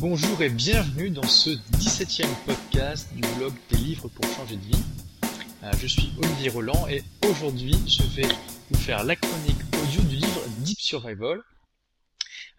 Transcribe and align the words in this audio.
Bonjour 0.00 0.40
et 0.42 0.48
bienvenue 0.48 1.10
dans 1.10 1.26
ce 1.26 1.50
17e 1.50 2.32
podcast 2.46 3.12
du 3.14 3.22
blog 3.34 3.52
des 3.68 3.78
livres 3.78 4.06
pour 4.06 4.24
changer 4.32 4.54
de 4.54 4.62
vie. 4.62 4.84
Euh, 5.64 5.72
je 5.80 5.88
suis 5.88 6.12
Olivier 6.22 6.50
Roland 6.50 6.86
et 6.86 7.02
aujourd'hui 7.28 7.74
je 7.84 8.04
vais 8.14 8.28
vous 8.70 8.78
faire 8.78 9.02
la 9.02 9.16
chronique 9.16 9.58
audio 9.82 10.00
du 10.02 10.14
livre 10.14 10.40
Deep 10.58 10.78
Survival. 10.78 11.42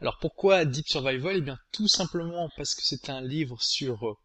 Alors 0.01 0.17
pourquoi 0.19 0.65
Deep 0.65 0.89
Survival? 0.89 1.37
Eh 1.37 1.41
bien 1.41 1.57
tout 1.71 1.87
simplement 1.87 2.49
parce 2.57 2.75
que 2.75 2.81
c'est 2.83 3.09
un 3.09 3.21
livre 3.21 3.61
sur 3.61 4.05
euh, 4.05 4.17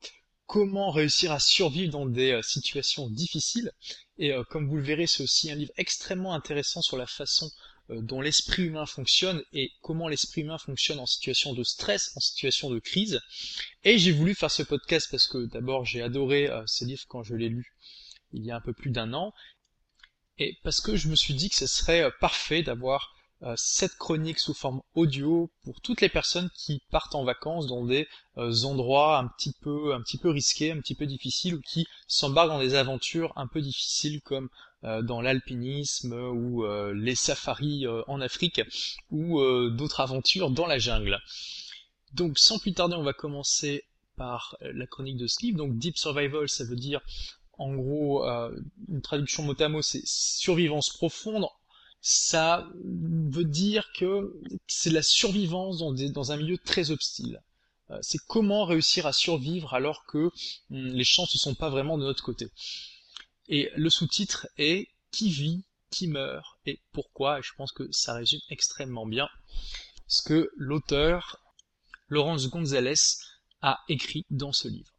comment 0.46 0.90
réussir 0.90 1.30
à 1.30 1.38
survivre 1.38 1.92
dans 1.92 2.06
des 2.06 2.32
euh, 2.32 2.42
situations 2.42 3.08
difficiles 3.08 3.70
et 4.18 4.32
comme 4.50 4.68
vous 4.68 4.76
le 4.76 4.82
verrez 4.82 5.06
c'est 5.06 5.22
aussi 5.22 5.52
un 5.52 5.54
livre 5.54 5.72
extrêmement 5.76 6.34
intéressant 6.34 6.82
sur 6.82 6.96
la 6.96 7.06
façon 7.06 7.48
dont 7.88 8.20
l'esprit 8.20 8.64
humain 8.64 8.86
fonctionne 8.86 9.42
et 9.52 9.72
comment 9.82 10.08
l'esprit 10.08 10.42
humain 10.42 10.58
fonctionne 10.58 10.98
en 10.98 11.06
situation 11.06 11.52
de 11.52 11.62
stress, 11.62 12.12
en 12.16 12.20
situation 12.20 12.70
de 12.70 12.78
crise. 12.78 13.20
Et 13.84 13.98
j'ai 13.98 14.12
voulu 14.12 14.34
faire 14.34 14.50
ce 14.50 14.62
podcast 14.62 15.08
parce 15.10 15.26
que 15.26 15.46
d'abord 15.46 15.84
j'ai 15.84 16.02
adoré 16.02 16.48
euh, 16.48 16.62
ce 16.66 16.84
livre 16.84 17.02
quand 17.08 17.22
je 17.22 17.34
l'ai 17.34 17.48
lu 17.48 17.74
il 18.32 18.44
y 18.44 18.50
a 18.50 18.56
un 18.56 18.60
peu 18.60 18.72
plus 18.72 18.90
d'un 18.90 19.12
an, 19.14 19.32
et 20.38 20.58
parce 20.64 20.80
que 20.80 20.96
je 20.96 21.08
me 21.08 21.14
suis 21.14 21.34
dit 21.34 21.48
que 21.48 21.54
ce 21.54 21.68
serait 21.68 22.02
euh, 22.02 22.10
parfait 22.20 22.62
d'avoir 22.62 23.14
cette 23.56 23.96
chronique 23.96 24.38
sous 24.38 24.54
forme 24.54 24.80
audio 24.94 25.50
pour 25.64 25.80
toutes 25.82 26.00
les 26.00 26.08
personnes 26.08 26.48
qui 26.56 26.80
partent 26.90 27.14
en 27.14 27.24
vacances 27.24 27.66
dans 27.66 27.84
des 27.84 28.08
endroits 28.36 29.18
un 29.18 29.28
petit 29.28 29.52
peu 29.60 29.92
un 29.92 30.00
petit 30.00 30.16
peu 30.16 30.30
risqués, 30.30 30.72
un 30.72 30.80
petit 30.80 30.94
peu 30.94 31.04
difficiles 31.04 31.56
ou 31.56 31.60
qui 31.60 31.86
s'embarquent 32.06 32.48
dans 32.48 32.60
des 32.60 32.74
aventures 32.74 33.34
un 33.36 33.46
peu 33.46 33.60
difficiles 33.60 34.22
comme 34.22 34.46
euh, 34.46 34.48
dans 35.02 35.20
l'alpinisme 35.20 36.12
ou 36.12 36.64
euh, 36.64 36.92
les 36.94 37.14
safaris 37.14 37.86
euh, 37.86 38.02
en 38.06 38.20
Afrique 38.20 38.60
ou 39.10 39.40
d'autres 39.70 40.00
aventures 40.00 40.50
dans 40.50 40.66
la 40.66 40.78
jungle. 40.78 41.18
Donc 42.12 42.38
sans 42.38 42.58
plus 42.58 42.74
tarder, 42.74 42.94
on 42.94 43.02
va 43.02 43.12
commencer 43.12 43.84
par 44.16 44.56
la 44.60 44.86
chronique 44.86 45.16
de 45.16 45.26
livre. 45.42 45.58
Donc 45.58 45.78
Deep 45.78 45.96
Survival, 45.96 46.48
ça 46.48 46.64
veut 46.64 46.76
dire 46.76 47.00
en 47.58 47.74
gros 47.74 48.24
une 48.88 49.02
traduction 49.02 49.42
mot 49.42 49.60
à 49.60 49.68
mot, 49.68 49.82
c'est 49.82 50.02
survivance 50.04 50.90
profonde. 50.90 51.46
Ça 52.00 52.68
veut 52.84 53.44
dire 53.44 53.90
que 53.96 54.34
c'est 54.66 54.90
la 54.90 55.02
survivance 55.02 55.78
dans, 55.78 55.92
dans 55.92 56.32
un 56.32 56.36
milieu 56.36 56.58
très 56.58 56.90
hostile 56.90 57.40
c'est 58.00 58.18
comment 58.26 58.64
réussir 58.64 59.06
à 59.06 59.12
survivre 59.12 59.74
alors 59.74 60.04
que 60.06 60.30
hum, 60.70 60.86
les 60.86 61.04
chances 61.04 61.34
ne 61.34 61.38
sont 61.38 61.54
pas 61.54 61.70
vraiment 61.70 61.98
de 61.98 62.04
notre 62.04 62.22
côté. 62.22 62.48
Et 63.48 63.70
le 63.76 63.90
sous-titre 63.90 64.48
est 64.56 64.88
Qui 65.10 65.30
vit, 65.30 65.64
qui 65.90 66.08
meurt 66.08 66.58
et 66.66 66.80
pourquoi? 66.92 67.38
Et 67.38 67.42
je 67.42 67.52
pense 67.56 67.72
que 67.72 67.90
ça 67.92 68.14
résume 68.14 68.40
extrêmement 68.50 69.06
bien 69.06 69.28
ce 70.06 70.22
que 70.22 70.50
l'auteur 70.56 71.40
Laurence 72.08 72.48
Gonzalez 72.48 72.94
a 73.62 73.80
écrit 73.88 74.24
dans 74.30 74.52
ce 74.52 74.68
livre. 74.68 74.92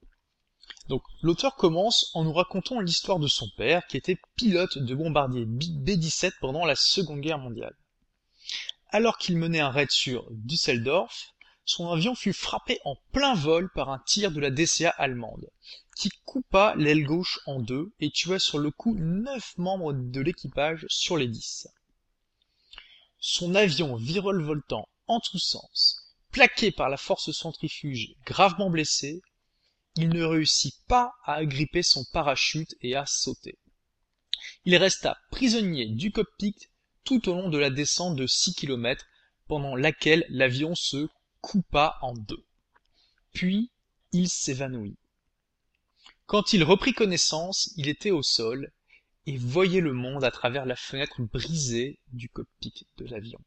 Donc 0.88 1.04
l'auteur 1.22 1.56
commence 1.56 2.12
en 2.14 2.24
nous 2.24 2.34
racontant 2.34 2.80
l'histoire 2.80 3.20
de 3.20 3.28
son 3.28 3.48
père 3.58 3.86
qui 3.88 3.98
était 3.98 4.20
pilote 4.36 4.78
de 4.78 4.96
bombardier 4.96 5.46
B-17 5.46 6.34
pendant 6.40 6.66
la 6.66 6.76
Seconde 6.76 7.22
Guerre 7.22 7.40
mondiale. 7.40 7.76
Alors 8.90 9.18
qu'il 9.18 9.38
menait 9.38 9.60
un 9.60 9.70
raid 9.70 9.92
sur 9.92 10.28
Düsseldorf, 10.32 11.35
son 11.66 11.90
avion 11.90 12.14
fut 12.16 12.34
frappé 12.34 12.80
en 12.86 12.96
plein 13.12 13.34
vol 13.34 13.72
par 13.74 13.90
un 13.90 14.00
tir 14.00 14.32
de 14.32 14.40
la 14.40 14.52
DCA 14.52 14.90
allemande, 14.90 15.50
qui 15.96 16.10
coupa 16.24 16.76
l'aile 16.78 17.04
gauche 17.04 17.40
en 17.48 17.60
deux 17.60 17.92
et 18.00 18.12
tua 18.12 18.38
sur 18.40 18.60
le 18.60 18.70
coup 18.70 18.96
neuf 18.96 19.58
membres 19.58 19.94
de 19.94 20.22
l'équipage 20.22 20.86
sur 20.90 21.18
les 21.18 21.28
dix. 21.28 21.68
Son 23.20 23.56
avion 23.56 23.96
virevoltant 23.96 24.88
en 25.08 25.20
tous 25.20 25.40
sens, 25.40 26.16
plaqué 26.32 26.72
par 26.72 26.90
la 26.90 26.98
force 26.98 27.32
centrifuge, 27.32 28.14
gravement 28.26 28.70
blessé, 28.70 29.22
il 29.96 30.10
ne 30.10 30.24
réussit 30.24 30.76
pas 30.88 31.14
à 31.24 31.36
agripper 31.36 31.82
son 31.82 32.06
parachute 32.12 32.76
et 32.82 32.96
à 32.96 33.06
sauter. 33.06 33.58
Il 34.66 34.76
resta 34.76 35.18
prisonnier 35.32 35.88
du 35.88 36.12
cockpit 36.12 36.56
tout 37.04 37.30
au 37.30 37.34
long 37.34 37.50
de 37.50 37.58
la 37.58 37.70
descente 37.70 38.16
de 38.16 38.28
six 38.28 38.54
kilomètres, 38.54 39.06
pendant 39.48 39.76
laquelle 39.76 40.26
l'avion 40.30 40.76
se 40.76 41.08
coupa 41.46 42.00
en 42.02 42.16
deux. 42.16 42.44
Puis 43.32 43.70
il 44.12 44.30
s'évanouit. 44.30 44.98
Quand 46.26 46.54
il 46.54 46.64
reprit 46.64 46.94
connaissance, 46.94 47.72
il 47.78 47.88
était 47.88 48.10
au 48.10 48.24
sol 48.24 48.74
et 49.28 49.38
voyait 49.38 49.80
le 49.80 49.94
monde 49.94 50.24
à 50.24 50.32
travers 50.32 50.66
la 50.66 50.76
fenêtre 50.76 51.22
brisée 51.22 52.00
du 52.14 52.30
cockpit 52.30 52.88
de 52.98 53.06
l'avion. 53.06 53.40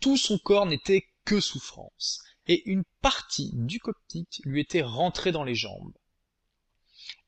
Tout 0.00 0.18
son 0.18 0.36
corps 0.36 0.66
n'était 0.66 1.08
que 1.24 1.40
souffrance, 1.40 2.22
et 2.46 2.68
une 2.68 2.84
partie 3.00 3.52
du 3.54 3.80
cockpit 3.80 4.28
lui 4.44 4.60
était 4.60 4.82
rentrée 4.82 5.32
dans 5.32 5.44
les 5.44 5.54
jambes. 5.54 5.94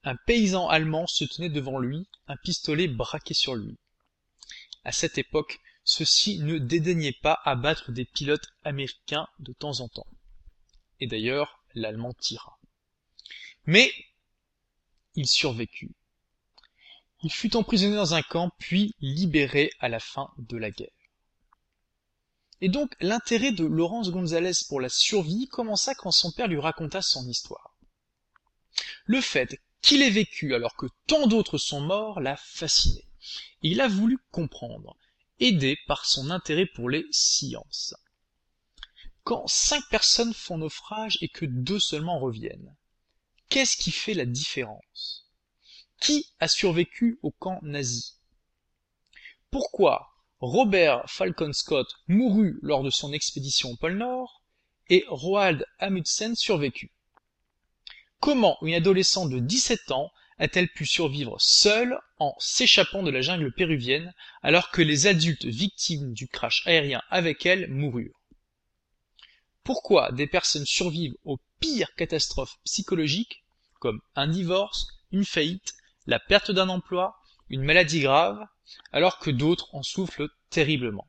Un 0.04 0.16
paysan 0.26 0.68
allemand 0.68 1.06
se 1.06 1.24
tenait 1.24 1.48
devant 1.48 1.78
lui, 1.78 2.06
un 2.28 2.36
pistolet 2.36 2.88
braqué 2.88 3.32
sur 3.32 3.54
lui. 3.54 3.78
À 4.84 4.92
cette 4.92 5.16
époque, 5.16 5.60
ceux-ci 5.86 6.40
ne 6.40 6.58
dédaignaient 6.58 7.12
pas 7.12 7.40
abattre 7.44 7.92
des 7.92 8.04
pilotes 8.04 8.48
américains 8.64 9.28
de 9.38 9.52
temps 9.52 9.80
en 9.80 9.88
temps. 9.88 10.08
Et 10.98 11.06
d'ailleurs, 11.06 11.62
l'Allemand 11.74 12.12
tira. 12.12 12.58
Mais 13.66 13.92
il 15.14 15.28
survécut. 15.28 15.94
Il 17.22 17.32
fut 17.32 17.56
emprisonné 17.56 17.94
dans 17.94 18.14
un 18.14 18.22
camp, 18.22 18.50
puis 18.58 18.96
libéré 19.00 19.70
à 19.78 19.88
la 19.88 20.00
fin 20.00 20.30
de 20.38 20.56
la 20.56 20.72
guerre. 20.72 20.90
Et 22.60 22.68
donc 22.68 22.94
l'intérêt 23.00 23.52
de 23.52 23.64
Laurence 23.64 24.10
Gonzalez 24.10 24.64
pour 24.68 24.80
la 24.80 24.88
survie 24.88 25.46
commença 25.46 25.94
quand 25.94 26.10
son 26.10 26.32
père 26.32 26.48
lui 26.48 26.58
raconta 26.58 27.00
son 27.00 27.28
histoire. 27.28 27.76
Le 29.04 29.20
fait 29.20 29.60
qu'il 29.82 30.02
ait 30.02 30.10
vécu 30.10 30.52
alors 30.52 30.74
que 30.74 30.86
tant 31.06 31.28
d'autres 31.28 31.58
sont 31.58 31.80
morts 31.80 32.20
l'a 32.20 32.36
fasciné. 32.36 33.04
Et 33.62 33.68
il 33.68 33.80
a 33.80 33.88
voulu 33.88 34.18
comprendre, 34.32 34.96
aidé 35.38 35.78
par 35.86 36.06
son 36.06 36.30
intérêt 36.30 36.66
pour 36.66 36.88
les 36.88 37.06
sciences. 37.10 37.94
Quand 39.24 39.46
cinq 39.48 39.82
personnes 39.90 40.34
font 40.34 40.58
naufrage 40.58 41.18
et 41.20 41.28
que 41.28 41.46
deux 41.46 41.80
seulement 41.80 42.18
reviennent, 42.18 42.76
qu'est-ce 43.48 43.76
qui 43.76 43.90
fait 43.90 44.14
la 44.14 44.24
différence? 44.24 45.26
Qui 46.00 46.32
a 46.38 46.48
survécu 46.48 47.18
au 47.22 47.30
camp 47.30 47.58
nazi? 47.62 48.18
Pourquoi 49.50 50.08
Robert 50.40 51.08
Falcon 51.08 51.52
Scott 51.52 51.88
mourut 52.08 52.58
lors 52.62 52.82
de 52.82 52.90
son 52.90 53.12
expédition 53.12 53.70
au 53.70 53.76
pôle 53.76 53.96
Nord 53.96 54.42
et 54.88 55.04
Roald 55.08 55.66
Amundsen 55.78 56.36
survécut? 56.36 56.92
Comment 58.20 58.58
une 58.62 58.74
adolescente 58.74 59.30
de 59.30 59.38
17 59.38 59.90
ans 59.92 60.10
a-t-elle 60.38 60.68
pu 60.68 60.86
survivre 60.86 61.36
seule 61.40 61.98
en 62.18 62.34
s'échappant 62.38 63.02
de 63.02 63.10
la 63.10 63.22
jungle 63.22 63.52
péruvienne 63.52 64.14
alors 64.42 64.70
que 64.70 64.82
les 64.82 65.06
adultes 65.06 65.46
victimes 65.46 66.12
du 66.12 66.28
crash 66.28 66.66
aérien 66.66 67.02
avec 67.10 67.46
elle 67.46 67.70
moururent? 67.70 68.20
Pourquoi 69.64 70.12
des 70.12 70.26
personnes 70.26 70.66
survivent 70.66 71.16
aux 71.24 71.40
pires 71.58 71.94
catastrophes 71.96 72.58
psychologiques 72.64 73.44
comme 73.80 74.00
un 74.14 74.28
divorce, 74.28 74.86
une 75.10 75.24
faillite, 75.24 75.74
la 76.06 76.20
perte 76.20 76.50
d'un 76.50 76.68
emploi, 76.68 77.16
une 77.48 77.62
maladie 77.62 78.00
grave, 78.00 78.38
alors 78.92 79.18
que 79.18 79.30
d'autres 79.30 79.74
en 79.74 79.82
souffrent 79.82 80.28
terriblement? 80.50 81.08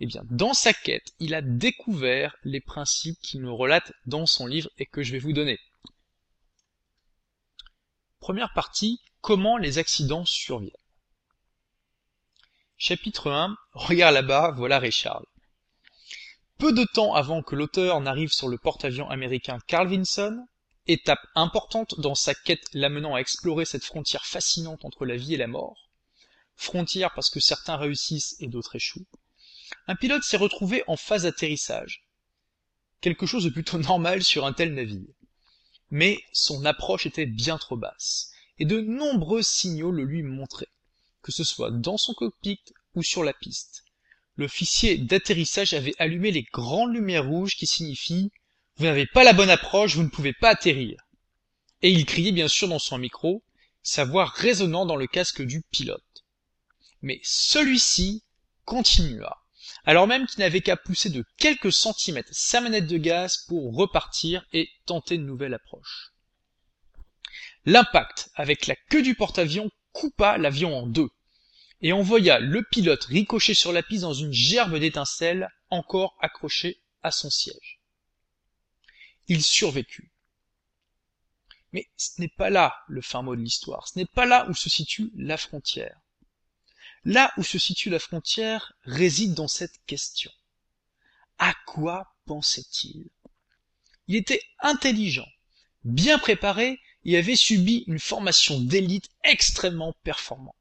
Eh 0.00 0.06
bien, 0.06 0.22
dans 0.30 0.54
sa 0.54 0.72
quête, 0.72 1.12
il 1.18 1.34
a 1.34 1.42
découvert 1.42 2.34
les 2.42 2.60
principes 2.60 3.20
qu'il 3.20 3.42
nous 3.42 3.54
relate 3.54 3.92
dans 4.06 4.24
son 4.24 4.46
livre 4.46 4.70
et 4.78 4.86
que 4.86 5.02
je 5.02 5.12
vais 5.12 5.18
vous 5.18 5.34
donner. 5.34 5.60
Première 8.20 8.52
partie, 8.52 9.00
comment 9.22 9.56
les 9.56 9.78
accidents 9.78 10.26
surviennent. 10.26 10.76
Chapitre 12.76 13.30
1, 13.30 13.56
regarde 13.72 14.14
là-bas, 14.14 14.52
voilà 14.54 14.78
Richard. 14.78 15.22
Peu 16.58 16.72
de 16.74 16.84
temps 16.84 17.14
avant 17.14 17.42
que 17.42 17.56
l'auteur 17.56 17.98
n'arrive 18.02 18.30
sur 18.30 18.48
le 18.48 18.58
porte-avions 18.58 19.08
américain 19.08 19.58
Carl 19.66 19.88
Vinson, 19.88 20.46
étape 20.86 21.26
importante 21.34 21.98
dans 21.98 22.14
sa 22.14 22.34
quête 22.34 22.68
l'amenant 22.74 23.14
à 23.14 23.20
explorer 23.20 23.64
cette 23.64 23.84
frontière 23.84 24.26
fascinante 24.26 24.84
entre 24.84 25.06
la 25.06 25.16
vie 25.16 25.34
et 25.34 25.38
la 25.38 25.46
mort, 25.46 25.88
frontière 26.56 27.14
parce 27.14 27.30
que 27.30 27.40
certains 27.40 27.76
réussissent 27.76 28.36
et 28.38 28.48
d'autres 28.48 28.76
échouent, 28.76 29.08
un 29.86 29.96
pilote 29.96 30.24
s'est 30.24 30.36
retrouvé 30.36 30.84
en 30.88 30.96
phase 30.96 31.22
d'atterrissage. 31.22 32.04
Quelque 33.00 33.24
chose 33.24 33.44
de 33.44 33.50
plutôt 33.50 33.78
normal 33.90 34.22
sur 34.22 34.44
un 34.44 34.52
tel 34.52 34.74
navire 34.74 35.14
mais 35.90 36.22
son 36.32 36.64
approche 36.64 37.06
était 37.06 37.26
bien 37.26 37.58
trop 37.58 37.76
basse, 37.76 38.32
et 38.58 38.64
de 38.64 38.80
nombreux 38.80 39.42
signaux 39.42 39.90
le 39.90 40.04
lui 40.04 40.22
montraient, 40.22 40.68
que 41.22 41.32
ce 41.32 41.44
soit 41.44 41.70
dans 41.70 41.96
son 41.96 42.14
cockpit 42.14 42.60
ou 42.94 43.02
sur 43.02 43.24
la 43.24 43.32
piste. 43.32 43.84
L'officier 44.36 44.96
d'atterrissage 44.96 45.74
avait 45.74 45.94
allumé 45.98 46.30
les 46.30 46.44
grandes 46.52 46.94
lumières 46.94 47.26
rouges 47.26 47.56
qui 47.56 47.66
signifient 47.66 48.30
Vous 48.76 48.84
n'avez 48.84 49.06
pas 49.06 49.24
la 49.24 49.32
bonne 49.32 49.50
approche, 49.50 49.96
vous 49.96 50.02
ne 50.02 50.08
pouvez 50.08 50.32
pas 50.32 50.50
atterrir. 50.50 51.02
Et 51.82 51.90
il 51.90 52.06
criait 52.06 52.32
bien 52.32 52.48
sûr 52.48 52.68
dans 52.68 52.78
son 52.78 52.98
micro, 52.98 53.42
sa 53.82 54.04
voix 54.04 54.26
résonnant 54.26 54.86
dans 54.86 54.96
le 54.96 55.06
casque 55.06 55.42
du 55.42 55.62
pilote. 55.70 56.24
Mais 57.02 57.20
celui-ci 57.22 58.22
continua, 58.64 59.39
alors 59.84 60.06
même 60.06 60.26
qu'il 60.26 60.40
n'avait 60.40 60.60
qu'à 60.60 60.76
pousser 60.76 61.10
de 61.10 61.24
quelques 61.38 61.72
centimètres 61.72 62.30
sa 62.32 62.60
manette 62.60 62.86
de 62.86 62.98
gaz 62.98 63.44
pour 63.48 63.74
repartir 63.74 64.44
et 64.52 64.68
tenter 64.86 65.16
une 65.16 65.26
nouvelle 65.26 65.54
approche. 65.54 66.12
L'impact 67.66 68.30
avec 68.34 68.66
la 68.66 68.76
queue 68.76 69.02
du 69.02 69.14
porte-avions 69.14 69.70
coupa 69.92 70.38
l'avion 70.38 70.76
en 70.76 70.86
deux 70.86 71.10
et 71.82 71.92
envoya 71.92 72.38
le 72.38 72.62
pilote 72.62 73.04
ricocher 73.04 73.54
sur 73.54 73.72
la 73.72 73.82
piste 73.82 74.02
dans 74.02 74.14
une 74.14 74.32
gerbe 74.32 74.76
d'étincelles 74.78 75.48
encore 75.70 76.16
accrochée 76.20 76.80
à 77.02 77.10
son 77.10 77.30
siège. 77.30 77.80
Il 79.28 79.42
survécut. 79.42 80.10
Mais 81.72 81.88
ce 81.96 82.20
n'est 82.20 82.28
pas 82.28 82.50
là 82.50 82.74
le 82.88 83.00
fin 83.00 83.22
mot 83.22 83.36
de 83.36 83.40
l'histoire, 83.40 83.86
ce 83.88 83.98
n'est 83.98 84.06
pas 84.06 84.26
là 84.26 84.48
où 84.48 84.54
se 84.54 84.68
situe 84.68 85.10
la 85.14 85.36
frontière. 85.36 85.99
Là 87.04 87.32
où 87.38 87.42
se 87.42 87.58
situe 87.58 87.88
la 87.88 87.98
frontière 87.98 88.74
réside 88.84 89.34
dans 89.34 89.48
cette 89.48 89.80
question. 89.86 90.30
À 91.38 91.54
quoi 91.66 92.14
pensait-il? 92.26 93.08
Il 94.06 94.16
était 94.16 94.42
intelligent, 94.58 95.28
bien 95.84 96.18
préparé 96.18 96.78
et 97.04 97.16
avait 97.16 97.36
subi 97.36 97.84
une 97.86 97.98
formation 97.98 98.60
d'élite 98.60 99.08
extrêmement 99.24 99.94
performante. 100.02 100.54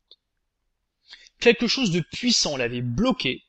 Quelque 1.39 1.67
chose 1.67 1.91
de 1.91 1.99
puissant 1.99 2.55
l'avait 2.55 2.81
bloqué, 2.81 3.43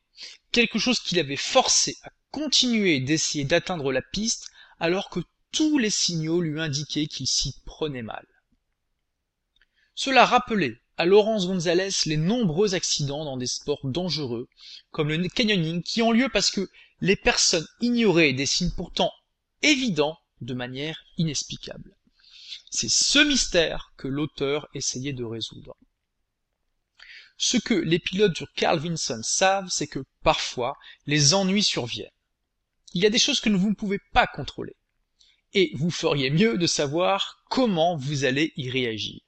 quelque 0.51 0.79
chose 0.79 0.99
qui 0.99 1.15
l'avait 1.15 1.37
forcé 1.37 1.97
à 2.03 2.11
continuer 2.31 2.99
d'essayer 2.99 3.45
d'atteindre 3.45 3.91
la 3.93 4.01
piste 4.01 4.49
alors 4.79 5.09
que 5.09 5.21
tous 5.51 5.77
les 5.77 5.89
signaux 5.89 6.41
lui 6.41 6.59
indiquaient 6.59 7.07
qu'il 7.07 7.27
s'y 7.27 7.53
prenait 7.65 8.01
mal. 8.01 8.25
Cela 9.95 10.25
rappelait 10.25 10.80
à 11.01 11.05
Laurence 11.05 11.47
Gonzalez 11.47 11.89
les 12.05 12.15
nombreux 12.15 12.75
accidents 12.75 13.25
dans 13.25 13.35
des 13.35 13.47
sports 13.47 13.79
dangereux, 13.83 14.47
comme 14.91 15.09
le 15.09 15.27
canyoning, 15.29 15.81
qui 15.81 16.03
ont 16.03 16.11
lieu 16.11 16.29
parce 16.29 16.51
que 16.51 16.69
les 16.99 17.15
personnes 17.15 17.65
ignoraient 17.79 18.33
des 18.33 18.45
signes 18.45 18.69
pourtant 18.69 19.11
évidents 19.63 20.19
de 20.41 20.53
manière 20.53 21.03
inexplicable. 21.17 21.97
C'est 22.69 22.91
ce 22.91 23.17
mystère 23.17 23.93
que 23.97 24.07
l'auteur 24.07 24.67
essayait 24.75 25.11
de 25.11 25.23
résoudre. 25.23 25.75
Ce 27.35 27.57
que 27.57 27.73
les 27.73 27.97
pilotes 27.97 28.35
du 28.35 28.45
Carl 28.55 28.77
Vinson 28.77 29.21
savent, 29.23 29.69
c'est 29.71 29.87
que 29.87 30.05
parfois 30.21 30.77
les 31.07 31.33
ennuis 31.33 31.63
surviennent. 31.63 32.11
Il 32.93 33.01
y 33.01 33.07
a 33.07 33.09
des 33.09 33.17
choses 33.17 33.39
que 33.39 33.49
vous 33.49 33.71
ne 33.71 33.75
pouvez 33.75 33.97
pas 34.13 34.27
contrôler. 34.27 34.75
Et 35.53 35.71
vous 35.73 35.89
feriez 35.89 36.29
mieux 36.29 36.59
de 36.59 36.67
savoir 36.67 37.43
comment 37.49 37.97
vous 37.97 38.23
allez 38.23 38.53
y 38.55 38.69
réagir. 38.69 39.19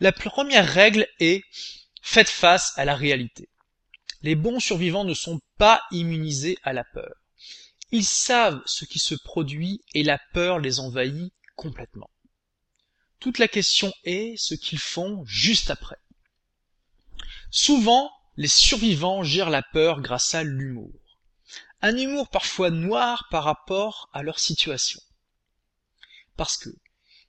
La 0.00 0.12
première 0.12 0.68
règle 0.68 1.06
est 1.20 1.42
faites 2.02 2.28
face 2.28 2.72
à 2.76 2.84
la 2.84 2.94
réalité. 2.94 3.48
Les 4.22 4.34
bons 4.34 4.60
survivants 4.60 5.04
ne 5.04 5.14
sont 5.14 5.40
pas 5.58 5.82
immunisés 5.90 6.58
à 6.62 6.72
la 6.72 6.84
peur. 6.84 7.14
Ils 7.90 8.04
savent 8.04 8.60
ce 8.66 8.84
qui 8.84 8.98
se 8.98 9.14
produit 9.14 9.82
et 9.94 10.02
la 10.02 10.18
peur 10.32 10.58
les 10.58 10.80
envahit 10.80 11.32
complètement. 11.56 12.10
Toute 13.20 13.38
la 13.38 13.48
question 13.48 13.92
est 14.04 14.36
ce 14.36 14.54
qu'ils 14.54 14.78
font 14.78 15.24
juste 15.24 15.70
après. 15.70 15.98
Souvent, 17.50 18.10
les 18.36 18.48
survivants 18.48 19.22
gèrent 19.22 19.50
la 19.50 19.62
peur 19.62 20.00
grâce 20.00 20.34
à 20.34 20.44
l'humour. 20.44 20.92
Un 21.80 21.96
humour 21.96 22.28
parfois 22.28 22.70
noir 22.70 23.26
par 23.30 23.44
rapport 23.44 24.08
à 24.12 24.22
leur 24.22 24.38
situation. 24.38 25.00
Parce 26.36 26.56
que 26.56 26.70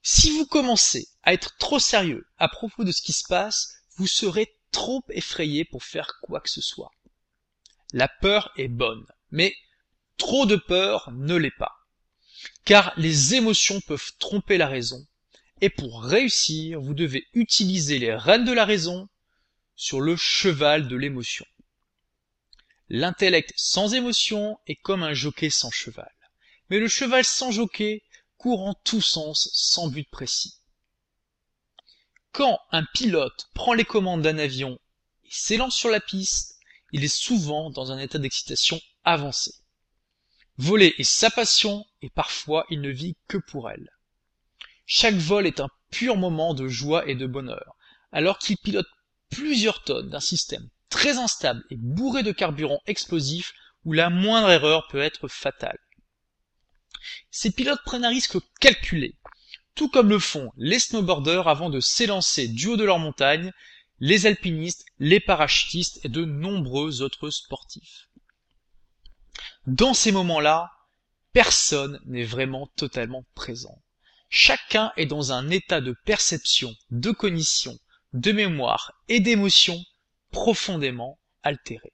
si 0.02 0.30
vous 0.30 0.46
commencez 0.46 1.08
à 1.22 1.32
être 1.32 1.56
trop 1.58 1.78
sérieux 1.78 2.26
à 2.38 2.48
propos 2.48 2.84
de 2.84 2.92
ce 2.92 3.02
qui 3.02 3.12
se 3.12 3.24
passe, 3.28 3.74
vous 3.96 4.06
serez 4.06 4.56
trop 4.70 5.04
effrayé 5.10 5.64
pour 5.64 5.84
faire 5.84 6.18
quoi 6.22 6.40
que 6.40 6.50
ce 6.50 6.60
soit. 6.60 6.90
La 7.92 8.08
peur 8.08 8.52
est 8.56 8.68
bonne, 8.68 9.06
mais 9.30 9.54
trop 10.16 10.46
de 10.46 10.56
peur 10.56 11.10
ne 11.12 11.34
l'est 11.34 11.50
pas. 11.50 11.74
Car 12.64 12.92
les 12.96 13.34
émotions 13.34 13.80
peuvent 13.80 14.12
tromper 14.18 14.56
la 14.56 14.68
raison, 14.68 15.06
et 15.60 15.70
pour 15.70 16.02
réussir, 16.02 16.80
vous 16.80 16.94
devez 16.94 17.26
utiliser 17.34 17.98
les 17.98 18.14
rênes 18.14 18.44
de 18.44 18.52
la 18.52 18.64
raison 18.64 19.08
sur 19.74 20.00
le 20.00 20.16
cheval 20.16 20.88
de 20.88 20.96
l'émotion. 20.96 21.44
L'intellect 22.88 23.52
sans 23.56 23.94
émotion 23.94 24.58
est 24.66 24.76
comme 24.76 25.02
un 25.02 25.14
jockey 25.14 25.50
sans 25.50 25.70
cheval. 25.70 26.10
Mais 26.70 26.78
le 26.78 26.88
cheval 26.88 27.24
sans 27.24 27.50
jockey 27.50 28.02
court 28.40 28.62
en 28.62 28.74
sens 29.02 29.50
sans 29.52 29.88
but 29.88 30.08
précis. 30.10 30.54
Quand 32.32 32.58
un 32.72 32.84
pilote 32.94 33.50
prend 33.52 33.74
les 33.74 33.84
commandes 33.84 34.22
d'un 34.22 34.38
avion 34.38 34.78
et 35.24 35.30
s'élance 35.30 35.76
sur 35.76 35.90
la 35.90 36.00
piste, 36.00 36.58
il 36.92 37.04
est 37.04 37.14
souvent 37.14 37.68
dans 37.68 37.92
un 37.92 37.98
état 37.98 38.18
d'excitation 38.18 38.80
avancé. 39.04 39.52
Voler 40.56 40.94
est 40.96 41.04
sa 41.04 41.28
passion 41.28 41.84
et 42.00 42.08
parfois 42.08 42.64
il 42.70 42.80
ne 42.80 42.88
vit 42.88 43.14
que 43.28 43.36
pour 43.36 43.70
elle. 43.70 43.90
Chaque 44.86 45.16
vol 45.16 45.46
est 45.46 45.60
un 45.60 45.68
pur 45.90 46.16
moment 46.16 46.54
de 46.54 46.66
joie 46.66 47.06
et 47.06 47.16
de 47.16 47.26
bonheur, 47.26 47.76
alors 48.10 48.38
qu'il 48.38 48.56
pilote 48.56 48.88
plusieurs 49.28 49.84
tonnes 49.84 50.08
d'un 50.08 50.18
système 50.18 50.70
très 50.88 51.18
instable 51.18 51.62
et 51.68 51.76
bourré 51.76 52.22
de 52.22 52.32
carburant 52.32 52.80
explosif 52.86 53.52
où 53.84 53.92
la 53.92 54.08
moindre 54.08 54.50
erreur 54.50 54.88
peut 54.88 55.02
être 55.02 55.28
fatale. 55.28 55.78
Ces 57.30 57.50
pilotes 57.50 57.82
prennent 57.84 58.04
un 58.04 58.10
risque 58.10 58.38
calculé, 58.60 59.16
tout 59.74 59.88
comme 59.88 60.08
le 60.08 60.18
font 60.18 60.52
les 60.56 60.78
snowboarders 60.78 61.48
avant 61.48 61.70
de 61.70 61.80
s'élancer 61.80 62.48
du 62.48 62.68
haut 62.68 62.76
de 62.76 62.84
leur 62.84 62.98
montagne, 62.98 63.52
les 63.98 64.26
alpinistes, 64.26 64.86
les 64.98 65.20
parachutistes 65.20 66.04
et 66.04 66.08
de 66.08 66.24
nombreux 66.24 67.02
autres 67.02 67.30
sportifs. 67.30 68.08
Dans 69.66 69.94
ces 69.94 70.12
moments-là, 70.12 70.70
personne 71.32 72.00
n'est 72.06 72.24
vraiment 72.24 72.66
totalement 72.76 73.24
présent. 73.34 73.82
Chacun 74.28 74.92
est 74.96 75.06
dans 75.06 75.32
un 75.32 75.50
état 75.50 75.80
de 75.80 75.94
perception, 76.04 76.74
de 76.90 77.10
cognition, 77.10 77.78
de 78.12 78.32
mémoire 78.32 78.92
et 79.08 79.20
d'émotion 79.20 79.82
profondément 80.30 81.18
altéré. 81.42 81.92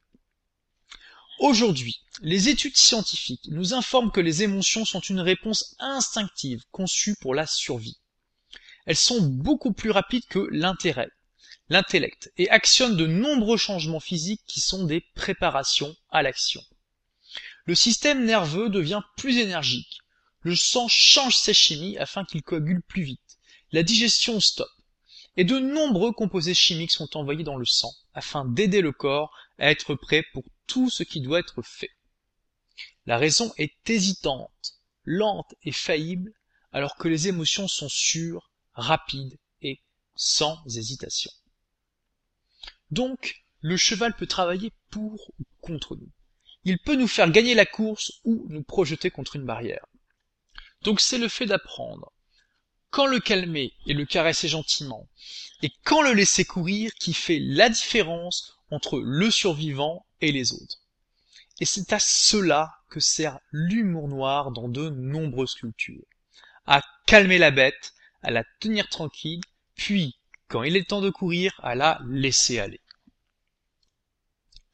Aujourd'hui, 1.38 2.00
les 2.22 2.48
études 2.48 2.78
scientifiques 2.78 3.48
nous 3.48 3.74
informent 3.74 4.10
que 4.10 4.20
les 4.20 4.42
émotions 4.42 4.86
sont 4.86 5.00
une 5.00 5.20
réponse 5.20 5.76
instinctive 5.78 6.62
conçue 6.70 7.14
pour 7.20 7.34
la 7.34 7.46
survie. 7.46 7.98
Elles 8.86 8.96
sont 8.96 9.20
beaucoup 9.20 9.72
plus 9.72 9.90
rapides 9.90 10.24
que 10.30 10.48
l'intérêt, 10.50 11.10
l'intellect, 11.68 12.32
et 12.38 12.48
actionnent 12.48 12.96
de 12.96 13.06
nombreux 13.06 13.58
changements 13.58 14.00
physiques 14.00 14.44
qui 14.46 14.60
sont 14.60 14.84
des 14.84 15.02
préparations 15.14 15.94
à 16.10 16.22
l'action. 16.22 16.62
Le 17.66 17.74
système 17.74 18.24
nerveux 18.24 18.70
devient 18.70 19.02
plus 19.16 19.36
énergique, 19.38 19.98
le 20.40 20.56
sang 20.56 20.88
change 20.88 21.36
sa 21.36 21.52
chimie 21.52 21.98
afin 21.98 22.24
qu'il 22.24 22.42
coagule 22.42 22.82
plus 22.82 23.02
vite, 23.02 23.38
la 23.72 23.82
digestion 23.82 24.40
stoppe, 24.40 24.68
et 25.36 25.44
de 25.44 25.58
nombreux 25.58 26.12
composés 26.12 26.54
chimiques 26.54 26.92
sont 26.92 27.16
envoyés 27.16 27.44
dans 27.44 27.56
le 27.56 27.64
sang 27.64 27.92
afin 28.14 28.44
d'aider 28.44 28.80
le 28.80 28.92
corps 28.92 29.34
à 29.58 29.70
être 29.70 29.94
prêt 29.94 30.24
pour 30.32 30.44
tout 30.66 30.90
ce 30.90 31.02
qui 31.02 31.20
doit 31.20 31.40
être 31.40 31.62
fait. 31.62 31.90
La 33.06 33.18
raison 33.18 33.52
est 33.56 33.88
hésitante, 33.88 34.80
lente 35.04 35.54
et 35.62 35.72
faillible, 35.72 36.32
alors 36.72 36.96
que 36.96 37.08
les 37.08 37.28
émotions 37.28 37.68
sont 37.68 37.88
sûres, 37.88 38.50
rapides 38.74 39.38
et 39.62 39.80
sans 40.14 40.62
hésitation. 40.66 41.30
Donc, 42.90 43.44
le 43.60 43.76
cheval 43.76 44.14
peut 44.14 44.26
travailler 44.26 44.72
pour 44.90 45.30
ou 45.38 45.44
contre 45.60 45.96
nous. 45.96 46.10
Il 46.64 46.78
peut 46.78 46.96
nous 46.96 47.08
faire 47.08 47.30
gagner 47.30 47.54
la 47.54 47.66
course 47.66 48.12
ou 48.24 48.46
nous 48.48 48.62
projeter 48.62 49.10
contre 49.10 49.36
une 49.36 49.44
barrière. 49.44 49.86
Donc 50.82 51.00
c'est 51.00 51.18
le 51.18 51.28
fait 51.28 51.46
d'apprendre. 51.46 52.12
Quand 52.90 53.06
le 53.06 53.20
calmer 53.20 53.72
et 53.86 53.94
le 53.94 54.06
caresser 54.06 54.48
gentiment, 54.48 55.08
et 55.62 55.70
quand 55.84 56.02
le 56.02 56.12
laisser 56.12 56.44
courir 56.44 56.92
qui 56.94 57.14
fait 57.14 57.38
la 57.38 57.68
différence 57.68 58.58
entre 58.70 58.98
le 59.00 59.30
survivant 59.30 60.06
et 60.20 60.32
les 60.32 60.52
autres. 60.52 60.80
Et 61.60 61.64
c'est 61.64 61.92
à 61.92 61.98
cela 61.98 62.78
que 62.90 63.00
sert 63.00 63.38
l'humour 63.50 64.08
noir 64.08 64.50
dans 64.50 64.68
de 64.68 64.90
nombreuses 64.90 65.54
cultures. 65.54 66.04
À 66.66 66.82
calmer 67.06 67.38
la 67.38 67.50
bête, 67.50 67.94
à 68.22 68.30
la 68.30 68.44
tenir 68.60 68.88
tranquille, 68.88 69.40
puis, 69.74 70.16
quand 70.48 70.62
il 70.62 70.76
est 70.76 70.88
temps 70.88 71.00
de 71.00 71.10
courir, 71.10 71.58
à 71.62 71.74
la 71.74 72.00
laisser 72.06 72.58
aller. 72.58 72.80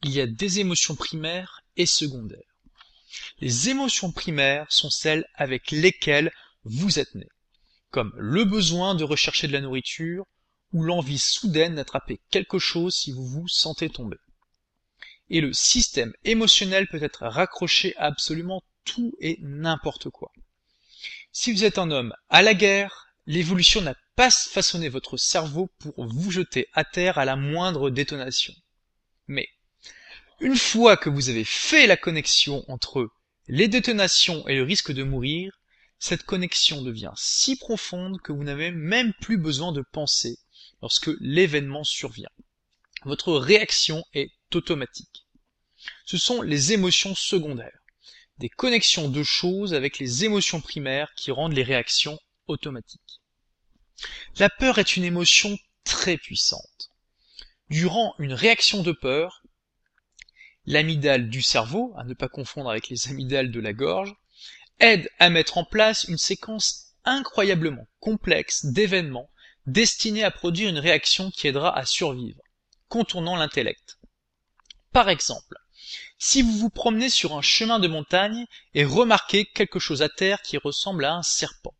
Il 0.02 0.10
y 0.10 0.20
a 0.20 0.26
des 0.26 0.58
émotions 0.58 0.96
primaires 0.96 1.62
et 1.76 1.86
secondaires. 1.86 2.40
Les 3.40 3.68
émotions 3.68 4.10
primaires 4.10 4.70
sont 4.70 4.90
celles 4.90 5.28
avec 5.34 5.70
lesquelles 5.70 6.32
vous 6.64 6.98
êtes 6.98 7.14
né, 7.14 7.28
comme 7.92 8.12
le 8.16 8.44
besoin 8.44 8.94
de 8.94 9.04
rechercher 9.04 9.46
de 9.46 9.52
la 9.52 9.60
nourriture, 9.60 10.24
ou 10.72 10.82
l'envie 10.82 11.18
soudaine 11.18 11.74
d'attraper 11.74 12.20
quelque 12.30 12.58
chose 12.58 12.96
si 12.96 13.12
vous 13.12 13.26
vous 13.26 13.46
sentez 13.46 13.90
tomber. 13.90 14.16
Et 15.28 15.42
le 15.42 15.52
système 15.52 16.12
émotionnel 16.24 16.88
peut 16.88 17.02
être 17.02 17.26
raccroché 17.26 17.94
à 17.96 18.06
absolument 18.06 18.62
tout 18.86 19.12
et 19.20 19.38
n'importe 19.42 20.08
quoi. 20.08 20.32
Si 21.32 21.52
vous 21.52 21.64
êtes 21.64 21.78
un 21.78 21.90
homme 21.90 22.14
à 22.30 22.40
la 22.40 22.54
guerre, 22.54 23.08
l'évolution 23.26 23.82
n'a 23.82 23.94
pas 24.16 24.30
façonné 24.30 24.88
votre 24.88 25.18
cerveau 25.18 25.70
pour 25.78 26.06
vous 26.06 26.30
jeter 26.30 26.68
à 26.72 26.84
terre 26.84 27.18
à 27.18 27.26
la 27.26 27.36
moindre 27.36 27.90
détonation. 27.90 28.54
Mais 29.28 29.48
Une 30.40 30.56
fois 30.56 30.96
que 30.96 31.10
vous 31.10 31.28
avez 31.28 31.44
fait 31.44 31.86
la 31.86 31.98
connexion 31.98 32.64
entre 32.68 33.10
les 33.48 33.68
détonations 33.68 34.48
et 34.48 34.56
le 34.56 34.62
risque 34.62 34.92
de 34.92 35.02
mourir, 35.02 35.61
cette 36.02 36.24
connexion 36.24 36.82
devient 36.82 37.12
si 37.14 37.54
profonde 37.54 38.20
que 38.20 38.32
vous 38.32 38.42
n'avez 38.42 38.72
même 38.72 39.12
plus 39.20 39.38
besoin 39.38 39.70
de 39.70 39.82
penser 39.82 40.40
lorsque 40.80 41.12
l'événement 41.20 41.84
survient. 41.84 42.32
Votre 43.04 43.34
réaction 43.34 44.04
est 44.12 44.32
automatique. 44.52 45.28
Ce 46.04 46.18
sont 46.18 46.42
les 46.42 46.72
émotions 46.72 47.14
secondaires, 47.14 47.78
des 48.38 48.48
connexions 48.48 49.08
de 49.08 49.22
choses 49.22 49.74
avec 49.74 50.00
les 50.00 50.24
émotions 50.24 50.60
primaires 50.60 51.14
qui 51.14 51.30
rendent 51.30 51.54
les 51.54 51.62
réactions 51.62 52.18
automatiques. 52.48 53.20
La 54.40 54.50
peur 54.50 54.78
est 54.78 54.96
une 54.96 55.04
émotion 55.04 55.56
très 55.84 56.16
puissante. 56.16 56.90
Durant 57.70 58.16
une 58.18 58.34
réaction 58.34 58.82
de 58.82 58.90
peur, 58.90 59.44
l'amygdale 60.66 61.30
du 61.30 61.42
cerveau, 61.42 61.94
à 61.96 62.02
ne 62.02 62.14
pas 62.14 62.28
confondre 62.28 62.70
avec 62.70 62.88
les 62.88 63.06
amygdales 63.06 63.52
de 63.52 63.60
la 63.60 63.72
gorge, 63.72 64.16
aide 64.82 65.08
à 65.18 65.30
mettre 65.30 65.56
en 65.56 65.64
place 65.64 66.04
une 66.04 66.18
séquence 66.18 66.88
incroyablement 67.04 67.86
complexe 68.00 68.66
d'événements 68.66 69.30
destinés 69.66 70.24
à 70.24 70.32
produire 70.32 70.68
une 70.68 70.78
réaction 70.78 71.30
qui 71.30 71.46
aidera 71.46 71.76
à 71.76 71.86
survivre, 71.86 72.42
contournant 72.88 73.36
l'intellect. 73.36 73.98
Par 74.92 75.08
exemple, 75.08 75.56
si 76.18 76.42
vous 76.42 76.52
vous 76.58 76.68
promenez 76.70 77.08
sur 77.08 77.36
un 77.36 77.42
chemin 77.42 77.78
de 77.78 77.88
montagne 77.88 78.44
et 78.74 78.84
remarquez 78.84 79.44
quelque 79.46 79.78
chose 79.78 80.02
à 80.02 80.08
terre 80.08 80.42
qui 80.42 80.58
ressemble 80.58 81.04
à 81.04 81.14
un 81.14 81.22
serpent, 81.22 81.74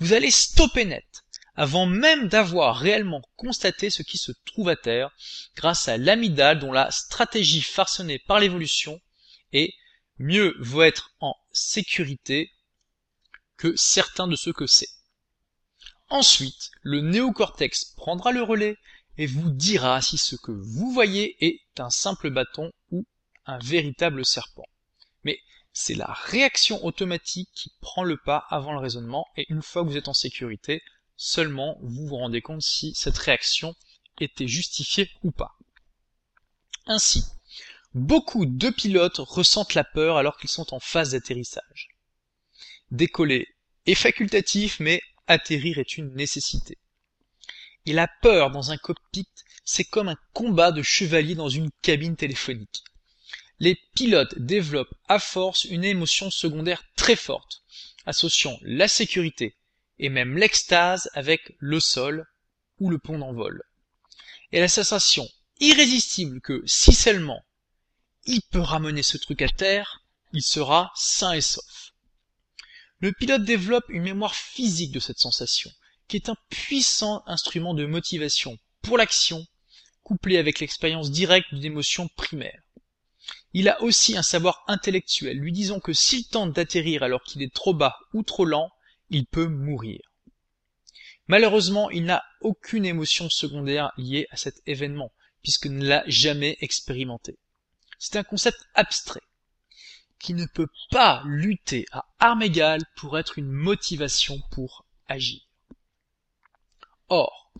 vous 0.00 0.12
allez 0.12 0.30
stopper 0.30 0.84
net, 0.84 1.24
avant 1.56 1.86
même 1.86 2.28
d'avoir 2.28 2.76
réellement 2.76 3.22
constaté 3.34 3.90
ce 3.90 4.02
qui 4.02 4.18
se 4.18 4.32
trouve 4.44 4.68
à 4.68 4.76
terre, 4.76 5.10
grâce 5.56 5.88
à 5.88 5.96
l'amygdale 5.96 6.60
dont 6.60 6.72
la 6.72 6.90
stratégie 6.92 7.62
farconnée 7.62 8.20
par 8.20 8.38
l'évolution 8.38 9.00
est 9.52 9.74
mieux 10.18 10.54
vaut 10.60 10.82
être 10.82 11.10
en 11.20 11.34
sécurité 11.56 12.52
que 13.56 13.74
certains 13.76 14.28
de 14.28 14.36
ceux 14.36 14.52
que 14.52 14.66
c'est. 14.66 14.90
Ensuite, 16.08 16.70
le 16.82 17.00
néocortex 17.00 17.86
prendra 17.96 18.30
le 18.30 18.42
relais 18.42 18.76
et 19.18 19.26
vous 19.26 19.50
dira 19.50 20.00
si 20.02 20.18
ce 20.18 20.36
que 20.36 20.52
vous 20.52 20.92
voyez 20.92 21.36
est 21.44 21.60
un 21.78 21.90
simple 21.90 22.30
bâton 22.30 22.70
ou 22.90 23.06
un 23.46 23.58
véritable 23.58 24.24
serpent. 24.24 24.66
Mais 25.24 25.40
c'est 25.72 25.94
la 25.94 26.12
réaction 26.12 26.84
automatique 26.84 27.48
qui 27.54 27.72
prend 27.80 28.04
le 28.04 28.18
pas 28.18 28.44
avant 28.50 28.72
le 28.72 28.78
raisonnement 28.78 29.26
et 29.36 29.46
une 29.48 29.62
fois 29.62 29.82
que 29.82 29.88
vous 29.88 29.96
êtes 29.96 30.08
en 30.08 30.14
sécurité, 30.14 30.82
seulement 31.16 31.78
vous 31.80 32.06
vous 32.06 32.16
rendez 32.16 32.42
compte 32.42 32.62
si 32.62 32.94
cette 32.94 33.18
réaction 33.18 33.74
était 34.20 34.48
justifiée 34.48 35.10
ou 35.22 35.30
pas. 35.30 35.56
Ainsi, 36.86 37.24
Beaucoup 37.96 38.44
de 38.44 38.68
pilotes 38.68 39.20
ressentent 39.20 39.72
la 39.72 39.82
peur 39.82 40.18
alors 40.18 40.36
qu'ils 40.36 40.50
sont 40.50 40.74
en 40.74 40.80
phase 40.80 41.12
d'atterrissage. 41.12 41.88
Décoller 42.90 43.48
est 43.86 43.94
facultatif, 43.94 44.80
mais 44.80 45.00
atterrir 45.26 45.78
est 45.78 45.96
une 45.96 46.12
nécessité. 46.14 46.76
Et 47.86 47.94
la 47.94 48.06
peur 48.20 48.50
dans 48.50 48.70
un 48.70 48.76
cockpit, 48.76 49.30
c'est 49.64 49.84
comme 49.84 50.08
un 50.08 50.18
combat 50.34 50.72
de 50.72 50.82
chevaliers 50.82 51.36
dans 51.36 51.48
une 51.48 51.70
cabine 51.80 52.16
téléphonique. 52.16 52.84
Les 53.60 53.80
pilotes 53.94 54.38
développent 54.38 54.94
à 55.08 55.18
force 55.18 55.64
une 55.64 55.84
émotion 55.84 56.30
secondaire 56.30 56.84
très 56.96 57.16
forte, 57.16 57.62
associant 58.04 58.58
la 58.60 58.88
sécurité 58.88 59.56
et 59.98 60.10
même 60.10 60.36
l'extase 60.36 61.08
avec 61.14 61.56
le 61.60 61.80
sol 61.80 62.26
ou 62.78 62.90
le 62.90 62.98
pont 62.98 63.18
d'envol. 63.18 63.62
Et 64.52 64.60
la 64.60 64.68
sensation 64.68 65.26
irrésistible 65.60 66.42
que 66.42 66.62
si 66.66 66.92
seulement 66.92 67.42
il 68.26 68.42
peut 68.50 68.60
ramener 68.60 69.02
ce 69.02 69.16
truc 69.16 69.42
à 69.42 69.48
terre, 69.48 70.02
il 70.32 70.42
sera 70.42 70.92
sain 70.94 71.32
et 71.32 71.40
sauf. 71.40 71.92
Le 72.98 73.12
pilote 73.12 73.44
développe 73.44 73.88
une 73.88 74.02
mémoire 74.02 74.34
physique 74.34 74.92
de 74.92 75.00
cette 75.00 75.18
sensation, 75.18 75.70
qui 76.08 76.16
est 76.16 76.28
un 76.28 76.36
puissant 76.50 77.22
instrument 77.26 77.74
de 77.74 77.86
motivation 77.86 78.58
pour 78.82 78.98
l'action, 78.98 79.46
couplé 80.02 80.38
avec 80.38 80.60
l'expérience 80.60 81.10
directe 81.10 81.52
d'une 81.52 81.64
émotion 81.64 82.08
primaire. 82.16 82.62
Il 83.52 83.68
a 83.68 83.80
aussi 83.82 84.16
un 84.16 84.22
savoir 84.22 84.64
intellectuel, 84.66 85.38
lui 85.38 85.52
disant 85.52 85.80
que 85.80 85.92
s'il 85.92 86.28
tente 86.28 86.52
d'atterrir 86.52 87.02
alors 87.02 87.22
qu'il 87.22 87.42
est 87.42 87.54
trop 87.54 87.74
bas 87.74 87.96
ou 88.12 88.22
trop 88.22 88.44
lent, 88.44 88.70
il 89.10 89.26
peut 89.26 89.48
mourir. 89.48 90.00
Malheureusement, 91.28 91.90
il 91.90 92.04
n'a 92.04 92.22
aucune 92.40 92.84
émotion 92.84 93.28
secondaire 93.30 93.92
liée 93.96 94.26
à 94.30 94.36
cet 94.36 94.62
événement, 94.66 95.12
puisqu'il 95.42 95.74
ne 95.76 95.86
l'a 95.86 96.04
jamais 96.06 96.56
expérimenté. 96.60 97.36
C'est 97.98 98.16
un 98.16 98.24
concept 98.24 98.58
abstrait 98.74 99.22
qui 100.18 100.34
ne 100.34 100.46
peut 100.46 100.68
pas 100.90 101.22
lutter 101.26 101.86
à 101.92 102.06
armes 102.18 102.42
égales 102.42 102.84
pour 102.96 103.18
être 103.18 103.38
une 103.38 103.50
motivation 103.50 104.40
pour 104.50 104.84
agir. 105.08 105.40
Or, 107.08 107.52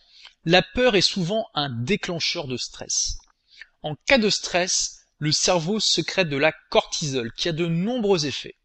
la 0.45 0.63
peur 0.63 0.97
est 0.97 1.03
souvent 1.03 1.47
un 1.55 1.71
déclencheur 1.71 2.49
de 2.49 2.57
stress. 2.57 3.19
En 3.83 3.95
cas 4.07 4.19
de 4.19 4.31
stress, 4.31 5.07
le 5.19 5.33
cerveau 5.33 5.81
secrète 5.81 6.29
de 6.29 6.37
la 6.37 6.53
cortisol 6.71 7.33
qui 7.33 7.49
a 7.49 7.53
de 7.53 7.67
nombreux 7.67 8.27
effets, 8.27 8.57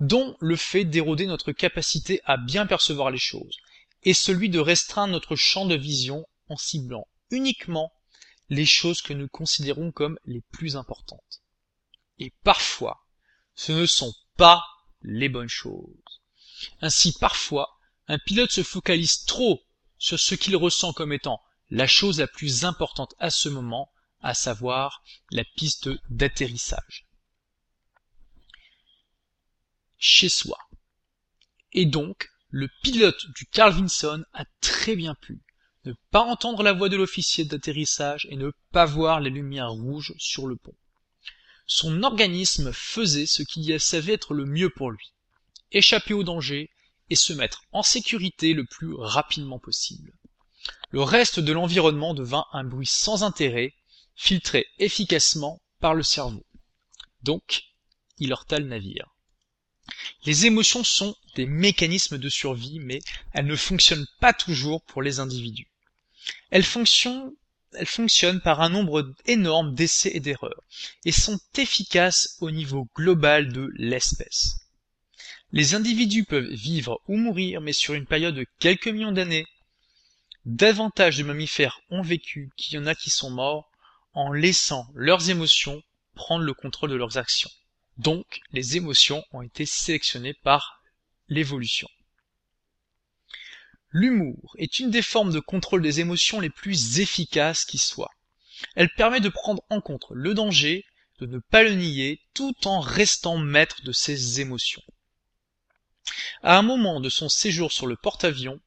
dont 0.00 0.36
le 0.40 0.56
fait 0.56 0.84
d'éroder 0.84 1.26
notre 1.26 1.52
capacité 1.52 2.20
à 2.24 2.36
bien 2.36 2.66
percevoir 2.66 3.10
les 3.10 3.18
choses, 3.18 3.56
et 4.02 4.14
celui 4.14 4.48
de 4.48 4.58
restreindre 4.58 5.12
notre 5.12 5.36
champ 5.36 5.66
de 5.66 5.74
vision 5.74 6.26
en 6.48 6.56
ciblant 6.56 7.06
uniquement 7.30 7.92
les 8.48 8.66
choses 8.66 9.02
que 9.02 9.12
nous 9.12 9.28
considérons 9.28 9.92
comme 9.92 10.18
les 10.24 10.40
plus 10.40 10.76
importantes. 10.76 11.42
Et 12.18 12.32
parfois, 12.42 13.06
ce 13.54 13.72
ne 13.72 13.86
sont 13.86 14.14
pas 14.36 14.64
les 15.02 15.28
bonnes 15.28 15.48
choses. 15.48 16.20
Ainsi, 16.80 17.12
parfois, 17.12 17.78
un 18.08 18.18
pilote 18.18 18.50
se 18.50 18.62
focalise 18.62 19.24
trop 19.24 19.62
sur 19.98 20.18
ce 20.18 20.34
qu'il 20.34 20.56
ressent 20.56 20.92
comme 20.92 21.12
étant 21.12 21.42
la 21.70 21.86
chose 21.86 22.20
la 22.20 22.26
plus 22.26 22.64
importante 22.64 23.14
à 23.18 23.30
ce 23.30 23.48
moment, 23.48 23.92
à 24.20 24.34
savoir 24.34 25.02
la 25.30 25.44
piste 25.56 25.90
d'atterrissage. 26.08 27.06
Chez 29.98 30.28
soi. 30.28 30.58
Et 31.72 31.84
donc, 31.84 32.30
le 32.48 32.68
pilote 32.82 33.26
du 33.36 33.46
Carl 33.46 33.72
Vinson 33.72 34.24
a 34.32 34.44
très 34.60 34.96
bien 34.96 35.14
pu 35.14 35.42
ne 35.88 35.94
pas 36.10 36.20
entendre 36.20 36.62
la 36.62 36.74
voix 36.74 36.90
de 36.90 36.96
l'officier 36.96 37.46
d'atterrissage 37.46 38.26
et 38.30 38.36
ne 38.36 38.50
pas 38.72 38.84
voir 38.84 39.20
les 39.20 39.30
lumières 39.30 39.70
rouges 39.70 40.12
sur 40.18 40.46
le 40.46 40.56
pont. 40.56 40.76
Son 41.66 42.02
organisme 42.02 42.72
faisait 42.74 43.24
ce 43.24 43.42
qu'il 43.42 43.80
savait 43.80 44.12
être 44.12 44.34
le 44.34 44.44
mieux 44.44 44.68
pour 44.68 44.90
lui, 44.90 45.12
échapper 45.72 46.12
au 46.12 46.24
danger 46.24 46.70
et 47.08 47.14
se 47.14 47.32
mettre 47.32 47.62
en 47.72 47.82
sécurité 47.82 48.52
le 48.52 48.66
plus 48.66 48.94
rapidement 48.94 49.58
possible. 49.58 50.12
Le 50.90 51.02
reste 51.02 51.40
de 51.40 51.52
l'environnement 51.52 52.12
devint 52.12 52.44
un 52.52 52.64
bruit 52.64 52.86
sans 52.86 53.22
intérêt, 53.22 53.74
filtré 54.14 54.66
efficacement 54.78 55.62
par 55.80 55.94
le 55.94 56.02
cerveau. 56.02 56.44
Donc, 57.22 57.62
il 58.18 58.32
heurta 58.32 58.58
le 58.58 58.66
navire. 58.66 59.14
Les 60.26 60.44
émotions 60.44 60.84
sont 60.84 61.16
des 61.34 61.46
mécanismes 61.46 62.18
de 62.18 62.28
survie, 62.28 62.78
mais 62.78 62.98
elles 63.32 63.46
ne 63.46 63.56
fonctionnent 63.56 64.08
pas 64.20 64.34
toujours 64.34 64.82
pour 64.82 65.00
les 65.00 65.18
individus. 65.18 65.67
Elles 66.50 66.64
fonctionnent, 66.64 67.32
par 68.42 68.60
un 68.60 68.70
nombre 68.70 69.14
énorme 69.26 69.74
d'essais 69.74 70.10
et 70.14 70.20
d'erreurs, 70.20 70.62
et 71.04 71.12
sont 71.12 71.38
efficaces 71.56 72.36
au 72.40 72.50
niveau 72.50 72.88
global 72.94 73.52
de 73.52 73.70
l'espèce. 73.74 74.60
Les 75.52 75.74
individus 75.74 76.24
peuvent 76.24 76.50
vivre 76.50 77.00
ou 77.08 77.16
mourir, 77.16 77.60
mais 77.60 77.72
sur 77.72 77.94
une 77.94 78.06
période 78.06 78.34
de 78.34 78.46
quelques 78.58 78.88
millions 78.88 79.12
d'années. 79.12 79.46
Davantage 80.44 81.18
de 81.18 81.24
mammifères 81.24 81.80
ont 81.90 82.02
vécu 82.02 82.50
qu'il 82.56 82.74
y 82.74 82.78
en 82.78 82.86
a 82.86 82.94
qui 82.94 83.10
sont 83.10 83.30
morts 83.30 83.70
en 84.12 84.32
laissant 84.32 84.86
leurs 84.94 85.30
émotions 85.30 85.82
prendre 86.14 86.44
le 86.44 86.54
contrôle 86.54 86.90
de 86.90 86.96
leurs 86.96 87.16
actions. 87.16 87.50
Donc, 87.96 88.40
les 88.52 88.76
émotions 88.76 89.24
ont 89.32 89.42
été 89.42 89.64
sélectionnées 89.66 90.34
par 90.34 90.82
l'évolution. 91.28 91.88
L'humour 93.90 94.54
est 94.58 94.80
une 94.80 94.90
des 94.90 95.00
formes 95.00 95.32
de 95.32 95.40
contrôle 95.40 95.80
des 95.80 96.00
émotions 96.00 96.40
les 96.40 96.50
plus 96.50 97.00
efficaces 97.00 97.64
qui 97.64 97.78
soient. 97.78 98.10
Elle 98.74 98.90
permet 98.90 99.20
de 99.20 99.30
prendre 99.30 99.62
en 99.70 99.80
compte 99.80 100.04
le 100.10 100.34
danger, 100.34 100.84
de 101.20 101.26
ne 101.26 101.38
pas 101.38 101.62
le 101.62 101.74
nier, 101.74 102.20
tout 102.34 102.54
en 102.66 102.80
restant 102.80 103.38
maître 103.38 103.82
de 103.84 103.92
ses 103.92 104.40
émotions. 104.40 104.82
À 106.42 106.58
un 106.58 106.62
moment 106.62 107.00
de 107.00 107.08
son 107.08 107.28
séjour 107.28 107.72
sur 107.72 107.86
le 107.86 107.96
porte-avions, 107.96 108.60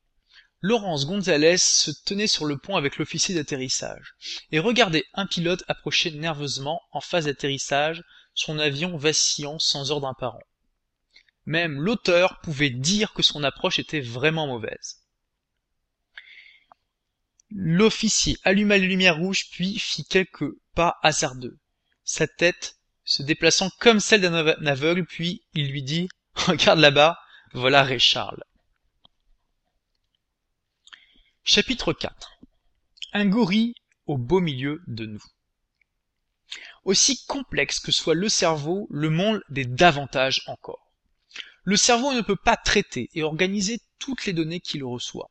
Laurence 0.59 1.05
Gonzalez 1.05 1.57
se 1.57 1.91
tenait 1.91 2.27
sur 2.27 2.45
le 2.45 2.57
pont 2.57 2.75
avec 2.75 2.97
l'officier 2.97 3.35
d'atterrissage 3.35 4.15
et 4.51 4.59
regardait 4.59 5.05
un 5.13 5.27
pilote 5.27 5.63
approcher 5.67 6.11
nerveusement 6.11 6.81
en 6.91 7.01
phase 7.01 7.25
d'atterrissage 7.25 8.03
son 8.33 8.59
avion 8.59 8.97
vacillant 8.97 9.59
sans 9.59 9.91
ordre 9.91 10.07
apparent. 10.07 10.43
Même 11.45 11.79
l'auteur 11.81 12.39
pouvait 12.41 12.69
dire 12.69 13.13
que 13.13 13.23
son 13.23 13.43
approche 13.43 13.79
était 13.79 14.01
vraiment 14.01 14.47
mauvaise. 14.47 15.00
L'officier 17.53 18.37
alluma 18.43 18.77
les 18.77 18.87
lumières 18.87 19.17
rouges 19.17 19.49
puis 19.51 19.77
fit 19.77 20.05
quelques 20.05 20.49
pas 20.73 20.97
hasardeux. 21.03 21.59
sa 22.03 22.27
tête 22.27 22.77
se 23.03 23.23
déplaçant 23.23 23.69
comme 23.79 23.99
celle 23.99 24.21
d'un 24.21 24.65
aveugle, 24.65 25.05
puis 25.05 25.43
il 25.53 25.69
lui 25.69 25.83
dit 25.83 26.07
Regarde 26.35 26.79
là-bas, 26.79 27.17
voilà 27.53 27.83
Ray. 27.83 27.99
Chapitre 31.43 31.91
4 31.91 32.31
Un 33.13 33.25
gorille 33.25 33.75
au 34.05 34.17
beau 34.17 34.39
milieu 34.39 34.81
de 34.87 35.05
nous. 35.05 35.23
Aussi 36.85 37.25
complexe 37.25 37.79
que 37.79 37.91
soit 37.91 38.15
le 38.15 38.29
cerveau, 38.29 38.87
le 38.89 39.09
monde 39.09 39.41
l'est 39.49 39.65
davantage 39.65 40.41
encore. 40.47 40.91
Le 41.63 41.75
cerveau 41.75 42.13
ne 42.13 42.21
peut 42.21 42.37
pas 42.37 42.57
traiter 42.57 43.09
et 43.13 43.23
organiser 43.23 43.81
toutes 43.99 44.25
les 44.25 44.33
données 44.33 44.61
qu'il 44.61 44.83
reçoit. 44.83 45.29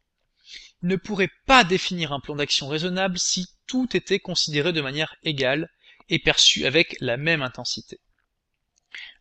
Ne 0.83 0.97
pourrait 0.97 1.31
pas 1.47 1.65
définir 1.65 2.13
un 2.13 2.21
plan 2.21 2.37
d'action 2.37 2.69
raisonnable 2.69 3.19
si 3.19 3.47
tout 3.67 3.97
était 3.97 4.21
considéré 4.21 4.73
de 4.73 4.81
manière 4.81 5.15
égale 5.23 5.71
et 6.09 6.19
perçu 6.19 6.67
avec 6.67 6.97
la 7.01 7.17
même 7.17 7.43
intensité. 7.43 8.01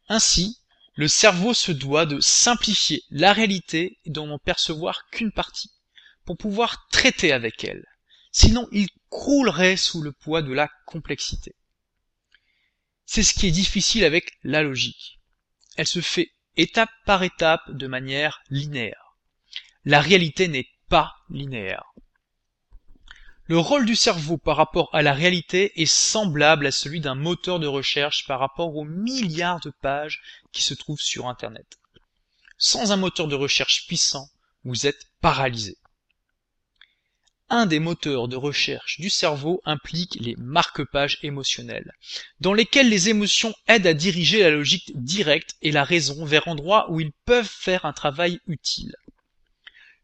Ainsi, 0.07 0.59
le 0.95 1.07
cerveau 1.07 1.53
se 1.53 1.71
doit 1.71 2.05
de 2.05 2.19
simplifier 2.19 3.03
la 3.09 3.31
réalité 3.31 3.99
et 4.05 4.09
d'en 4.09 4.37
percevoir 4.39 5.09
qu'une 5.11 5.31
partie, 5.31 5.71
pour 6.25 6.37
pouvoir 6.37 6.87
traiter 6.89 7.31
avec 7.31 7.63
elle. 7.63 7.85
Sinon, 8.31 8.67
il 8.71 8.87
croulerait 9.09 9.77
sous 9.77 10.01
le 10.01 10.11
poids 10.11 10.41
de 10.41 10.51
la 10.51 10.69
complexité. 10.85 11.55
C'est 13.05 13.23
ce 13.23 13.33
qui 13.33 13.47
est 13.47 13.51
difficile 13.51 14.03
avec 14.03 14.37
la 14.43 14.61
logique. 14.61 15.19
Elle 15.77 15.87
se 15.87 16.01
fait 16.01 16.31
étape 16.57 16.91
par 17.05 17.23
étape 17.23 17.71
de 17.71 17.87
manière 17.87 18.41
linéaire. 18.49 19.17
La 19.85 20.01
réalité 20.01 20.47
n'est 20.47 20.67
pas 20.89 21.15
linéaire. 21.29 21.85
Le 23.45 23.57
rôle 23.57 23.85
du 23.85 23.95
cerveau 23.95 24.37
par 24.37 24.57
rapport 24.57 24.93
à 24.93 25.01
la 25.01 25.13
réalité 25.13 25.81
est 25.81 25.91
semblable 25.91 26.67
à 26.67 26.71
celui 26.71 26.99
d'un 26.99 27.15
moteur 27.15 27.59
de 27.59 27.65
recherche 27.65 28.27
par 28.27 28.39
rapport 28.39 28.75
aux 28.75 28.85
milliards 28.85 29.59
de 29.61 29.71
pages 29.81 30.21
qui 30.51 30.61
se 30.61 30.75
trouvent 30.75 31.01
sur 31.01 31.27
Internet. 31.27 31.79
Sans 32.59 32.91
un 32.91 32.97
moteur 32.97 33.27
de 33.27 33.35
recherche 33.35 33.87
puissant, 33.87 34.29
vous 34.65 34.85
êtes 34.85 35.07
paralysé. 35.21 35.77
Un 37.49 37.65
des 37.65 37.79
moteurs 37.79 38.27
de 38.27 38.35
recherche 38.35 38.99
du 38.99 39.09
cerveau 39.09 39.61
implique 39.65 40.17
les 40.19 40.35
marque-pages 40.37 41.17
émotionnels, 41.23 41.91
dans 42.39 42.53
lesquels 42.53 42.89
les 42.89 43.09
émotions 43.09 43.55
aident 43.67 43.87
à 43.87 43.95
diriger 43.95 44.43
la 44.43 44.51
logique 44.51 44.91
directe 44.93 45.55
et 45.63 45.71
la 45.71 45.83
raison 45.83 46.23
vers 46.25 46.47
endroits 46.47 46.91
où 46.91 46.99
ils 46.99 47.13
peuvent 47.25 47.49
faire 47.49 47.85
un 47.85 47.93
travail 47.93 48.39
utile. 48.45 48.95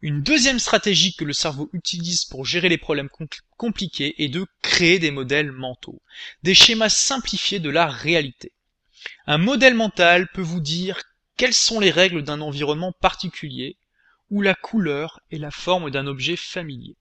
Une 0.01 0.21
deuxième 0.21 0.59
stratégie 0.59 1.15
que 1.15 1.23
le 1.23 1.33
cerveau 1.33 1.69
utilise 1.73 2.25
pour 2.25 2.45
gérer 2.45 2.69
les 2.69 2.77
problèmes 2.77 3.09
compliqués 3.57 4.21
est 4.23 4.27
de 4.27 4.45
créer 4.61 4.99
des 4.99 5.11
modèles 5.11 5.51
mentaux, 5.51 6.01
des 6.43 6.53
schémas 6.53 6.89
simplifiés 6.89 7.59
de 7.59 7.69
la 7.69 7.87
réalité. 7.87 8.51
Un 9.25 9.37
modèle 9.37 9.75
mental 9.75 10.27
peut 10.33 10.41
vous 10.41 10.59
dire 10.59 11.01
quelles 11.37 11.53
sont 11.53 11.79
les 11.79 11.91
règles 11.91 12.23
d'un 12.23 12.41
environnement 12.41 12.91
particulier 12.91 13.77
ou 14.29 14.41
la 14.41 14.55
couleur 14.55 15.19
et 15.31 15.37
la 15.37 15.51
forme 15.51 15.91
d'un 15.91 16.07
objet 16.07 16.35
familier. 16.35 16.95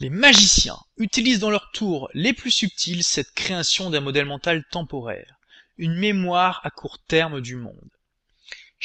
Les 0.00 0.10
magiciens 0.10 0.78
utilisent 0.96 1.38
dans 1.38 1.50
leur 1.50 1.70
tour 1.70 2.08
les 2.14 2.32
plus 2.32 2.50
subtils 2.50 3.04
cette 3.04 3.32
création 3.32 3.90
d'un 3.90 4.00
modèle 4.00 4.26
mental 4.26 4.64
temporaire, 4.70 5.38
une 5.78 5.94
mémoire 5.94 6.60
à 6.64 6.70
court 6.70 6.98
terme 6.98 7.40
du 7.40 7.56
monde. 7.56 7.90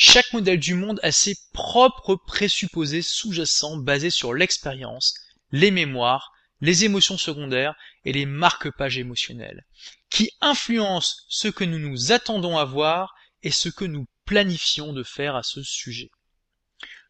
Chaque 0.01 0.31
modèle 0.31 0.61
du 0.61 0.75
monde 0.75 1.01
a 1.03 1.11
ses 1.11 1.35
propres 1.51 2.15
présupposés 2.15 3.01
sous-jacents 3.01 3.75
basés 3.75 4.09
sur 4.09 4.33
l'expérience, 4.33 5.13
les 5.51 5.71
mémoires, 5.71 6.31
les 6.61 6.85
émotions 6.85 7.17
secondaires 7.17 7.75
et 8.05 8.13
les 8.13 8.25
marque-pages 8.25 8.97
émotionnels, 8.97 9.65
qui 10.09 10.31
influencent 10.39 11.17
ce 11.27 11.49
que 11.49 11.65
nous 11.65 11.79
nous 11.79 12.13
attendons 12.13 12.57
à 12.57 12.63
voir 12.63 13.13
et 13.43 13.51
ce 13.51 13.67
que 13.67 13.83
nous 13.83 14.07
planifions 14.23 14.93
de 14.93 15.03
faire 15.03 15.35
à 15.35 15.43
ce 15.43 15.63
sujet. 15.63 16.09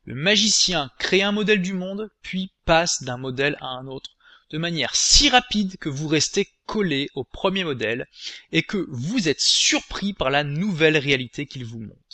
Le 0.06 0.16
magicien 0.16 0.90
crée 0.98 1.22
un 1.22 1.32
modèle 1.32 1.62
du 1.62 1.74
monde, 1.74 2.10
puis 2.24 2.54
passe 2.66 3.04
d'un 3.04 3.18
modèle 3.18 3.56
à 3.62 3.68
un 3.68 3.86
autre, 3.86 4.18
de 4.50 4.58
manière 4.58 4.96
si 4.96 5.30
rapide 5.30 5.78
que 5.78 5.90
vous 5.90 6.08
restez 6.08 6.50
collé 6.66 7.12
au 7.14 7.24
premier 7.24 7.64
modèle 7.64 8.08
et 8.52 8.64
que 8.64 8.88
vous 8.90 9.30
êtes 9.30 9.42
surpris 9.42 10.14
par 10.14 10.32
la 10.32 10.44
nouvelle 10.44 10.98
réalité 10.98 11.46
qu'il 11.46 11.66
vous 11.66 11.82
montre. 11.82 12.09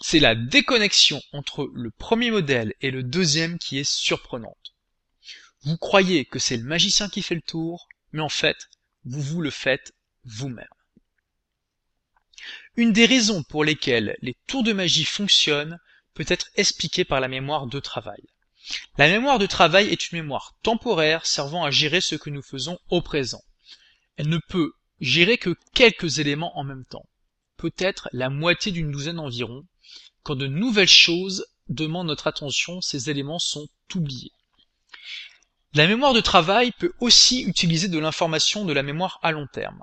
C'est 0.00 0.20
la 0.20 0.34
déconnexion 0.34 1.22
entre 1.32 1.70
le 1.74 1.90
premier 1.90 2.30
modèle 2.30 2.74
et 2.80 2.90
le 2.90 3.02
deuxième 3.02 3.58
qui 3.58 3.78
est 3.78 3.90
surprenante. 3.90 4.74
Vous 5.62 5.76
croyez 5.76 6.24
que 6.24 6.38
c'est 6.38 6.56
le 6.56 6.64
magicien 6.64 7.08
qui 7.08 7.22
fait 7.22 7.34
le 7.34 7.42
tour, 7.42 7.88
mais 8.12 8.22
en 8.22 8.28
fait, 8.28 8.68
vous 9.04 9.20
vous 9.20 9.40
le 9.40 9.50
faites 9.50 9.92
vous-même. 10.24 10.66
Une 12.76 12.92
des 12.92 13.06
raisons 13.06 13.42
pour 13.42 13.64
lesquelles 13.64 14.16
les 14.22 14.36
tours 14.46 14.62
de 14.62 14.72
magie 14.72 15.04
fonctionnent 15.04 15.80
peut 16.14 16.26
être 16.28 16.50
expliqué 16.54 17.04
par 17.04 17.20
la 17.20 17.28
mémoire 17.28 17.66
de 17.66 17.80
travail. 17.80 18.22
La 18.98 19.08
mémoire 19.08 19.38
de 19.38 19.46
travail 19.46 19.88
est 19.88 20.10
une 20.10 20.18
mémoire 20.18 20.54
temporaire 20.62 21.26
servant 21.26 21.64
à 21.64 21.70
gérer 21.70 22.00
ce 22.00 22.14
que 22.14 22.30
nous 22.30 22.42
faisons 22.42 22.78
au 22.90 23.00
présent. 23.00 23.42
Elle 24.16 24.28
ne 24.28 24.38
peut 24.48 24.72
gérer 25.00 25.38
que 25.38 25.56
quelques 25.74 26.18
éléments 26.18 26.56
en 26.58 26.64
même 26.64 26.84
temps, 26.84 27.07
peut-être 27.58 28.08
la 28.12 28.30
moitié 28.30 28.72
d'une 28.72 28.90
douzaine 28.90 29.18
environ. 29.18 29.66
Quand 30.22 30.36
de 30.36 30.46
nouvelles 30.46 30.88
choses 30.88 31.46
demandent 31.68 32.06
notre 32.06 32.26
attention, 32.26 32.80
ces 32.80 33.10
éléments 33.10 33.38
sont 33.38 33.68
oubliés. 33.94 34.32
La 35.74 35.86
mémoire 35.86 36.14
de 36.14 36.20
travail 36.20 36.72
peut 36.72 36.94
aussi 37.00 37.42
utiliser 37.42 37.88
de 37.88 37.98
l'information 37.98 38.64
de 38.64 38.72
la 38.72 38.82
mémoire 38.82 39.18
à 39.22 39.32
long 39.32 39.46
terme. 39.52 39.82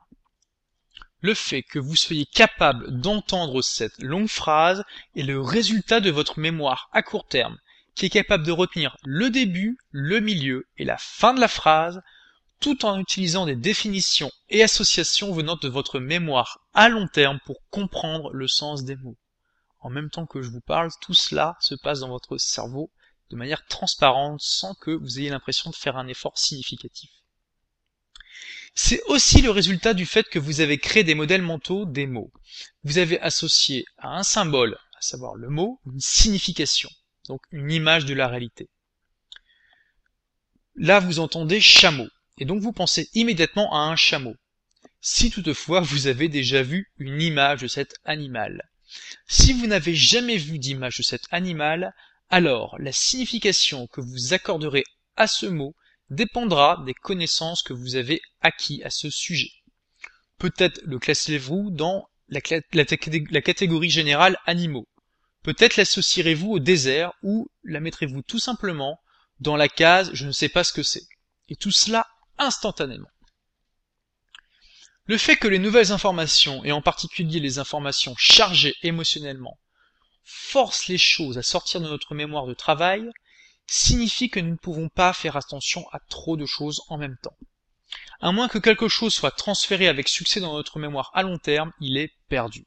Le 1.21 1.33
fait 1.33 1.63
que 1.63 1.79
vous 1.79 1.95
soyez 1.95 2.25
capable 2.25 2.99
d'entendre 2.99 3.61
cette 3.61 3.99
longue 3.99 4.27
phrase 4.27 4.83
est 5.15 5.23
le 5.23 5.39
résultat 5.41 5.99
de 5.99 6.11
votre 6.11 6.39
mémoire 6.39 6.89
à 6.91 7.03
court 7.03 7.27
terme, 7.27 7.57
qui 7.95 8.07
est 8.07 8.09
capable 8.09 8.45
de 8.45 8.51
retenir 8.51 8.97
le 9.03 9.29
début, 9.29 9.77
le 9.91 10.19
milieu 10.19 10.67
et 10.77 10.85
la 10.85 10.97
fin 10.97 11.33
de 11.33 11.39
la 11.39 11.47
phrase, 11.47 12.01
tout 12.59 12.85
en 12.85 12.99
utilisant 12.99 13.45
des 13.45 13.55
définitions 13.55 14.31
et 14.49 14.63
associations 14.63 15.33
venant 15.33 15.55
de 15.55 15.67
votre 15.67 15.99
mémoire 15.99 16.59
à 16.73 16.89
long 16.89 17.07
terme 17.07 17.39
pour 17.45 17.61
comprendre 17.69 18.31
le 18.33 18.47
sens 18.47 18.83
des 18.83 18.95
mots. 18.95 19.17
En 19.79 19.89
même 19.89 20.09
temps 20.09 20.25
que 20.25 20.41
je 20.41 20.49
vous 20.49 20.61
parle, 20.61 20.89
tout 21.01 21.13
cela 21.13 21.55
se 21.59 21.75
passe 21.75 21.99
dans 21.99 22.09
votre 22.09 22.37
cerveau 22.37 22.91
de 23.29 23.35
manière 23.35 23.65
transparente 23.65 24.41
sans 24.41 24.73
que 24.75 24.91
vous 24.91 25.19
ayez 25.19 25.29
l'impression 25.29 25.69
de 25.69 25.75
faire 25.75 25.97
un 25.97 26.07
effort 26.07 26.37
significatif. 26.37 27.09
C'est 28.73 29.01
aussi 29.03 29.41
le 29.41 29.51
résultat 29.51 29.93
du 29.93 30.05
fait 30.05 30.27
que 30.27 30.39
vous 30.39 30.59
avez 30.59 30.77
créé 30.77 31.03
des 31.03 31.15
modèles 31.15 31.41
mentaux 31.41 31.85
des 31.85 32.07
mots. 32.07 32.31
Vous 32.83 32.97
avez 32.97 33.19
associé 33.21 33.85
à 33.97 34.17
un 34.17 34.23
symbole, 34.23 34.77
à 34.97 35.01
savoir 35.01 35.35
le 35.35 35.49
mot, 35.49 35.79
une 35.85 35.99
signification, 35.99 36.89
donc 37.27 37.41
une 37.51 37.71
image 37.71 38.05
de 38.05 38.13
la 38.13 38.27
réalité. 38.27 38.69
Là, 40.75 40.99
vous 40.99 41.19
entendez 41.19 41.61
chameau, 41.61 42.07
et 42.37 42.45
donc 42.45 42.61
vous 42.61 42.73
pensez 42.73 43.09
immédiatement 43.13 43.73
à 43.73 43.79
un 43.79 43.95
chameau. 43.95 44.35
Si 45.01 45.29
toutefois 45.29 45.79
vous 45.79 46.07
avez 46.07 46.27
déjà 46.27 46.63
vu 46.63 46.91
une 46.97 47.21
image 47.21 47.61
de 47.61 47.67
cet 47.67 47.95
animal. 48.05 48.69
Si 49.27 49.53
vous 49.53 49.67
n'avez 49.67 49.95
jamais 49.95 50.37
vu 50.37 50.59
d'image 50.59 50.97
de 50.97 51.03
cet 51.03 51.23
animal, 51.31 51.93
alors 52.29 52.75
la 52.79 52.91
signification 52.91 53.87
que 53.87 54.01
vous 54.01 54.33
accorderez 54.33 54.83
à 55.15 55.27
ce 55.27 55.45
mot 55.45 55.75
dépendra 56.09 56.83
des 56.85 56.93
connaissances 56.93 57.63
que 57.63 57.73
vous 57.73 57.95
avez 57.95 58.21
acquis 58.41 58.83
à 58.83 58.89
ce 58.89 59.09
sujet. 59.09 59.51
Peut-être 60.37 60.81
le 60.83 60.99
classez-vous 60.99 61.71
dans 61.71 62.09
la, 62.27 62.41
catégorie 62.41 63.89
générale 63.89 64.37
animaux. 64.45 64.87
Peut-être 65.43 65.77
l'associerez-vous 65.77 66.51
au 66.51 66.59
désert 66.59 67.13
ou 67.23 67.47
la 67.63 67.79
mettrez-vous 67.79 68.21
tout 68.23 68.39
simplement 68.39 68.99
dans 69.39 69.55
la 69.55 69.67
case 69.67 70.11
je 70.13 70.25
ne 70.25 70.31
sais 70.31 70.49
pas 70.49 70.63
ce 70.63 70.73
que 70.73 70.83
c'est. 70.83 71.07
Et 71.49 71.55
tout 71.55 71.71
cela 71.71 72.07
instantanément. 72.37 73.09
Le 75.07 75.17
fait 75.17 75.37
que 75.37 75.47
les 75.47 75.59
nouvelles 75.59 75.91
informations, 75.91 76.63
et 76.65 76.71
en 76.71 76.81
particulier 76.81 77.39
les 77.39 77.59
informations 77.59 78.15
chargées 78.17 78.75
émotionnellement, 78.81 79.59
forcent 80.23 80.87
les 80.87 80.97
choses 80.97 81.37
à 81.37 81.43
sortir 81.43 81.79
de 81.79 81.87
notre 81.87 82.15
mémoire 82.15 82.47
de 82.47 82.55
travail, 82.55 83.07
signifie 83.67 84.29
que 84.29 84.39
nous 84.39 84.51
ne 84.51 84.57
pouvons 84.57 84.89
pas 84.89 85.13
faire 85.13 85.37
attention 85.37 85.87
à 85.91 85.99
trop 86.09 86.37
de 86.37 86.45
choses 86.45 86.81
en 86.87 86.97
même 86.97 87.17
temps. 87.21 87.37
À 88.19 88.31
moins 88.31 88.47
que 88.47 88.57
quelque 88.57 88.87
chose 88.87 89.13
soit 89.13 89.31
transféré 89.31 89.87
avec 89.87 90.07
succès 90.07 90.39
dans 90.39 90.53
notre 90.53 90.79
mémoire 90.79 91.11
à 91.13 91.21
long 91.21 91.37
terme, 91.37 91.71
il 91.79 91.97
est 91.97 92.13
perdu. 92.27 92.65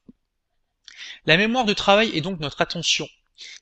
La 1.26 1.36
mémoire 1.36 1.64
de 1.64 1.74
travail 1.74 2.16
est 2.16 2.20
donc 2.20 2.38
notre 2.40 2.60
attention. 2.60 3.08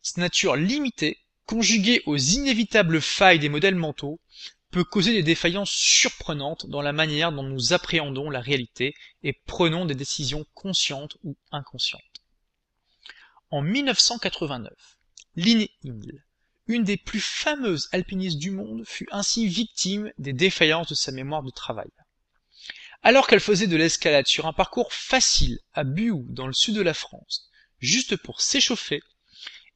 Cette 0.03 0.19
nature 0.19 0.57
limitée, 0.57 1.19
conjuguée 1.47 2.03
aux 2.07 2.16
inévitables 2.16 3.01
failles 3.01 3.38
des 3.38 3.49
modèles 3.49 3.75
mentaux, 3.75 4.21
peut 4.70 4.85
causer 4.85 5.12
des 5.12 5.22
défaillances 5.22 5.70
surprenantes 5.70 6.66
dans 6.66 6.83
la 6.83 6.92
manière 6.92 7.33
dont 7.33 7.42
nous 7.42 7.72
appréhendons 7.72 8.31
la 8.31 8.40
réalité 8.40 8.94
et 9.22 9.33
prenons 9.33 9.85
des 9.85 9.94
décisions 9.94 10.44
conscientes 10.55 11.16
ou 11.22 11.37
inconscientes. 11.50 12.02
En 13.50 13.62
1989, 13.62 14.72
Lynn 15.37 15.66
Hill, 15.83 16.24
une 16.66 16.85
des 16.85 16.96
plus 16.96 17.20
fameuses 17.20 17.88
alpinistes 17.92 18.38
du 18.38 18.50
monde 18.50 18.85
fut 18.85 19.09
ainsi 19.12 19.46
victime 19.46 20.12
des 20.18 20.33
défaillances 20.33 20.88
de 20.88 20.94
sa 20.94 21.12
mémoire 21.12 21.42
de 21.44 21.50
travail. 21.50 21.90
Alors 23.02 23.29
qu'elle 23.29 23.40
faisait 23.40 23.68
de 23.68 23.76
l'escalade 23.76 24.26
sur 24.26 24.46
un 24.46 24.52
parcours 24.52 24.92
facile 24.92 25.61
à 25.74 25.85
Buou 25.85 26.26
dans 26.29 26.48
le 26.48 26.52
sud 26.52 26.74
de 26.74 26.83
la 26.83 26.94
France, 26.94 27.50
juste 27.79 28.16
pour 28.16 28.40
s'échauffer, 28.40 29.00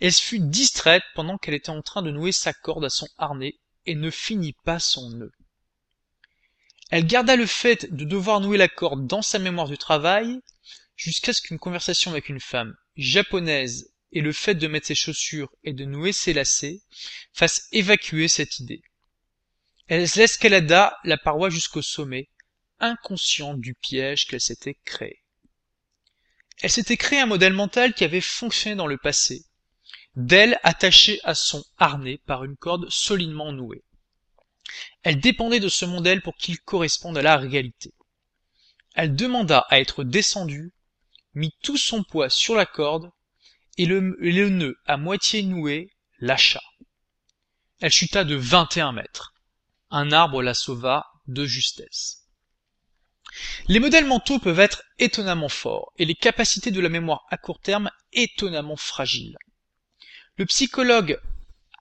elle 0.01 0.13
fut 0.13 0.41
distraite 0.41 1.05
pendant 1.15 1.39
qu'elle 1.39 1.55
était 1.55 1.71
en 1.71 1.83
train 1.83 2.03
de 2.03 2.11
nouer 2.11 2.33
sa 2.33 2.53
corde 2.53 2.85
à 2.85 2.91
son 2.91 3.07
harnais 3.19 3.60
et 3.87 3.95
ne 3.95 4.11
finit 4.11 4.55
pas 4.65 4.79
son 4.79 5.11
nœud. 5.11 5.33
Elle 6.91 7.07
garda 7.07 7.37
le 7.37 7.47
fait 7.47 7.93
de 7.95 8.05
devoir 8.05 8.41
nouer 8.41 8.59
la 8.59 8.69
corde 8.69 9.07
dans 9.07 9.23
sa 9.23 9.39
mémoire 9.39 9.69
du 9.69 9.79
travail 9.79 10.41
jusqu'à 10.97 11.33
ce 11.33 11.41
qu'une 11.41 11.59
conversation 11.59 12.11
avec 12.11 12.29
une 12.29 12.41
femme 12.41 12.75
japonaise 12.97 13.93
et 14.13 14.21
le 14.21 14.33
fait 14.33 14.57
de 14.57 14.67
mettre 14.67 14.89
ses 14.89 14.95
chaussures 14.95 15.51
et 15.63 15.73
de 15.73 15.85
nouer 15.85 16.13
ses 16.13 16.33
lacets 16.33 16.81
fassent 17.33 17.69
évacuer 17.73 18.29
cette 18.29 18.59
idée. 18.59 18.83
Elle 19.87 20.03
escalada 20.03 20.97
la 21.05 21.17
paroi 21.17 21.51
jusqu'au 21.51 21.83
sommet, 21.83 22.29
inconsciente 22.81 23.61
du 23.61 23.75
piège 23.75 24.27
qu'elle 24.27 24.41
s'était 24.41 24.79
créé. 24.85 25.23
Elle 26.63 26.71
s'était 26.71 26.97
créé 26.97 27.21
un 27.21 27.27
modèle 27.27 27.53
mental 27.53 27.95
qui 27.95 28.05
avait 28.05 28.21
fonctionné 28.21 28.77
dans 28.77 28.87
le 28.87 28.99
passé, 28.99 29.45
d'elle 30.17 30.59
attachée 30.63 31.21
à 31.25 31.35
son 31.35 31.65
harnais 31.79 32.19
par 32.27 32.45
une 32.45 32.57
corde 32.57 32.89
solidement 32.91 33.53
nouée. 33.53 33.85
Elle 35.03 35.21
dépendait 35.21 35.61
de 35.61 35.69
ce 35.69 35.85
modèle 35.85 36.23
pour 36.23 36.37
qu'il 36.37 36.61
corresponde 36.61 37.19
à 37.19 37.23
la 37.23 37.37
réalité. 37.37 37.93
Elle 38.95 39.15
demanda 39.15 39.67
à 39.71 39.81
être 39.81 40.05
descendue, 40.05 40.73
mit 41.35 41.53
tout 41.63 41.77
son 41.77 42.03
poids 42.03 42.29
sur 42.29 42.55
la 42.55 42.67
corde, 42.67 43.11
et 43.79 43.87
le, 43.87 44.01
nœud 44.49 44.77
à 44.85 44.97
moitié 44.97 45.43
noué 45.43 45.91
lâcha. 46.19 46.61
Elle 47.81 47.93
chuta 47.93 48.25
de 48.25 48.35
vingt 48.35 48.77
et 48.77 48.81
un 48.81 48.93
mètres. 48.93 49.33
Un 49.91 50.13
arbre 50.13 50.43
la 50.43 50.55
sauva 50.55 51.07
de 51.27 51.47
justesse. 51.47 52.27
Les 53.69 53.81
modèles 53.81 54.07
mentaux 54.07 54.39
peuvent 54.39 54.61
être 54.61 54.83
étonnamment 54.99 55.49
forts 55.49 55.93
et 55.97 56.05
les 56.05 56.15
capacités 56.15 56.71
de 56.71 56.81
la 56.81 56.89
mémoire 56.89 57.25
à 57.31 57.39
court 57.39 57.61
terme 57.61 57.91
étonnamment 58.13 58.77
fragiles. 58.77 59.39
Le 60.41 60.47
psychologue 60.47 61.21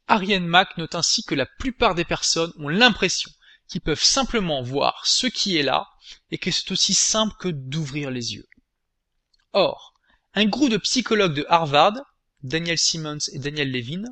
Ariane 0.09 0.45
Mack 0.45 0.75
note 0.75 0.93
ainsi 0.93 1.23
que 1.23 1.33
la 1.33 1.45
plupart 1.45 1.95
des 1.95 2.03
personnes 2.03 2.51
ont 2.57 2.67
l'impression 2.67 3.31
qu'ils 3.69 3.79
peuvent 3.79 4.03
simplement 4.03 4.61
voir 4.61 5.01
ce 5.05 5.27
qui 5.27 5.55
est 5.55 5.63
là 5.63 5.87
et 6.29 6.37
que 6.37 6.51
c'est 6.51 6.69
aussi 6.73 6.93
simple 6.93 7.33
que 7.39 7.47
d'ouvrir 7.47 8.11
les 8.11 8.33
yeux. 8.33 8.49
Or, 9.53 9.93
un 10.33 10.43
groupe 10.43 10.71
de 10.71 10.75
psychologues 10.75 11.35
de 11.35 11.45
Harvard, 11.47 11.93
Daniel 12.43 12.77
Simmons 12.77 13.29
et 13.31 13.39
Daniel 13.39 13.71
Levin, 13.71 14.03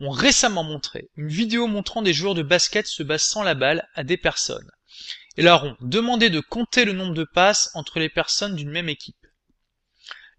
ont 0.00 0.10
récemment 0.10 0.64
montré 0.64 1.08
une 1.16 1.28
vidéo 1.28 1.68
montrant 1.68 2.02
des 2.02 2.12
joueurs 2.12 2.34
de 2.34 2.42
basket 2.42 2.88
se 2.88 3.04
bassant 3.04 3.44
la 3.44 3.54
balle 3.54 3.88
à 3.94 4.02
des 4.02 4.16
personnes 4.16 4.72
et 5.36 5.42
leur 5.42 5.62
ont 5.62 5.76
demandé 5.80 6.30
de 6.30 6.40
compter 6.40 6.84
le 6.84 6.94
nombre 6.94 7.14
de 7.14 7.22
passes 7.22 7.70
entre 7.74 8.00
les 8.00 8.08
personnes 8.08 8.56
d'une 8.56 8.72
même 8.72 8.88
équipe. 8.88 9.23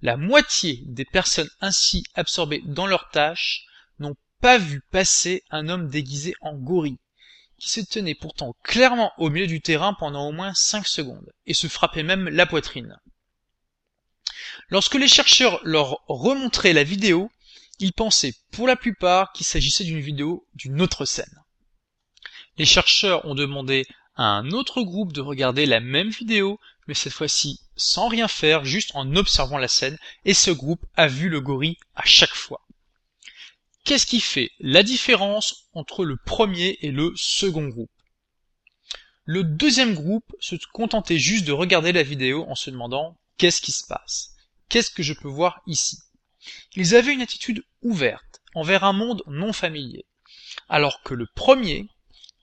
La 0.02 0.18
moitié 0.18 0.82
des 0.86 1.06
personnes 1.06 1.50
ainsi 1.62 2.04
absorbées 2.14 2.62
dans 2.66 2.88
leur 2.88 3.10
tâche 3.10 3.66
n'ont 4.00 4.16
pas 4.42 4.58
vu 4.58 4.82
passer 4.92 5.44
un 5.50 5.70
homme 5.70 5.90
déguisé 5.90 6.36
en 6.42 6.54
gorille, 6.54 7.00
qui 7.58 7.70
se 7.70 7.82
tenait 7.82 8.16
pourtant 8.16 8.56
clairement 8.64 9.12
au 9.18 9.30
milieu 9.30 9.48
du 9.48 9.62
terrain 9.62 9.94
pendant 9.94 10.28
au 10.28 10.32
moins 10.32 10.54
cinq 10.54 10.88
secondes, 10.88 11.32
et 11.46 11.54
se 11.54 11.68
frappait 11.68 12.04
même 12.04 12.28
la 12.30 12.46
poitrine. 12.46 12.98
Lorsque 14.70 14.96
les 14.96 15.08
chercheurs 15.08 15.60
leur 15.64 16.04
remontraient 16.08 16.74
la 16.74 16.84
vidéo, 16.84 17.32
ils 17.80 17.94
pensaient 17.94 18.34
pour 18.52 18.68
la 18.68 18.76
plupart 18.76 19.32
qu'il 19.34 19.46
s'agissait 19.46 19.84
d'une 19.84 20.00
vidéo 20.00 20.48
d'une 20.56 20.82
autre 20.82 21.06
scène. 21.06 21.42
Les 22.58 22.66
chercheurs 22.66 23.26
ont 23.26 23.36
demandé 23.36 23.86
à 24.16 24.24
un 24.24 24.52
autre 24.52 24.82
groupe 24.82 25.14
de 25.14 25.22
regarder 25.22 25.66
la 25.66 25.80
même 25.80 26.10
vidéo, 26.10 26.60
mais 26.88 26.94
cette 26.94 27.14
fois-ci 27.14 27.60
sans 27.76 28.08
rien 28.08 28.28
faire, 28.28 28.66
juste 28.66 28.92
en 28.94 29.16
observant 29.16 29.58
la 29.58 29.68
scène, 29.68 29.98
et 30.24 30.34
ce 30.34 30.52
groupe 30.52 30.86
a 30.96 31.08
vu 31.08 31.30
le 31.30 31.42
gorille 31.42 31.78
à 31.96 32.06
chaque 32.06 32.34
fois. 32.34 32.66
Qu'est-ce 33.84 34.06
qui 34.06 34.20
fait 34.20 34.52
la 34.60 34.82
différence 34.82 35.68
entre 35.74 36.06
le 36.06 36.18
premier 36.18 36.78
et 36.82 36.92
le 36.92 37.14
second 37.16 37.68
groupe? 37.68 37.92
Le 39.26 39.44
deuxième 39.44 39.94
groupe 39.94 40.36
se 40.40 40.56
contentait 40.74 41.20
juste 41.20 41.46
de 41.46 41.52
regarder 41.52 41.92
la 41.92 42.04
vidéo 42.04 42.46
en 42.48 42.56
se 42.56 42.70
demandant 42.70 43.18
qu'est-ce 43.38 43.62
qui 43.62 43.72
se 43.72 43.86
passe? 43.86 44.36
Qu'est-ce 44.70 44.92
que 44.92 45.04
je 45.04 45.14
peux 45.14 45.28
voir 45.28 45.62
ici? 45.68 46.00
Ils 46.76 46.96
avaient 46.96 47.14
une 47.14 47.22
attitude 47.22 47.64
ouverte 47.82 48.42
envers 48.54 48.84
un 48.84 48.94
monde 48.94 49.24
non 49.28 49.54
familier, 49.54 50.06
alors 50.70 51.02
que 51.04 51.14
le 51.14 51.28
premier 51.36 51.88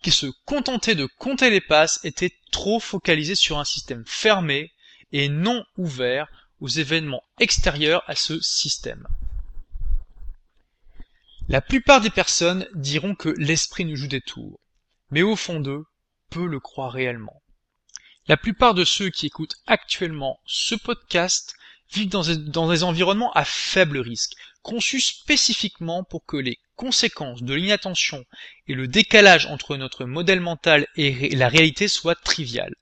qui 0.02 0.10
se 0.10 0.26
contentait 0.44 0.94
de 0.94 1.06
compter 1.06 1.50
les 1.50 1.60
passes 1.60 2.00
était 2.04 2.36
trop 2.50 2.80
focalisé 2.80 3.34
sur 3.34 3.58
un 3.58 3.64
système 3.64 4.04
fermé 4.06 4.72
et 5.12 5.28
non 5.28 5.64
ouvert 5.76 6.28
aux 6.60 6.68
événements 6.68 7.24
extérieurs 7.38 8.02
à 8.06 8.14
ce 8.14 8.40
système. 8.40 9.06
La 11.48 11.60
plupart 11.60 12.00
des 12.00 12.10
personnes 12.10 12.66
diront 12.74 13.14
que 13.14 13.28
l'esprit 13.28 13.84
nous 13.84 13.96
joue 13.96 14.06
des 14.06 14.20
tours, 14.20 14.60
mais 15.10 15.22
au 15.22 15.36
fond 15.36 15.60
d'eux, 15.60 15.84
peu 16.30 16.46
le 16.46 16.60
croient 16.60 16.90
réellement. 16.90 17.42
La 18.28 18.36
plupart 18.36 18.74
de 18.74 18.84
ceux 18.84 19.10
qui 19.10 19.26
écoutent 19.26 19.56
actuellement 19.66 20.40
ce 20.46 20.76
podcast 20.76 21.56
vivent 21.92 22.08
dans 22.08 22.68
des, 22.68 22.84
environnements 22.84 23.32
à 23.32 23.44
faible 23.44 23.98
risque, 23.98 24.34
conçus 24.62 25.00
spécifiquement 25.00 26.04
pour 26.04 26.24
que 26.24 26.36
les 26.36 26.58
conséquences 26.76 27.42
de 27.42 27.54
l'inattention 27.54 28.24
et 28.68 28.74
le 28.74 28.86
décalage 28.86 29.46
entre 29.46 29.76
notre 29.76 30.04
modèle 30.04 30.40
mental 30.40 30.86
et 30.96 31.34
la 31.34 31.48
réalité 31.48 31.88
soient 31.88 32.14
triviales. 32.14 32.74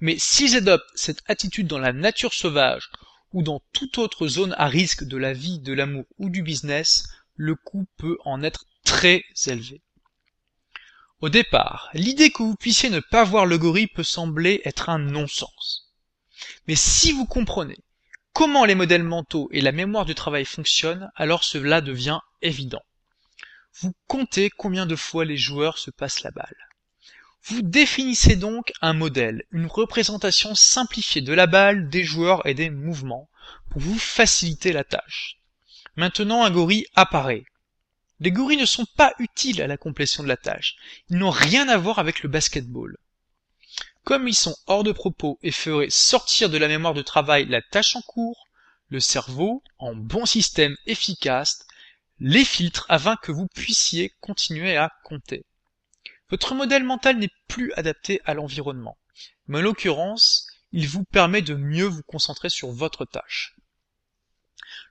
Mais 0.00 0.16
s'ils 0.18 0.56
adoptent 0.56 0.90
cette 0.94 1.22
attitude 1.26 1.66
dans 1.66 1.78
la 1.78 1.92
nature 1.92 2.34
sauvage 2.34 2.90
ou 3.32 3.42
dans 3.42 3.62
toute 3.72 3.98
autre 3.98 4.26
zone 4.28 4.54
à 4.58 4.66
risque 4.66 5.04
de 5.04 5.16
la 5.16 5.32
vie, 5.32 5.60
de 5.60 5.72
l'amour 5.72 6.04
ou 6.18 6.30
du 6.30 6.42
business, 6.42 7.08
le 7.36 7.54
coût 7.54 7.86
peut 7.96 8.18
en 8.24 8.42
être 8.42 8.66
très 8.84 9.24
élevé. 9.46 9.82
Au 11.20 11.28
départ, 11.28 11.90
l'idée 11.92 12.30
que 12.30 12.42
vous 12.42 12.56
puissiez 12.56 12.88
ne 12.88 13.00
pas 13.00 13.24
voir 13.24 13.46
le 13.46 13.58
gorille 13.58 13.86
peut 13.86 14.02
sembler 14.02 14.62
être 14.64 14.88
un 14.88 14.98
non-sens. 14.98 15.92
Mais 16.66 16.76
si 16.76 17.12
vous 17.12 17.26
comprenez 17.26 17.78
comment 18.32 18.64
les 18.64 18.74
modèles 18.74 19.02
mentaux 19.02 19.48
et 19.52 19.60
la 19.60 19.72
mémoire 19.72 20.06
du 20.06 20.14
travail 20.14 20.44
fonctionnent, 20.44 21.10
alors 21.14 21.44
cela 21.44 21.80
devient 21.80 22.20
évident. 22.40 22.82
Vous 23.80 23.92
comptez 24.06 24.50
combien 24.50 24.86
de 24.86 24.96
fois 24.96 25.24
les 25.24 25.36
joueurs 25.36 25.78
se 25.78 25.90
passent 25.90 26.22
la 26.22 26.30
balle. 26.30 26.69
Vous 27.44 27.62
définissez 27.62 28.36
donc 28.36 28.72
un 28.82 28.92
modèle, 28.92 29.44
une 29.50 29.66
représentation 29.66 30.54
simplifiée 30.54 31.22
de 31.22 31.32
la 31.32 31.46
balle, 31.46 31.88
des 31.88 32.04
joueurs 32.04 32.46
et 32.46 32.54
des 32.54 32.70
mouvements, 32.70 33.28
pour 33.70 33.80
vous 33.80 33.98
faciliter 33.98 34.72
la 34.72 34.84
tâche. 34.84 35.38
Maintenant 35.96 36.44
un 36.44 36.50
gorille 36.50 36.86
apparaît. 36.94 37.44
Les 38.20 38.30
gorilles 38.30 38.58
ne 38.58 38.66
sont 38.66 38.86
pas 38.96 39.14
utiles 39.18 39.62
à 39.62 39.66
la 39.66 39.78
complétion 39.78 40.22
de 40.22 40.28
la 40.28 40.36
tâche. 40.36 40.76
Ils 41.08 41.16
n'ont 41.16 41.30
rien 41.30 41.68
à 41.68 41.78
voir 41.78 41.98
avec 41.98 42.22
le 42.22 42.28
basketball. 42.28 42.96
Comme 44.04 44.28
ils 44.28 44.34
sont 44.34 44.56
hors 44.66 44.84
de 44.84 44.92
propos 44.92 45.38
et 45.42 45.52
feraient 45.52 45.90
sortir 45.90 46.50
de 46.50 46.58
la 46.58 46.68
mémoire 46.68 46.94
de 46.94 47.02
travail 47.02 47.46
la 47.46 47.62
tâche 47.62 47.96
en 47.96 48.02
cours, 48.02 48.46
le 48.90 49.00
cerveau, 49.00 49.62
en 49.78 49.94
bon 49.94 50.26
système 50.26 50.76
efficace, 50.86 51.66
les 52.18 52.44
filtre 52.44 52.84
afin 52.88 53.16
que 53.16 53.32
vous 53.32 53.46
puissiez 53.46 54.12
continuer 54.20 54.76
à 54.76 54.92
compter. 55.04 55.44
Votre 56.30 56.54
modèle 56.54 56.84
mental 56.84 57.18
n'est 57.18 57.32
plus 57.48 57.72
adapté 57.72 58.20
à 58.24 58.34
l'environnement, 58.34 58.96
mais 59.48 59.58
en 59.58 59.62
l'occurrence, 59.62 60.46
il 60.72 60.88
vous 60.88 61.04
permet 61.04 61.42
de 61.42 61.54
mieux 61.54 61.86
vous 61.86 62.04
concentrer 62.04 62.48
sur 62.48 62.70
votre 62.70 63.04
tâche. 63.04 63.56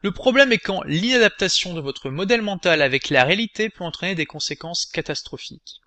Le 0.01 0.11
problème 0.11 0.51
est 0.51 0.59
quand 0.59 0.83
l'inadaptation 0.83 1.73
de 1.73 1.81
votre 1.81 2.09
modèle 2.09 2.41
mental 2.41 2.81
avec 2.81 3.09
la 3.09 3.23
réalité 3.23 3.69
peut 3.69 3.83
entraîner 3.83 4.15
des 4.15 4.25
conséquences 4.25 4.85
catastrophiques. 4.85 5.81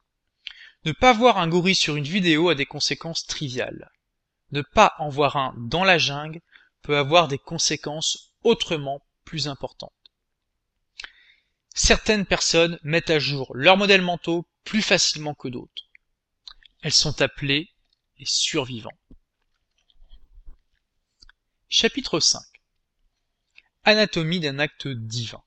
Ne 0.84 0.92
pas 0.92 1.12
voir 1.12 1.38
un 1.38 1.48
gorille 1.48 1.74
sur 1.74 1.96
une 1.96 2.04
vidéo 2.04 2.48
a 2.48 2.54
des 2.54 2.66
conséquences 2.66 3.26
triviales. 3.26 3.90
Ne 4.50 4.62
pas 4.62 4.94
en 4.98 5.08
voir 5.08 5.36
un 5.36 5.54
dans 5.56 5.84
la 5.84 5.98
jungle 5.98 6.40
peut 6.82 6.96
avoir 6.96 7.28
des 7.28 7.38
conséquences 7.38 8.32
autrement 8.42 9.02
plus 9.24 9.48
importantes. 9.48 9.92
Certaines 11.74 12.26
personnes 12.26 12.78
mettent 12.82 13.10
à 13.10 13.18
jour 13.18 13.50
leurs 13.54 13.76
modèles 13.76 14.02
mentaux 14.02 14.46
plus 14.64 14.82
facilement 14.82 15.34
que 15.34 15.48
d'autres. 15.48 15.90
Elles 16.82 16.92
sont 16.92 17.22
appelées 17.22 17.72
les 18.18 18.26
survivants. 18.26 18.98
Chapitre 21.68 22.20
5 22.20 22.42
Anatomie 23.84 24.40
d'un 24.40 24.58
acte 24.58 24.88
divin 24.88 25.42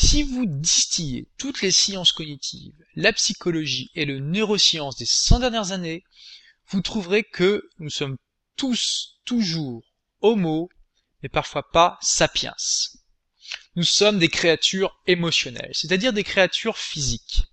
si 0.00 0.22
vous 0.22 0.46
distillez 0.46 1.28
toutes 1.38 1.60
les 1.60 1.72
sciences 1.72 2.12
cognitives, 2.12 2.80
la 2.94 3.12
psychologie 3.12 3.90
et 3.96 4.04
le 4.04 4.20
neurosciences 4.20 4.96
des 4.96 5.06
100 5.06 5.40
dernières 5.40 5.72
années, 5.72 6.04
vous 6.68 6.82
trouverez 6.82 7.24
que 7.24 7.68
nous 7.80 7.90
sommes 7.90 8.16
tous 8.54 9.18
toujours 9.24 9.82
homo, 10.20 10.68
mais 11.20 11.28
parfois 11.28 11.68
pas 11.72 11.98
sapiens. 12.00 12.54
Nous 13.78 13.84
sommes 13.84 14.18
des 14.18 14.28
créatures 14.28 15.00
émotionnelles, 15.06 15.70
c'est-à-dire 15.72 16.12
des 16.12 16.24
créatures 16.24 16.78
physiques. 16.78 17.44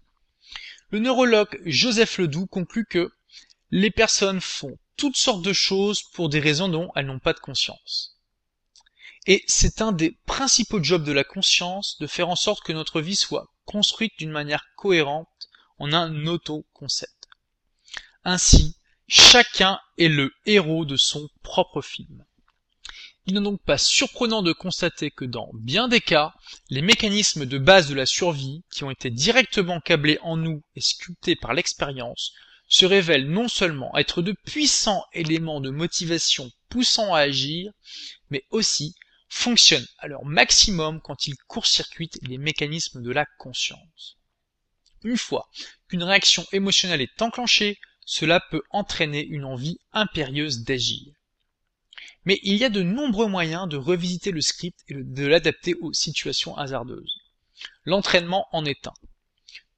Le 0.89 0.97
neurologue 0.97 1.61
Joseph 1.67 2.17
Ledoux 2.17 2.47
conclut 2.47 2.87
que 2.87 3.11
les 3.69 3.91
personnes 3.91 4.41
font 4.41 4.75
toutes 4.97 5.17
sortes 5.17 5.43
de 5.43 5.53
choses 5.53 6.01
pour 6.01 6.29
des 6.29 6.39
raisons 6.39 6.67
dont 6.67 6.91
elles 6.95 7.05
n'ont 7.05 7.19
pas 7.19 7.33
de 7.33 7.39
conscience. 7.39 8.17
Et 9.27 9.43
c'est 9.45 9.83
un 9.83 9.91
des 9.91 10.17
principaux 10.25 10.81
jobs 10.81 11.03
de 11.03 11.11
la 11.11 11.23
conscience 11.23 11.99
de 11.99 12.07
faire 12.07 12.29
en 12.29 12.35
sorte 12.35 12.63
que 12.63 12.73
notre 12.73 13.01
vie 13.01 13.15
soit 13.15 13.53
construite 13.65 14.17
d'une 14.17 14.31
manière 14.31 14.65
cohérente 14.77 15.29
en 15.77 15.93
un 15.93 16.25
auto-concept. 16.25 17.27
Ainsi, 18.23 18.77
chacun 19.07 19.79
est 19.99 20.07
le 20.07 20.33
héros 20.47 20.85
de 20.85 20.97
son 20.97 21.29
propre 21.43 21.83
film. 21.83 22.25
Il 23.27 23.33
n'est 23.33 23.41
donc 23.41 23.61
pas 23.63 23.79
surprenant 23.79 24.43
de 24.43 24.53
constater 24.53 25.09
que 25.09 25.25
dans 25.25 25.49
bien 25.53 25.87
des 25.87 26.01
cas, 26.01 26.35
les 26.69 26.83
mécanismes 26.83 27.47
de 27.47 27.57
base 27.57 27.89
de 27.89 27.95
la 27.95 28.05
survie, 28.05 28.63
qui 28.71 28.83
ont 28.83 28.91
été 28.91 29.09
directement 29.09 29.79
câblés 29.79 30.19
en 30.21 30.37
nous 30.37 30.61
et 30.75 30.81
sculptés 30.81 31.35
par 31.35 31.55
l'expérience, 31.55 32.33
se 32.67 32.85
révèlent 32.85 33.29
non 33.29 33.47
seulement 33.47 33.97
être 33.97 34.21
de 34.21 34.31
puissants 34.31 35.03
éléments 35.13 35.59
de 35.59 35.71
motivation 35.71 36.51
poussant 36.69 37.15
à 37.15 37.21
agir, 37.21 37.71
mais 38.29 38.43
aussi 38.51 38.93
fonctionnent 39.27 39.87
à 39.97 40.07
leur 40.07 40.23
maximum 40.23 41.01
quand 41.01 41.25
ils 41.25 41.37
court-circuitent 41.47 42.19
les 42.21 42.37
mécanismes 42.37 43.01
de 43.01 43.11
la 43.11 43.25
conscience. 43.39 44.17
Une 45.03 45.17
fois 45.17 45.49
qu'une 45.87 46.03
réaction 46.03 46.45
émotionnelle 46.51 47.01
est 47.01 47.21
enclenchée, 47.21 47.79
cela 48.05 48.39
peut 48.39 48.61
entraîner 48.69 49.25
une 49.25 49.45
envie 49.45 49.79
impérieuse 49.93 50.63
d'agir. 50.63 51.14
Mais 52.25 52.39
il 52.43 52.57
y 52.57 52.63
a 52.63 52.69
de 52.69 52.81
nombreux 52.81 53.27
moyens 53.27 53.67
de 53.69 53.77
revisiter 53.77 54.31
le 54.31 54.41
script 54.41 54.79
et 54.87 54.95
de 54.95 55.25
l'adapter 55.25 55.75
aux 55.75 55.93
situations 55.93 56.57
hasardeuses. 56.57 57.21
L'entraînement 57.85 58.47
en 58.51 58.65
est 58.65 58.87
un 58.87 58.93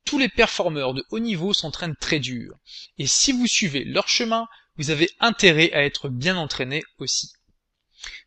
tous 0.07 0.17
les 0.17 0.29
performeurs 0.29 0.93
de 0.93 1.05
haut 1.09 1.19
niveau 1.19 1.53
s'entraînent 1.53 1.97
très 1.97 2.19
dur, 2.19 2.57
et 2.97 3.05
si 3.05 3.33
vous 3.33 3.45
suivez 3.45 3.83
leur 3.83 4.07
chemin, 4.07 4.47
vous 4.77 4.89
avez 4.89 5.09
intérêt 5.19 5.71
à 5.73 5.83
être 5.83 6.07
bien 6.07 6.37
entraîné 6.37 6.81
aussi. 6.97 7.33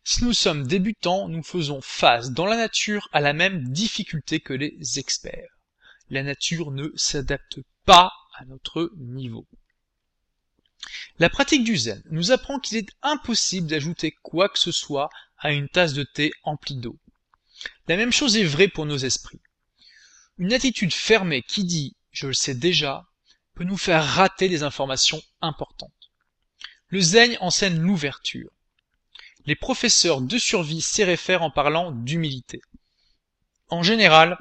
Si 0.03 0.23
nous 0.23 0.33
sommes 0.33 0.67
débutants, 0.67 1.27
nous 1.27 1.41
faisons 1.41 1.81
face 1.81 2.31
dans 2.31 2.45
la 2.45 2.55
nature 2.55 3.09
à 3.13 3.19
la 3.19 3.33
même 3.33 3.63
difficulté 3.69 4.39
que 4.39 4.53
les 4.53 4.99
experts. 4.99 5.57
La 6.09 6.21
nature 6.21 6.69
ne 6.69 6.89
s'adapte 6.95 7.59
pas 7.85 8.11
à 8.37 8.45
notre 8.45 8.91
niveau. 8.97 9.47
La 11.19 11.29
pratique 11.29 11.63
du 11.63 11.77
zen 11.77 12.01
nous 12.09 12.31
apprend 12.31 12.59
qu'il 12.59 12.77
est 12.77 12.89
impossible 13.01 13.67
d'ajouter 13.67 14.11
quoi 14.23 14.49
que 14.49 14.59
ce 14.59 14.71
soit 14.71 15.09
à 15.37 15.51
une 15.51 15.69
tasse 15.69 15.93
de 15.93 16.03
thé 16.03 16.31
emplie 16.43 16.77
d'eau. 16.77 16.97
La 17.87 17.97
même 17.97 18.11
chose 18.11 18.37
est 18.37 18.43
vraie 18.43 18.67
pour 18.67 18.85
nos 18.85 18.97
esprits. 18.97 19.41
Une 20.37 20.53
attitude 20.53 20.93
fermée 20.93 21.43
qui 21.43 21.63
dit 21.63 21.95
je 22.11 22.27
le 22.27 22.33
sais 22.33 22.55
déjà 22.55 23.05
peut 23.53 23.63
nous 23.63 23.77
faire 23.77 24.03
rater 24.03 24.49
des 24.49 24.63
informations 24.63 25.21
importantes. 25.41 25.91
Le 26.87 26.99
zen 26.99 27.37
enseigne 27.41 27.79
l'ouverture. 27.79 28.49
Les 29.45 29.55
professeurs 29.55 30.21
de 30.21 30.37
survie 30.37 30.81
s'y 30.81 31.03
réfèrent 31.03 31.43
en 31.43 31.51
parlant 31.51 31.91
d'humilité. 31.91 32.61
En 33.69 33.83
général, 33.83 34.37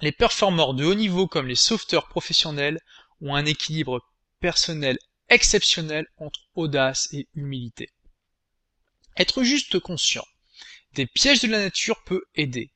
les 0.00 0.12
performeurs 0.12 0.74
de 0.74 0.84
haut 0.84 0.94
niveau 0.94 1.26
comme 1.26 1.48
les 1.48 1.56
sauveteurs 1.56 2.08
professionnels 2.08 2.80
ont 3.20 3.34
un 3.34 3.44
équilibre 3.44 4.00
personnel 4.40 4.98
exceptionnel 5.32 6.06
entre 6.18 6.40
audace 6.54 7.08
et 7.12 7.26
humilité. 7.34 7.90
Être 9.16 9.42
juste 9.42 9.78
conscient 9.80 10.26
des 10.94 11.06
pièges 11.06 11.40
de 11.40 11.48
la 11.48 11.58
nature 11.58 12.04
peut 12.04 12.22
aider, 12.34 12.70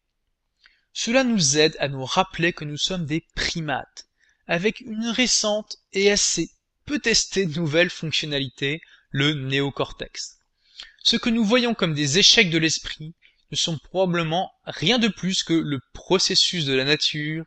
cela 0.99 1.25
nous 1.25 1.59
aide 1.59 1.77
à 1.79 1.88
nous 1.88 2.07
rappeler 2.07 2.55
que 2.55 2.64
nous 2.64 2.79
sommes 2.79 3.05
des 3.05 3.23
primates, 3.35 4.09
avec 4.47 4.81
une 4.81 5.09
récente 5.09 5.77
et 5.92 6.11
assez 6.11 6.51
peu 6.87 6.99
testée 6.99 7.45
nouvelle 7.45 7.90
fonctionnalité, 7.90 8.81
le 9.11 9.35
néocortex. 9.35 10.38
Ce 11.03 11.16
que 11.16 11.29
nous 11.29 11.45
voyons 11.45 11.75
comme 11.75 11.92
des 11.92 12.16
échecs 12.16 12.49
de 12.49 12.57
l'esprit 12.57 13.14
ne 13.51 13.57
sont 13.57 13.77
probablement 13.77 14.51
rien 14.64 14.99
de 14.99 15.09
plus 15.09 15.42
que 15.42 15.53
le 15.53 15.81
processus 15.92 16.64
de 16.64 16.73
la 16.73 16.85
nature 16.85 17.45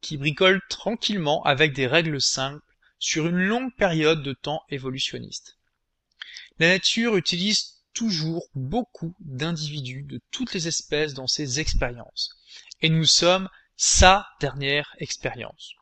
qui 0.00 0.16
bricole 0.16 0.60
tranquillement 0.68 1.42
avec 1.42 1.72
des 1.72 1.88
règles 1.88 2.20
simples 2.20 2.62
sur 3.02 3.26
une 3.26 3.48
longue 3.48 3.74
période 3.74 4.22
de 4.22 4.32
temps 4.32 4.62
évolutionniste. 4.68 5.58
La 6.60 6.68
nature 6.68 7.16
utilise 7.16 7.80
toujours 7.94 8.46
beaucoup 8.54 9.16
d'individus 9.18 10.04
de 10.04 10.20
toutes 10.30 10.54
les 10.54 10.68
espèces 10.68 11.12
dans 11.12 11.26
ses 11.26 11.58
expériences, 11.58 12.38
et 12.80 12.88
nous 12.88 13.04
sommes 13.04 13.48
sa 13.76 14.28
dernière 14.38 14.94
expérience. 14.98 15.74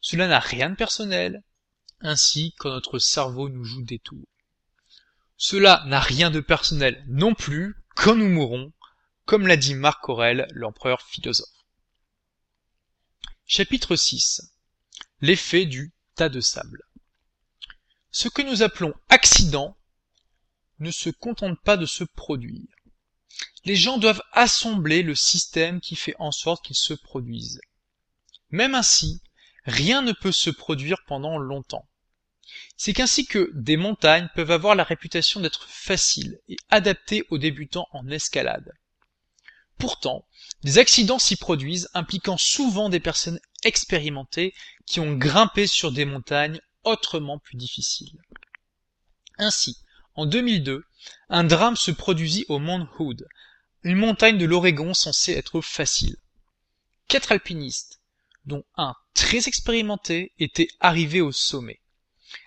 Cela 0.00 0.28
n'a 0.28 0.40
rien 0.40 0.70
de 0.70 0.76
personnel, 0.76 1.42
ainsi 2.00 2.54
quand 2.56 2.70
notre 2.70 2.98
cerveau 2.98 3.50
nous 3.50 3.64
joue 3.64 3.82
des 3.82 3.98
tours. 3.98 4.26
Cela 5.36 5.84
n'a 5.88 6.00
rien 6.00 6.30
de 6.30 6.40
personnel 6.40 7.04
non 7.06 7.34
plus 7.34 7.76
quand 7.94 8.16
nous 8.16 8.30
mourrons, 8.30 8.72
comme 9.26 9.46
l'a 9.46 9.58
dit 9.58 9.74
Marc 9.74 10.08
Aurèle, 10.08 10.48
l'empereur 10.52 11.02
philosophe. 11.02 11.66
Chapitre 13.44 13.94
6 13.94 14.54
L'effet 15.20 15.66
du 15.66 15.92
tas 16.16 16.28
de 16.28 16.40
sable. 16.40 16.82
Ce 18.10 18.28
que 18.28 18.42
nous 18.42 18.62
appelons 18.62 18.94
accident 19.08 19.76
ne 20.80 20.90
se 20.90 21.10
contente 21.10 21.60
pas 21.60 21.76
de 21.76 21.86
se 21.86 22.04
produire 22.04 22.66
les 23.66 23.76
gens 23.76 23.98
doivent 23.98 24.22
assembler 24.32 25.02
le 25.02 25.16
système 25.16 25.80
qui 25.80 25.96
fait 25.96 26.14
en 26.20 26.30
sorte 26.30 26.64
qu'ils 26.64 26.76
se 26.76 26.94
produisent. 26.94 27.60
Même 28.50 28.76
ainsi, 28.76 29.20
rien 29.64 30.02
ne 30.02 30.12
peut 30.12 30.32
se 30.32 30.50
produire 30.50 30.98
pendant 31.06 31.36
longtemps. 31.36 31.88
C'est 32.76 32.92
qu'ainsi 32.92 33.26
que 33.26 33.50
des 33.54 33.76
montagnes 33.76 34.28
peuvent 34.36 34.52
avoir 34.52 34.76
la 34.76 34.84
réputation 34.84 35.40
d'être 35.40 35.68
faciles 35.68 36.38
et 36.48 36.56
adaptées 36.70 37.24
aux 37.30 37.38
débutants 37.38 37.88
en 37.90 38.08
escalade. 38.08 38.72
Pourtant, 39.78 40.26
des 40.62 40.78
accidents 40.78 41.18
s'y 41.18 41.36
produisent 41.36 41.88
impliquant 41.94 42.38
souvent 42.38 42.88
des 42.88 43.00
personnes 43.00 43.40
expérimentées 43.62 44.54
qui 44.86 45.00
ont 45.00 45.14
grimpé 45.14 45.66
sur 45.66 45.92
des 45.92 46.04
montagnes 46.04 46.60
autrement 46.84 47.38
plus 47.38 47.56
difficiles. 47.56 48.18
Ainsi, 49.38 49.76
en 50.14 50.24
2002, 50.24 50.84
un 51.28 51.44
drame 51.44 51.76
se 51.76 51.90
produisit 51.90 52.46
au 52.48 52.58
Mount 52.58 52.88
Hood, 52.98 53.26
une 53.82 53.96
montagne 53.96 54.38
de 54.38 54.46
l'Oregon 54.46 54.94
censée 54.94 55.32
être 55.32 55.60
facile. 55.60 56.16
Quatre 57.08 57.32
alpinistes, 57.32 58.00
dont 58.46 58.64
un 58.76 58.94
très 59.14 59.46
expérimenté, 59.46 60.32
étaient 60.38 60.68
arrivés 60.80 61.20
au 61.20 61.32
sommet. 61.32 61.80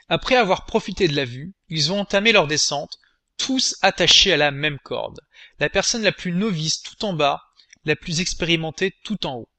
Après 0.07 0.35
avoir 0.35 0.65
profité 0.65 1.07
de 1.07 1.15
la 1.15 1.25
vue, 1.25 1.53
ils 1.69 1.91
ont 1.91 1.99
entamé 1.99 2.31
leur 2.31 2.47
descente, 2.47 2.97
tous 3.37 3.75
attachés 3.81 4.33
à 4.33 4.37
la 4.37 4.51
même 4.51 4.79
corde, 4.79 5.21
la 5.59 5.69
personne 5.69 6.03
la 6.03 6.11
plus 6.11 6.31
novice 6.31 6.81
tout 6.81 7.05
en 7.05 7.13
bas, 7.13 7.41
la 7.85 7.95
plus 7.95 8.21
expérimentée 8.21 8.93
tout 9.03 9.25
en 9.25 9.35
haut. 9.35 9.49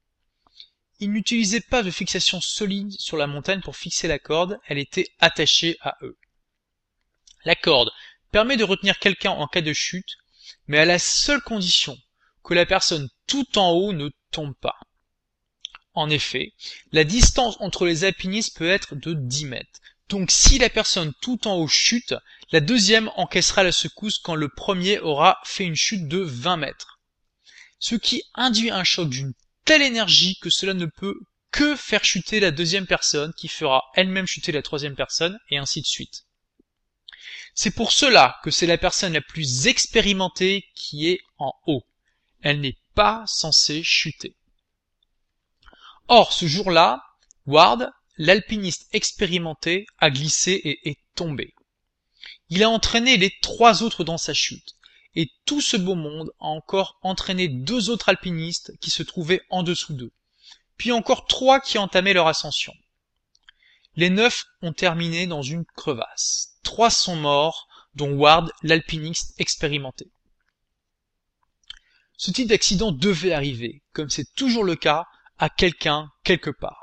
Ils 0.98 1.10
n'utilisaient 1.10 1.60
pas 1.60 1.82
de 1.82 1.90
fixation 1.90 2.40
solide 2.40 2.92
sur 2.98 3.16
la 3.16 3.26
montagne 3.26 3.62
pour 3.62 3.76
fixer 3.76 4.08
la 4.08 4.18
corde, 4.18 4.58
elle 4.66 4.78
était 4.78 5.08
attachée 5.18 5.76
à 5.80 5.96
eux. 6.02 6.18
La 7.44 7.54
corde 7.54 7.90
permet 8.32 8.56
de 8.56 8.64
retenir 8.64 8.98
quelqu'un 8.98 9.30
en 9.30 9.46
cas 9.46 9.62
de 9.62 9.72
chute, 9.72 10.18
mais 10.66 10.78
à 10.78 10.84
la 10.84 10.98
seule 10.98 11.40
condition 11.40 11.98
que 12.44 12.54
la 12.54 12.66
personne 12.66 13.08
tout 13.26 13.58
en 13.58 13.70
haut 13.70 13.92
ne 13.92 14.10
tombe 14.30 14.54
pas. 14.60 14.78
En 15.94 16.08
effet, 16.10 16.52
la 16.92 17.04
distance 17.04 17.56
entre 17.60 17.86
les 17.86 18.04
alpinistes 18.04 18.56
peut 18.56 18.68
être 18.68 18.94
de 18.94 19.14
10 19.14 19.46
mètres. 19.46 19.80
Donc 20.10 20.32
si 20.32 20.58
la 20.58 20.68
personne 20.68 21.12
tout 21.22 21.46
en 21.46 21.54
haut 21.54 21.68
chute, 21.68 22.16
la 22.50 22.60
deuxième 22.60 23.12
encaissera 23.14 23.62
la 23.62 23.70
secousse 23.70 24.18
quand 24.18 24.34
le 24.34 24.48
premier 24.48 24.98
aura 24.98 25.38
fait 25.44 25.64
une 25.64 25.76
chute 25.76 26.08
de 26.08 26.18
20 26.18 26.56
mètres. 26.56 26.98
Ce 27.78 27.94
qui 27.94 28.24
induit 28.34 28.72
un 28.72 28.82
choc 28.82 29.08
d'une 29.08 29.32
telle 29.64 29.82
énergie 29.82 30.36
que 30.42 30.50
cela 30.50 30.74
ne 30.74 30.86
peut 30.86 31.14
que 31.52 31.76
faire 31.76 32.04
chuter 32.04 32.40
la 32.40 32.50
deuxième 32.50 32.88
personne 32.88 33.32
qui 33.34 33.46
fera 33.46 33.84
elle-même 33.94 34.26
chuter 34.26 34.50
la 34.50 34.62
troisième 34.62 34.96
personne 34.96 35.38
et 35.48 35.58
ainsi 35.58 35.80
de 35.80 35.86
suite. 35.86 36.24
C'est 37.54 37.70
pour 37.70 37.92
cela 37.92 38.36
que 38.42 38.50
c'est 38.50 38.66
la 38.66 38.78
personne 38.78 39.12
la 39.12 39.20
plus 39.20 39.68
expérimentée 39.68 40.64
qui 40.74 41.08
est 41.08 41.20
en 41.38 41.52
haut. 41.68 41.84
Elle 42.42 42.60
n'est 42.60 42.78
pas 42.96 43.22
censée 43.28 43.84
chuter. 43.84 44.34
Or, 46.08 46.32
ce 46.32 46.46
jour-là, 46.46 47.00
Ward, 47.46 47.92
l'alpiniste 48.16 48.88
expérimenté, 48.92 49.86
a 49.98 50.10
glissé 50.10 50.52
et 50.52 50.90
est 50.90 50.98
tombé. 51.14 51.54
Il 52.48 52.62
a 52.62 52.70
entraîné 52.70 53.16
les 53.16 53.32
trois 53.42 53.82
autres 53.82 54.04
dans 54.04 54.18
sa 54.18 54.34
chute, 54.34 54.76
et 55.14 55.30
tout 55.44 55.60
ce 55.60 55.76
beau 55.76 55.94
monde 55.94 56.32
a 56.40 56.46
encore 56.46 56.98
entraîné 57.02 57.48
deux 57.48 57.90
autres 57.90 58.08
alpinistes 58.08 58.72
qui 58.80 58.90
se 58.90 59.02
trouvaient 59.02 59.42
en 59.50 59.62
dessous 59.62 59.94
d'eux, 59.94 60.12
puis 60.76 60.92
encore 60.92 61.26
trois 61.26 61.60
qui 61.60 61.78
entamaient 61.78 62.12
leur 62.12 62.26
ascension. 62.26 62.74
Les 63.96 64.10
neuf 64.10 64.44
ont 64.62 64.72
terminé 64.72 65.26
dans 65.26 65.42
une 65.42 65.64
crevasse. 65.64 66.54
Trois 66.62 66.90
sont 66.90 67.16
morts, 67.16 67.68
dont 67.94 68.12
Ward, 68.12 68.52
l'alpiniste 68.62 69.34
expérimenté. 69.38 70.06
Ce 72.16 72.30
type 72.30 72.48
d'accident 72.48 72.92
devait 72.92 73.32
arriver, 73.32 73.82
comme 73.92 74.10
c'est 74.10 74.32
toujours 74.34 74.64
le 74.64 74.76
cas, 74.76 75.06
à 75.38 75.48
quelqu'un 75.48 76.10
quelque 76.22 76.50
part. 76.50 76.79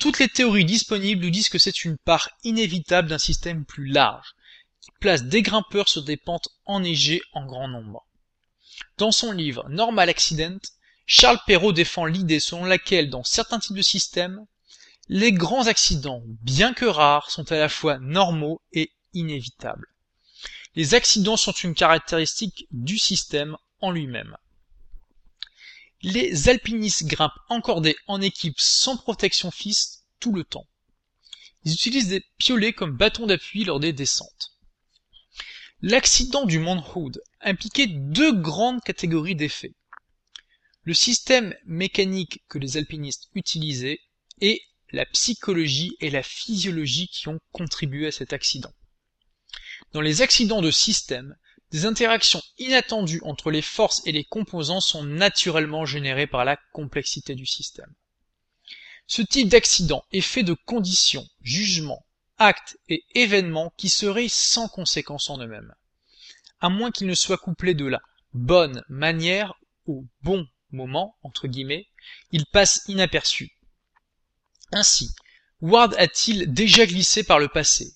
Toutes 0.00 0.18
les 0.18 0.28
théories 0.28 0.64
disponibles 0.64 1.22
nous 1.22 1.30
disent 1.30 1.50
que 1.50 1.58
c'est 1.58 1.84
une 1.84 1.98
part 1.98 2.30
inévitable 2.42 3.08
d'un 3.08 3.18
système 3.18 3.66
plus 3.66 3.84
large, 3.84 4.34
qui 4.80 4.90
place 4.98 5.24
des 5.24 5.42
grimpeurs 5.42 5.90
sur 5.90 6.02
des 6.02 6.16
pentes 6.16 6.48
enneigées 6.64 7.20
en 7.34 7.44
grand 7.44 7.68
nombre. 7.68 8.06
Dans 8.96 9.12
son 9.12 9.30
livre 9.30 9.68
Normal 9.68 10.08
Accident, 10.08 10.58
Charles 11.04 11.40
Perrault 11.46 11.74
défend 11.74 12.06
l'idée 12.06 12.40
selon 12.40 12.64
laquelle 12.64 13.10
dans 13.10 13.24
certains 13.24 13.58
types 13.58 13.76
de 13.76 13.82
systèmes, 13.82 14.46
les 15.08 15.32
grands 15.32 15.66
accidents, 15.66 16.22
bien 16.40 16.72
que 16.72 16.86
rares, 16.86 17.30
sont 17.30 17.52
à 17.52 17.58
la 17.58 17.68
fois 17.68 17.98
normaux 17.98 18.62
et 18.72 18.92
inévitables. 19.12 19.88
Les 20.76 20.94
accidents 20.94 21.36
sont 21.36 21.52
une 21.52 21.74
caractéristique 21.74 22.66
du 22.70 22.96
système 22.96 23.58
en 23.80 23.90
lui-même. 23.90 24.38
Les 26.02 26.48
alpinistes 26.48 27.04
grimpent 27.04 27.38
encordés 27.48 27.96
en 28.06 28.22
équipe 28.22 28.58
sans 28.58 28.96
protection 28.96 29.50
fixe 29.50 30.04
tout 30.18 30.32
le 30.32 30.44
temps. 30.44 30.66
Ils 31.64 31.74
utilisent 31.74 32.08
des 32.08 32.24
piolets 32.38 32.72
comme 32.72 32.96
bâtons 32.96 33.26
d'appui 33.26 33.64
lors 33.64 33.80
des 33.80 33.92
descentes. 33.92 34.56
L'accident 35.82 36.46
du 36.46 36.58
Mount 36.58 36.82
impliquait 37.42 37.86
deux 37.86 38.32
grandes 38.32 38.82
catégories 38.82 39.34
d'effets. 39.34 39.74
Le 40.84 40.94
système 40.94 41.54
mécanique 41.66 42.42
que 42.48 42.58
les 42.58 42.78
alpinistes 42.78 43.28
utilisaient 43.34 44.00
et 44.40 44.62
la 44.92 45.04
psychologie 45.06 45.96
et 46.00 46.10
la 46.10 46.22
physiologie 46.22 47.08
qui 47.08 47.28
ont 47.28 47.40
contribué 47.52 48.06
à 48.06 48.12
cet 48.12 48.32
accident. 48.32 48.72
Dans 49.92 50.00
les 50.00 50.22
accidents 50.22 50.62
de 50.62 50.70
système, 50.70 51.36
des 51.70 51.86
interactions 51.86 52.42
inattendues 52.58 53.22
entre 53.24 53.50
les 53.50 53.62
forces 53.62 54.02
et 54.06 54.12
les 54.12 54.24
composants 54.24 54.80
sont 54.80 55.04
naturellement 55.04 55.86
générées 55.86 56.26
par 56.26 56.44
la 56.44 56.58
complexité 56.72 57.34
du 57.34 57.46
système. 57.46 57.92
Ce 59.06 59.22
type 59.22 59.48
d'accident 59.48 60.04
est 60.12 60.20
fait 60.20 60.42
de 60.42 60.54
conditions, 60.54 61.26
jugements, 61.42 62.06
actes 62.38 62.78
et 62.88 63.04
événements 63.14 63.72
qui 63.76 63.88
seraient 63.88 64.28
sans 64.28 64.68
conséquence 64.68 65.30
en 65.30 65.38
eux-mêmes, 65.38 65.74
à 66.60 66.68
moins 66.68 66.90
qu'ils 66.90 67.06
ne 67.06 67.14
soient 67.14 67.38
couplés 67.38 67.74
de 67.74 67.86
la 67.86 68.00
bonne 68.32 68.84
manière 68.88 69.54
au 69.86 70.04
bon 70.22 70.46
moment, 70.70 71.16
entre 71.22 71.48
guillemets, 71.48 71.88
ils 72.30 72.46
passent 72.46 72.82
inaperçus. 72.86 73.56
Ainsi, 74.72 75.10
Ward 75.60 75.94
a-t-il 75.98 76.52
déjà 76.52 76.86
glissé 76.86 77.24
par 77.24 77.38
le 77.38 77.48
passé, 77.48 77.92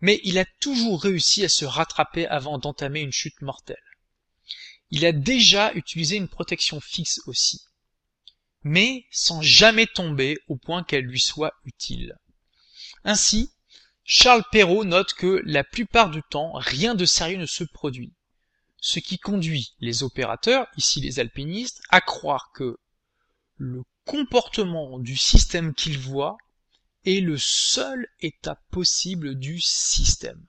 mais 0.00 0.20
il 0.24 0.38
a 0.38 0.44
toujours 0.60 1.02
réussi 1.02 1.44
à 1.44 1.48
se 1.48 1.64
rattraper 1.64 2.26
avant 2.26 2.58
d'entamer 2.58 3.00
une 3.00 3.12
chute 3.12 3.40
mortelle. 3.42 3.76
Il 4.90 5.04
a 5.04 5.12
déjà 5.12 5.72
utilisé 5.74 6.16
une 6.16 6.28
protection 6.28 6.80
fixe 6.80 7.20
aussi, 7.26 7.62
mais 8.62 9.06
sans 9.10 9.42
jamais 9.42 9.86
tomber 9.86 10.38
au 10.48 10.56
point 10.56 10.82
qu'elle 10.82 11.04
lui 11.04 11.20
soit 11.20 11.52
utile. 11.64 12.16
Ainsi, 13.04 13.52
Charles 14.04 14.44
Perrault 14.50 14.84
note 14.84 15.12
que 15.12 15.42
la 15.44 15.64
plupart 15.64 16.10
du 16.10 16.22
temps, 16.30 16.52
rien 16.54 16.94
de 16.94 17.04
sérieux 17.04 17.36
ne 17.36 17.46
se 17.46 17.64
produit, 17.64 18.14
ce 18.80 19.00
qui 19.00 19.18
conduit 19.18 19.74
les 19.80 20.02
opérateurs, 20.02 20.66
ici 20.76 21.00
les 21.00 21.20
alpinistes, 21.20 21.82
à 21.90 22.00
croire 22.00 22.50
que 22.54 22.78
le 23.56 23.82
comportement 24.06 24.98
du 24.98 25.16
système 25.16 25.74
qu'ils 25.74 25.98
voient 25.98 26.38
est 27.04 27.20
le 27.20 27.38
seul 27.38 28.08
état 28.20 28.60
possible 28.70 29.34
du 29.36 29.60
système. 29.60 30.44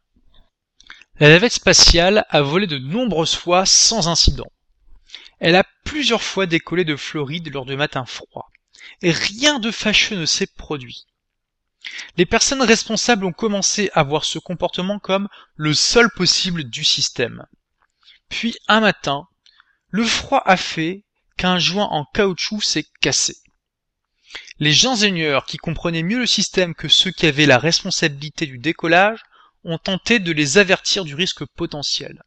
La 1.19 1.29
navette 1.29 1.53
spatiale 1.53 2.25
a 2.29 2.41
volé 2.41 2.65
de 2.65 2.77
nombreuses 2.77 3.35
fois 3.35 3.65
sans 3.65 4.07
incident. 4.07 4.51
Elle 5.39 5.55
a 5.55 5.65
plusieurs 5.83 6.23
fois 6.23 6.45
décollé 6.45 6.85
de 6.85 6.95
Floride 6.95 7.51
lors 7.53 7.65
de 7.65 7.75
matins 7.75 8.05
froids, 8.05 8.49
et 9.01 9.11
rien 9.11 9.59
de 9.59 9.71
fâcheux 9.71 10.15
ne 10.15 10.25
s'est 10.25 10.47
produit. 10.47 11.07
Les 12.17 12.25
personnes 12.25 12.61
responsables 12.61 13.25
ont 13.25 13.33
commencé 13.33 13.89
à 13.93 14.03
voir 14.03 14.25
ce 14.25 14.39
comportement 14.39 14.99
comme 14.99 15.29
le 15.55 15.73
seul 15.73 16.09
possible 16.11 16.65
du 16.65 16.83
système. 16.83 17.45
Puis 18.27 18.57
un 18.67 18.79
matin, 18.79 19.27
le 19.89 20.03
froid 20.03 20.43
a 20.45 20.57
fait 20.57 21.03
qu'un 21.37 21.57
joint 21.57 21.87
en 21.87 22.05
caoutchouc 22.05 22.61
s'est 22.61 22.85
cassé. 23.01 23.37
Les 24.61 24.85
ingénieurs 24.85 25.45
qui 25.45 25.55
comprenaient 25.55 26.03
mieux 26.03 26.19
le 26.19 26.25
système 26.25 26.75
que 26.75 26.89
ceux 26.89 27.11
qui 27.11 27.25
avaient 27.25 27.45
la 27.45 27.57
responsabilité 27.57 28.45
du 28.45 28.57
décollage 28.57 29.23
ont 29.63 29.77
tenté 29.77 30.19
de 30.19 30.33
les 30.33 30.57
avertir 30.57 31.05
du 31.05 31.15
risque 31.15 31.45
potentiel. 31.45 32.21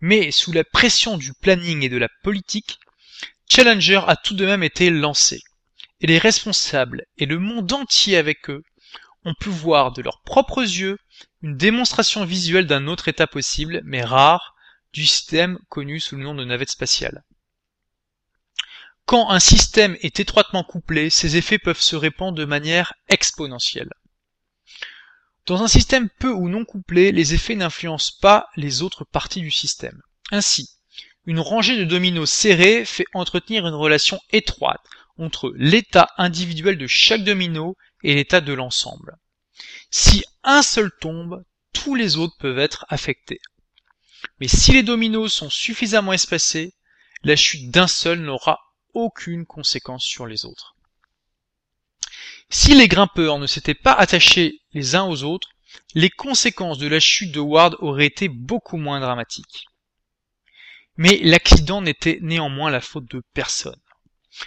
Mais 0.00 0.32
sous 0.32 0.50
la 0.50 0.64
pression 0.64 1.16
du 1.16 1.32
planning 1.34 1.84
et 1.84 1.88
de 1.88 1.98
la 1.98 2.08
politique, 2.24 2.80
Challenger 3.48 4.00
a 4.08 4.16
tout 4.16 4.34
de 4.34 4.44
même 4.44 4.64
été 4.64 4.90
lancé. 4.90 5.40
Et 6.00 6.08
les 6.08 6.18
responsables 6.18 7.04
et 7.16 7.26
le 7.26 7.38
monde 7.38 7.72
entier 7.72 8.16
avec 8.16 8.50
eux 8.50 8.64
ont 9.24 9.34
pu 9.34 9.48
voir 9.48 9.92
de 9.92 10.02
leurs 10.02 10.22
propres 10.22 10.62
yeux 10.62 10.98
une 11.42 11.56
démonstration 11.56 12.24
visuelle 12.24 12.66
d'un 12.66 12.88
autre 12.88 13.06
état 13.06 13.28
possible, 13.28 13.82
mais 13.84 14.02
rare, 14.02 14.56
du 14.92 15.06
système 15.06 15.58
connu 15.68 16.00
sous 16.00 16.16
le 16.16 16.24
nom 16.24 16.34
de 16.34 16.44
navette 16.44 16.70
spatiale. 16.70 17.22
Quand 19.06 19.30
un 19.30 19.38
système 19.38 19.96
est 20.00 20.18
étroitement 20.18 20.64
couplé, 20.64 21.10
ses 21.10 21.36
effets 21.36 21.60
peuvent 21.60 21.80
se 21.80 21.94
répandre 21.94 22.36
de 22.36 22.44
manière 22.44 22.92
exponentielle. 23.08 23.92
Dans 25.46 25.62
un 25.62 25.68
système 25.68 26.08
peu 26.18 26.32
ou 26.32 26.48
non 26.48 26.64
couplé, 26.64 27.12
les 27.12 27.32
effets 27.32 27.54
n'influencent 27.54 28.14
pas 28.20 28.48
les 28.56 28.82
autres 28.82 29.04
parties 29.04 29.42
du 29.42 29.52
système. 29.52 30.02
Ainsi, 30.32 30.70
une 31.24 31.38
rangée 31.38 31.76
de 31.76 31.84
dominos 31.84 32.28
serrés 32.28 32.84
fait 32.84 33.06
entretenir 33.14 33.68
une 33.68 33.74
relation 33.74 34.20
étroite 34.32 34.84
entre 35.18 35.52
l'état 35.54 36.08
individuel 36.18 36.76
de 36.76 36.88
chaque 36.88 37.22
domino 37.22 37.76
et 38.02 38.16
l'état 38.16 38.40
de 38.40 38.52
l'ensemble. 38.52 39.18
Si 39.88 40.24
un 40.42 40.62
seul 40.62 40.90
tombe, 41.00 41.44
tous 41.72 41.94
les 41.94 42.16
autres 42.16 42.36
peuvent 42.40 42.58
être 42.58 42.84
affectés. 42.88 43.40
Mais 44.40 44.48
si 44.48 44.72
les 44.72 44.82
dominos 44.82 45.32
sont 45.32 45.48
suffisamment 45.48 46.12
espacés, 46.12 46.74
la 47.22 47.36
chute 47.36 47.70
d'un 47.70 47.86
seul 47.86 48.20
n'aura 48.20 48.65
aucune 48.96 49.44
conséquence 49.44 50.04
sur 50.04 50.26
les 50.26 50.46
autres. 50.46 50.74
Si 52.48 52.74
les 52.74 52.88
grimpeurs 52.88 53.38
ne 53.38 53.46
s'étaient 53.46 53.74
pas 53.74 53.92
attachés 53.92 54.62
les 54.72 54.94
uns 54.94 55.04
aux 55.04 55.22
autres, 55.22 55.50
les 55.94 56.08
conséquences 56.08 56.78
de 56.78 56.86
la 56.86 56.98
chute 56.98 57.30
de 57.30 57.40
Ward 57.40 57.76
auraient 57.80 58.06
été 58.06 58.28
beaucoup 58.28 58.78
moins 58.78 58.98
dramatiques. 58.98 59.66
Mais 60.96 61.18
l'accident 61.22 61.82
n'était 61.82 62.18
néanmoins 62.22 62.70
la 62.70 62.80
faute 62.80 63.10
de 63.10 63.22
personne. 63.34 63.78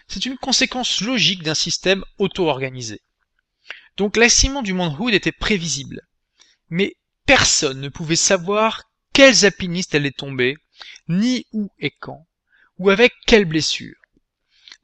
C'est 0.07 0.25
une 0.25 0.37
conséquence 0.37 1.01
logique 1.01 1.43
d'un 1.43 1.53
système 1.53 2.03
auto-organisé. 2.17 3.01
Donc 3.97 4.17
l'accident 4.17 4.63
du 4.63 4.73
Mount 4.73 4.97
Hood 4.97 5.13
était 5.13 5.31
prévisible. 5.31 6.01
Mais 6.69 6.95
personne 7.27 7.81
ne 7.81 7.89
pouvait 7.89 8.15
savoir 8.15 8.83
quels 9.13 9.45
alpinistes 9.45 9.93
allaient 9.93 10.11
tomber, 10.11 10.57
ni 11.07 11.45
où 11.51 11.69
et 11.77 11.91
quand, 11.91 12.25
ou 12.79 12.89
avec 12.89 13.13
quelles 13.27 13.45
blessures. 13.45 13.98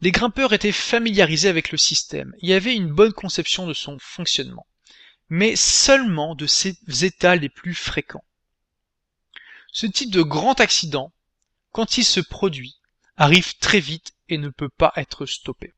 Les 0.02 0.12
grimpeurs 0.12 0.54
étaient 0.54 0.72
familiarisés 0.72 1.50
avec 1.50 1.72
le 1.72 1.78
système 1.78 2.34
et 2.42 2.54
avaient 2.54 2.76
une 2.76 2.92
bonne 2.92 3.14
conception 3.14 3.66
de 3.66 3.74
son 3.74 3.98
fonctionnement, 4.00 4.68
mais 5.30 5.56
seulement 5.56 6.36
de 6.36 6.48
ses 6.48 6.78
états 7.04 7.36
les 7.36 7.50
plus 7.50 7.74
fréquents. 7.74 8.24
Ce 9.72 9.86
type 9.86 10.12
de 10.12 10.22
grand 10.22 10.60
accident, 10.60 11.12
quand 11.72 11.98
il 11.98 12.06
se 12.06 12.20
produit, 12.20 12.78
arrive 13.18 13.58
très 13.58 13.80
vite 13.80 14.14
et 14.30 14.38
ne 14.38 14.50
peut 14.50 14.70
pas 14.70 14.94
être 14.96 15.26
stoppé. 15.26 15.74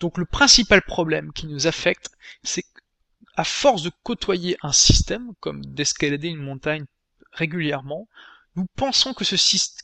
Donc 0.00 0.18
le 0.18 0.24
principal 0.24 0.82
problème 0.82 1.32
qui 1.32 1.46
nous 1.46 1.66
affecte, 1.66 2.10
c'est 2.42 2.62
qu'à 2.62 3.44
force 3.44 3.82
de 3.82 3.92
côtoyer 4.02 4.56
un 4.62 4.72
système, 4.72 5.32
comme 5.40 5.64
d'escalader 5.64 6.28
une 6.28 6.42
montagne 6.42 6.86
régulièrement, 7.32 8.08
nous 8.56 8.66
pensons 8.76 9.14
que, 9.14 9.24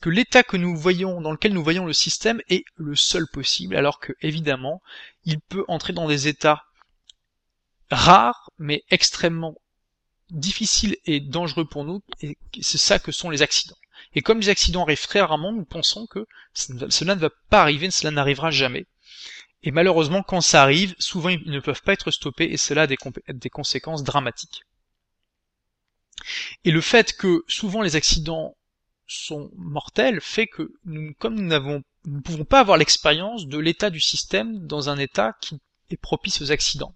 que 0.00 0.11
l'état 0.11 0.42
que 0.42 0.57
nous 0.57 0.76
voyons, 0.76 1.20
dans 1.20 1.33
lequel 1.33 1.52
nous 1.52 1.62
voyons 1.62 1.87
le 1.87 1.92
système 1.92 2.40
est 2.48 2.64
le 2.77 2.96
seul 2.96 3.27
possible, 3.29 3.77
alors 3.77 4.00
que, 4.00 4.12
évidemment, 4.21 4.83
il 5.25 5.40
peut 5.40 5.64
entrer 5.69 5.92
dans 5.92 6.08
des 6.08 6.29
états 6.29 6.64
rares, 7.90 8.50
mais 8.58 8.83
extrêmement 8.90 9.54
difficiles 10.31 10.96
et 11.04 11.21
dangereux 11.21 11.67
pour 11.67 11.85
nous, 11.85 12.02
et 12.21 12.37
c'est 12.60 12.79
ça 12.79 12.98
que 12.98 13.12
sont 13.12 13.31
les 13.31 13.42
accidents. 13.42 13.77
Et 14.14 14.23
comme 14.23 14.40
les 14.40 14.48
accidents 14.48 14.83
arrivent 14.83 15.06
très 15.06 15.21
rarement, 15.21 15.52
nous 15.52 15.64
pensons 15.64 16.06
que 16.06 16.27
cela 16.52 17.14
ne 17.14 17.21
va 17.21 17.31
pas 17.48 17.62
arriver, 17.62 17.90
cela 17.90 18.10
n'arrivera 18.10 18.50
jamais. 18.50 18.87
Et 19.62 19.71
malheureusement, 19.71 20.23
quand 20.23 20.40
ça 20.40 20.62
arrive, 20.62 20.94
souvent 20.98 21.29
ils 21.29 21.50
ne 21.50 21.60
peuvent 21.60 21.83
pas 21.83 21.92
être 21.92 22.10
stoppés 22.10 22.44
et 22.44 22.56
cela 22.56 22.83
a 22.83 22.87
des, 22.87 22.98
des 23.29 23.50
conséquences 23.50 24.04
dramatiques. 24.04 24.62
Et 26.64 26.71
le 26.71 26.81
fait 26.81 27.17
que 27.17 27.44
souvent 27.46 27.83
les 27.83 27.96
accidents 27.96 28.56
sont 29.07 29.50
mortels 29.57 30.21
fait 30.21 30.46
que 30.46 30.73
nous, 30.85 31.15
comme 31.19 31.35
nous 31.35 31.46
n'avons, 31.46 31.83
nous 32.04 32.17
ne 32.17 32.23
pouvons 32.23 32.44
pas 32.44 32.61
avoir 32.61 32.77
l'expérience 32.77 33.46
de 33.46 33.59
l'état 33.59 33.90
du 33.90 34.00
système 34.00 34.67
dans 34.67 34.88
un 34.88 34.98
état 34.98 35.37
qui 35.40 35.59
est 35.90 35.96
propice 35.96 36.40
aux 36.42 36.50
accidents. 36.50 36.94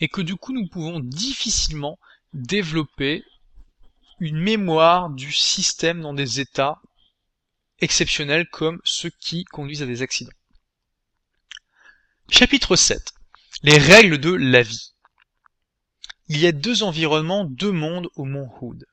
Et 0.00 0.08
que 0.08 0.20
du 0.20 0.36
coup 0.36 0.52
nous 0.52 0.68
pouvons 0.68 1.00
difficilement 1.00 1.98
développer 2.32 3.24
une 4.20 4.38
mémoire 4.38 5.10
du 5.10 5.32
système 5.32 6.02
dans 6.02 6.14
des 6.14 6.40
états 6.40 6.80
exceptionnels 7.80 8.48
comme 8.48 8.80
ceux 8.84 9.10
qui 9.10 9.44
conduisent 9.44 9.82
à 9.82 9.86
des 9.86 10.02
accidents. 10.02 10.32
Chapitre 12.30 12.76
7. 12.76 13.14
Les 13.62 13.78
règles 13.78 14.18
de 14.18 14.32
la 14.32 14.62
vie. 14.62 14.92
Il 16.28 16.38
y 16.38 16.46
a 16.46 16.52
deux 16.52 16.82
environnements, 16.82 17.44
deux 17.44 17.72
mondes 17.72 18.08
au 18.16 18.24
mont 18.24 18.50
Hood. 18.60 18.84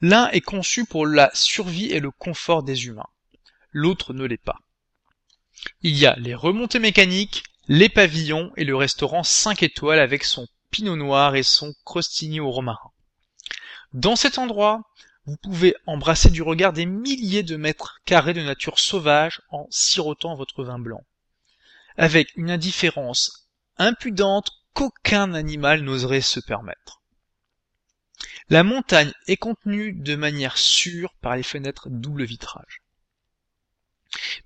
L'un 0.00 0.28
est 0.30 0.40
conçu 0.40 0.84
pour 0.84 1.06
la 1.06 1.30
survie 1.34 1.86
et 1.86 2.00
le 2.00 2.10
confort 2.10 2.62
des 2.62 2.86
humains. 2.86 3.08
L'autre 3.70 4.14
ne 4.14 4.24
l'est 4.24 4.42
pas. 4.42 4.60
Il 5.82 5.96
y 5.96 6.06
a 6.06 6.16
les 6.16 6.34
remontées 6.34 6.78
mécaniques, 6.78 7.44
les 7.68 7.88
pavillons 7.88 8.52
et 8.56 8.64
le 8.64 8.76
restaurant 8.76 9.22
5 9.22 9.62
étoiles 9.62 9.98
avec 9.98 10.24
son 10.24 10.46
pinot 10.70 10.96
noir 10.96 11.34
et 11.34 11.42
son 11.42 11.74
crostini 11.84 12.40
au 12.40 12.50
romarin. 12.50 12.90
Dans 13.92 14.16
cet 14.16 14.38
endroit, 14.38 14.82
vous 15.26 15.36
pouvez 15.36 15.74
embrasser 15.86 16.30
du 16.30 16.42
regard 16.42 16.72
des 16.72 16.86
milliers 16.86 17.42
de 17.42 17.56
mètres 17.56 18.00
carrés 18.04 18.34
de 18.34 18.42
nature 18.42 18.78
sauvage 18.78 19.42
en 19.50 19.66
sirotant 19.70 20.34
votre 20.34 20.64
vin 20.64 20.78
blanc 20.78 21.02
avec 21.98 22.34
une 22.36 22.50
indifférence 22.50 23.48
impudente 23.76 24.52
qu'aucun 24.72 25.34
animal 25.34 25.82
n'oserait 25.82 26.20
se 26.20 26.40
permettre. 26.40 26.97
La 28.50 28.62
montagne 28.62 29.12
est 29.26 29.36
contenue 29.36 29.92
de 29.92 30.16
manière 30.16 30.56
sûre 30.56 31.12
par 31.20 31.36
les 31.36 31.42
fenêtres 31.42 31.90
double 31.90 32.24
vitrage. 32.24 32.80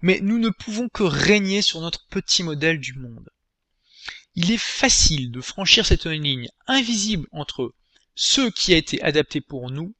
Mais 0.01 0.19
nous 0.21 0.39
ne 0.39 0.51
pouvons 0.51 0.89
que 0.89 1.05
régner 1.05 1.63
sur 1.63 1.81
notre 1.81 2.05
petit 2.09 2.43
modèle 2.43 2.81
du 2.81 2.95
monde. 2.95 3.31
Il 4.35 4.51
est 4.51 4.59
facile 4.59 5.31
de 5.31 5.41
franchir 5.41 5.87
cette 5.87 6.07
ligne 6.07 6.49
invisible 6.67 7.29
entre 7.31 7.75
ce 8.17 8.51
qui 8.51 8.75
a 8.75 8.77
été 8.77 9.01
adapté 9.03 9.41
pour 9.41 9.71
nous 9.71 9.95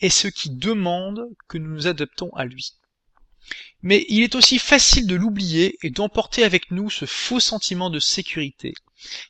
et 0.00 0.10
ce 0.10 0.28
qui 0.28 0.50
demande 0.50 1.26
que 1.48 1.58
nous 1.58 1.70
nous 1.70 1.86
adaptons 1.88 2.30
à 2.36 2.44
lui. 2.44 2.74
Mais 3.82 4.06
il 4.08 4.22
est 4.22 4.36
aussi 4.36 4.60
facile 4.60 5.08
de 5.08 5.16
l'oublier 5.16 5.78
et 5.82 5.90
d'emporter 5.90 6.44
avec 6.44 6.70
nous 6.70 6.90
ce 6.90 7.06
faux 7.06 7.40
sentiment 7.40 7.90
de 7.90 7.98
sécurité, 7.98 8.74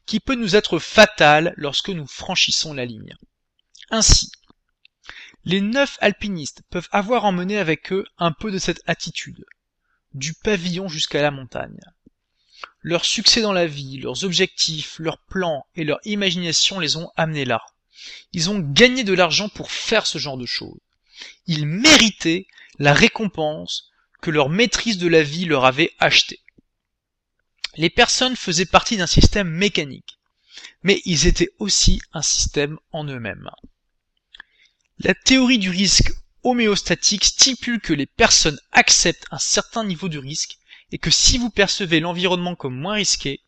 qui 0.04 0.20
peut 0.20 0.34
nous 0.34 0.54
être 0.54 0.78
fatal 0.78 1.54
lorsque 1.56 1.88
nous 1.88 2.06
franchissons 2.06 2.74
la 2.74 2.84
ligne. 2.84 3.16
Ainsi, 3.90 4.30
les 5.44 5.60
neuf 5.62 5.96
alpinistes 6.00 6.62
peuvent 6.68 6.88
avoir 6.92 7.24
emmené 7.24 7.58
avec 7.58 7.90
eux 7.92 8.04
un 8.18 8.32
peu 8.32 8.50
de 8.50 8.58
cette 8.58 8.82
attitude, 8.86 9.46
du 10.12 10.34
pavillon 10.34 10.88
jusqu'à 10.88 11.22
la 11.22 11.30
montagne. 11.30 11.80
Leur 12.82 13.04
succès 13.04 13.40
dans 13.40 13.52
la 13.52 13.66
vie, 13.66 13.98
leurs 13.98 14.24
objectifs, 14.24 14.98
leurs 14.98 15.18
plans 15.18 15.64
et 15.74 15.84
leur 15.84 16.00
imagination 16.04 16.80
les 16.80 16.96
ont 16.96 17.10
amenés 17.16 17.44
là. 17.44 17.62
Ils 18.32 18.50
ont 18.50 18.58
gagné 18.58 19.04
de 19.04 19.14
l'argent 19.14 19.48
pour 19.48 19.70
faire 19.70 20.06
ce 20.06 20.18
genre 20.18 20.36
de 20.36 20.46
choses. 20.46 20.80
Ils 21.46 21.66
méritaient 21.66 22.46
la 22.78 22.92
récompense 22.92 23.90
que 24.20 24.30
leur 24.30 24.50
maîtrise 24.50 24.98
de 24.98 25.08
la 25.08 25.22
vie 25.22 25.44
leur 25.44 25.64
avait 25.64 25.94
acheté. 25.98 26.40
Les 27.76 27.90
personnes 27.90 28.36
faisaient 28.36 28.66
partie 28.66 28.96
d'un 28.96 29.06
système 29.06 29.48
mécanique, 29.48 30.18
mais 30.82 31.00
ils 31.04 31.26
étaient 31.26 31.50
aussi 31.58 32.00
un 32.12 32.22
système 32.22 32.78
en 32.92 33.04
eux-mêmes. 33.04 33.50
La 35.00 35.14
théorie 35.14 35.58
du 35.58 35.70
risque 35.70 36.10
homéostatique 36.42 37.24
stipule 37.24 37.80
que 37.80 37.92
les 37.92 38.06
personnes 38.06 38.58
acceptent 38.72 39.26
un 39.30 39.38
certain 39.38 39.84
niveau 39.84 40.08
de 40.08 40.18
risque 40.18 40.58
et 40.90 40.98
que 40.98 41.12
si 41.12 41.38
vous 41.38 41.50
percevez 41.50 42.00
l'environnement 42.00 42.56
comme 42.56 42.76
moins 42.76 42.94
risqué, 42.94 43.40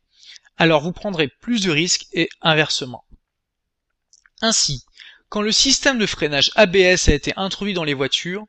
alors 0.58 0.80
vous 0.80 0.92
prendrez 0.92 1.26
plus 1.26 1.62
de 1.62 1.72
risques 1.72 2.06
et 2.12 2.28
inversement. 2.40 3.04
Ainsi, 4.40 4.84
quand 5.28 5.42
le 5.42 5.50
système 5.50 5.98
de 5.98 6.06
freinage 6.06 6.52
ABS 6.54 7.08
a 7.08 7.14
été 7.14 7.32
introduit 7.36 7.74
dans 7.74 7.84
les 7.84 7.94
voitures, 7.94 8.46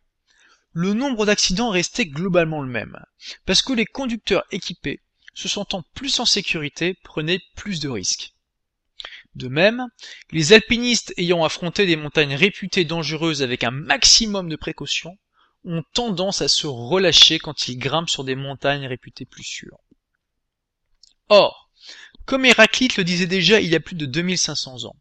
le 0.71 0.93
nombre 0.93 1.25
d'accidents 1.25 1.71
restait 1.71 2.05
globalement 2.05 2.61
le 2.61 2.69
même, 2.69 3.03
parce 3.47 3.63
que 3.63 3.73
les 3.73 3.85
conducteurs 3.85 4.43
équipés, 4.51 5.01
se 5.33 5.47
sentant 5.47 5.83
plus 5.95 6.19
en 6.19 6.25
sécurité, 6.25 6.93
prenaient 7.03 7.41
plus 7.55 7.79
de 7.79 7.89
risques. 7.89 8.35
De 9.35 9.47
même, 9.47 9.87
les 10.31 10.53
alpinistes 10.53 11.13
ayant 11.17 11.43
affronté 11.43 11.85
des 11.85 11.95
montagnes 11.95 12.35
réputées 12.35 12.85
dangereuses 12.85 13.41
avec 13.41 13.63
un 13.63 13.71
maximum 13.71 14.49
de 14.49 14.55
précautions, 14.55 15.17
ont 15.63 15.83
tendance 15.93 16.41
à 16.41 16.47
se 16.47 16.67
relâcher 16.67 17.39
quand 17.39 17.67
ils 17.67 17.77
grimpent 17.77 18.09
sur 18.09 18.23
des 18.23 18.35
montagnes 18.35 18.87
réputées 18.87 19.25
plus 19.25 19.43
sûres. 19.43 19.79
Or, 21.29 21.69
comme 22.25 22.45
Héraclite 22.45 22.97
le 22.97 23.03
disait 23.03 23.27
déjà 23.27 23.61
il 23.61 23.69
y 23.69 23.75
a 23.75 23.79
plus 23.79 23.95
de 23.95 24.05
2500 24.05 24.85
ans, 24.85 24.95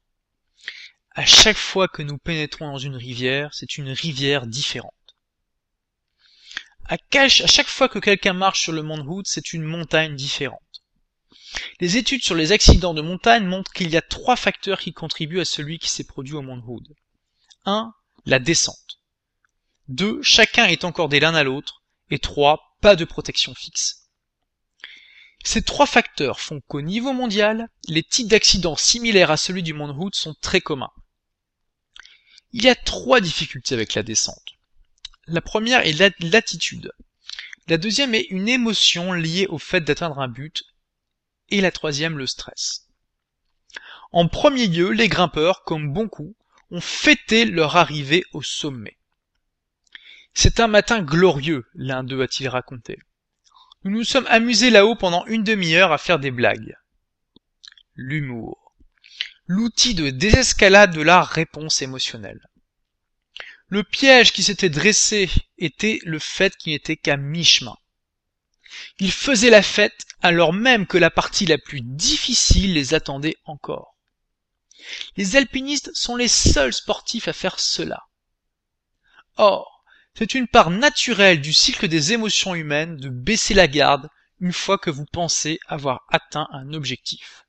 à 1.12 1.26
chaque 1.26 1.56
fois 1.56 1.88
que 1.88 2.02
nous 2.02 2.18
pénétrons 2.18 2.70
dans 2.70 2.78
une 2.78 2.96
rivière, 2.96 3.52
c'est 3.52 3.78
une 3.78 3.90
rivière 3.90 4.46
différente. 4.46 4.94
À, 6.84 6.96
chaque 7.28 7.68
fois 7.68 7.88
que 7.88 7.98
quelqu'un 8.00 8.32
marche 8.32 8.62
sur 8.62 8.72
le 8.72 8.82
mont 8.82 8.98
Hood, 8.98 9.26
c'est 9.26 9.52
une 9.52 9.62
montagne 9.62 10.16
différente. 10.16 10.60
Les 11.80 11.96
études 11.96 12.22
sur 12.22 12.34
les 12.34 12.52
accidents 12.52 12.94
de 12.94 13.02
montagne 13.02 13.44
montrent 13.44 13.72
qu'il 13.72 13.90
y 13.90 13.96
a 13.96 14.02
trois 14.02 14.36
facteurs 14.36 14.80
qui 14.80 14.92
contribuent 14.92 15.40
à 15.40 15.44
celui 15.44 15.78
qui 15.78 15.88
s'est 15.88 16.04
produit 16.04 16.34
au 16.34 16.42
mont 16.42 16.62
Hood. 16.66 16.86
1. 17.64 17.92
La 18.26 18.38
descente. 18.38 19.00
2. 19.88 20.22
Chacun 20.22 20.66
est 20.66 20.84
encordé 20.84 21.20
l'un 21.20 21.34
à 21.34 21.42
l'autre. 21.42 21.82
Et 22.10 22.18
3. 22.18 22.76
Pas 22.80 22.96
de 22.96 23.04
protection 23.04 23.54
fixe. 23.54 24.00
Ces 25.42 25.62
trois 25.62 25.86
facteurs 25.86 26.38
font 26.38 26.60
qu'au 26.60 26.82
niveau 26.82 27.12
mondial, 27.12 27.68
les 27.88 28.02
types 28.02 28.28
d'accidents 28.28 28.76
similaires 28.76 29.30
à 29.30 29.36
celui 29.36 29.62
du 29.62 29.72
mont 29.72 29.88
Hood 29.88 30.14
sont 30.14 30.34
très 30.40 30.60
communs. 30.60 30.92
Il 32.52 32.64
y 32.64 32.68
a 32.68 32.74
trois 32.74 33.20
difficultés 33.20 33.74
avec 33.74 33.94
la 33.94 34.02
descente. 34.02 34.56
La 35.26 35.40
première 35.40 35.86
est 35.86 36.20
l'attitude. 36.20 36.92
La 37.68 37.78
deuxième 37.78 38.14
est 38.14 38.26
une 38.30 38.48
émotion 38.48 39.12
liée 39.12 39.46
au 39.48 39.58
fait 39.58 39.80
d'atteindre 39.80 40.18
un 40.18 40.28
but. 40.28 40.64
Et 41.50 41.60
la 41.60 41.70
troisième, 41.70 42.18
le 42.18 42.26
stress. 42.26 42.88
En 44.12 44.28
premier 44.28 44.66
lieu, 44.66 44.90
les 44.90 45.08
grimpeurs, 45.08 45.64
comme 45.64 45.92
bon 45.92 46.08
coup, 46.08 46.34
ont 46.70 46.80
fêté 46.80 47.44
leur 47.44 47.76
arrivée 47.76 48.24
au 48.32 48.42
sommet. 48.42 48.96
C'est 50.34 50.60
un 50.60 50.68
matin 50.68 51.02
glorieux, 51.02 51.66
l'un 51.74 52.04
d'eux 52.04 52.22
a-t-il 52.22 52.48
raconté. 52.48 52.98
Nous 53.82 53.90
nous 53.90 54.04
sommes 54.04 54.26
amusés 54.28 54.70
là-haut 54.70 54.94
pendant 54.94 55.24
une 55.26 55.42
demi-heure 55.42 55.92
à 55.92 55.98
faire 55.98 56.18
des 56.18 56.30
blagues. 56.30 56.76
L'humour. 57.94 58.74
L'outil 59.46 59.94
de 59.94 60.10
désescalade 60.10 60.94
de 60.94 61.02
la 61.02 61.22
réponse 61.22 61.82
émotionnelle. 61.82 62.40
Le 63.68 63.82
piège 63.82 64.32
qui 64.32 64.42
s'était 64.42 64.68
dressé 64.68 65.30
était 65.58 66.00
le 66.04 66.18
fait 66.18 66.56
qu'il 66.56 66.72
n'était 66.72 66.96
qu'à 66.96 67.16
mi-chemin. 67.16 67.76
Ils 68.98 69.12
faisaient 69.12 69.50
la 69.50 69.62
fête 69.62 70.04
alors 70.22 70.52
même 70.52 70.86
que 70.86 70.98
la 70.98 71.10
partie 71.10 71.46
la 71.46 71.58
plus 71.58 71.80
difficile 71.80 72.74
les 72.74 72.94
attendait 72.94 73.36
encore. 73.44 73.96
Les 75.16 75.36
alpinistes 75.36 75.90
sont 75.94 76.16
les 76.16 76.28
seuls 76.28 76.72
sportifs 76.72 77.28
à 77.28 77.32
faire 77.32 77.60
cela. 77.60 78.02
Or, 79.36 79.84
c'est 80.14 80.34
une 80.34 80.48
part 80.48 80.70
naturelle 80.70 81.40
du 81.40 81.52
cycle 81.52 81.88
des 81.88 82.12
émotions 82.12 82.54
humaines 82.54 82.96
de 82.96 83.08
baisser 83.08 83.54
la 83.54 83.68
garde 83.68 84.08
une 84.40 84.52
fois 84.52 84.78
que 84.78 84.90
vous 84.90 85.06
pensez 85.06 85.58
avoir 85.66 86.04
atteint 86.10 86.48
un 86.52 86.72
objectif. 86.72 87.46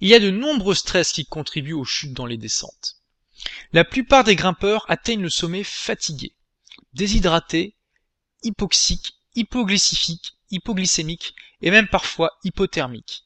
Il 0.00 0.08
y 0.08 0.14
a 0.14 0.20
de 0.20 0.30
nombreux 0.30 0.74
stress 0.74 1.12
qui 1.12 1.26
contribuent 1.26 1.72
aux 1.72 1.84
chutes 1.84 2.12
dans 2.12 2.26
les 2.26 2.38
descentes. 2.38 2.96
La 3.72 3.84
plupart 3.84 4.24
des 4.24 4.36
grimpeurs 4.36 4.84
atteignent 4.88 5.22
le 5.22 5.30
sommet 5.30 5.64
fatigués, 5.64 6.34
déshydratés, 6.92 7.76
hypoxiques, 8.42 9.14
hypoglycifiques, 9.34 10.36
hypoglycémiques 10.50 11.34
et 11.62 11.70
même 11.70 11.88
parfois 11.88 12.30
hypothermiques. 12.44 13.24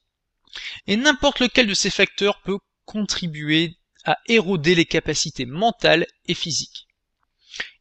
Et 0.86 0.96
n'importe 0.96 1.40
lequel 1.40 1.66
de 1.66 1.74
ces 1.74 1.90
facteurs 1.90 2.40
peut 2.42 2.58
contribuer 2.84 3.76
à 4.04 4.18
éroder 4.26 4.74
les 4.74 4.86
capacités 4.86 5.44
mentales 5.44 6.06
et 6.26 6.34
physiques. 6.34 6.88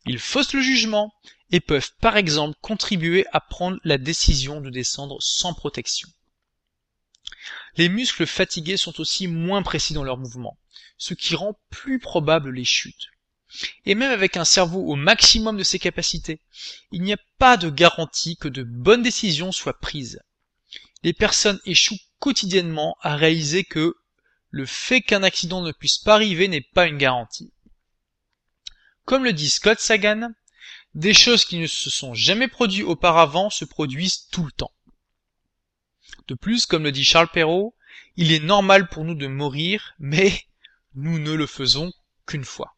Ils 0.06 0.20
faussent 0.20 0.54
le 0.54 0.62
jugement 0.62 1.14
et 1.52 1.60
peuvent 1.60 1.92
par 2.02 2.18
exemple 2.18 2.58
contribuer 2.62 3.26
à 3.32 3.40
prendre 3.40 3.80
la 3.84 3.98
décision 3.98 4.60
de 4.62 4.70
descendre 4.70 5.18
sans 5.22 5.54
protection. 5.54 6.10
Les 7.78 7.90
muscles 7.90 8.26
fatigués 8.26 8.78
sont 8.78 9.00
aussi 9.00 9.28
moins 9.28 9.64
précis 9.64 9.94
dans 9.94 10.04
leurs 10.04 10.18
mouvements, 10.18 10.58
ce 10.98 11.14
qui 11.14 11.36
rend 11.36 11.60
plus 11.70 12.00
probable 12.00 12.52
les 12.52 12.66
chutes. 12.66 13.08
Et 13.86 13.96
même 13.96 14.12
avec 14.12 14.38
un 14.38 14.46
cerveau 14.46 14.82
au 14.82 14.96
maximum 14.96 15.58
de 15.58 15.64
ses 15.64 15.80
capacités, 15.80 16.42
il 16.92 17.02
n'y 17.02 17.14
a 17.14 17.18
pas 17.38 17.58
de 17.58 17.70
garantie 17.70 18.38
que 18.38 18.48
de 18.48 18.64
bonnes 18.64 19.04
décisions 19.04 19.52
soient 19.52 19.80
prises. 19.80 20.22
Les 21.04 21.14
personnes 21.14 21.60
échouent 21.66 22.00
quotidiennement 22.20 22.98
à 23.02 23.16
réaliser 23.16 23.64
que 23.64 23.96
le 24.50 24.66
fait 24.66 25.02
qu'un 25.02 25.24
accident 25.24 25.62
ne 25.62 25.72
puisse 25.72 25.98
pas 25.98 26.16
arriver 26.16 26.48
n'est 26.48 26.62
pas 26.62 26.88
une 26.88 26.98
garantie. 26.98 27.52
Comme 29.06 29.24
le 29.24 29.34
dit 29.34 29.50
Scott 29.50 29.80
Sagan, 29.80 30.32
des 30.94 31.14
choses 31.14 31.46
qui 31.46 31.60
ne 31.60 31.68
se 31.68 31.90
sont 31.90 32.14
jamais 32.14 32.48
produites 32.48 32.84
auparavant 32.84 33.50
se 33.50 33.66
produisent 33.66 34.28
tout 34.30 34.44
le 34.44 34.52
temps. 34.52 34.74
De 36.28 36.36
plus, 36.36 36.66
comme 36.66 36.84
le 36.84 36.92
dit 36.92 37.04
Charles 37.04 37.30
Perrault, 37.32 37.76
il 38.16 38.32
est 38.32 38.40
normal 38.40 38.90
pour 38.90 39.06
nous 39.06 39.16
de 39.16 39.28
mourir, 39.28 39.94
mais 40.00 40.44
nous 40.96 41.20
ne 41.20 41.34
le 41.34 41.46
faisons 41.46 41.94
qu'une 42.26 42.46
fois. 42.46 42.77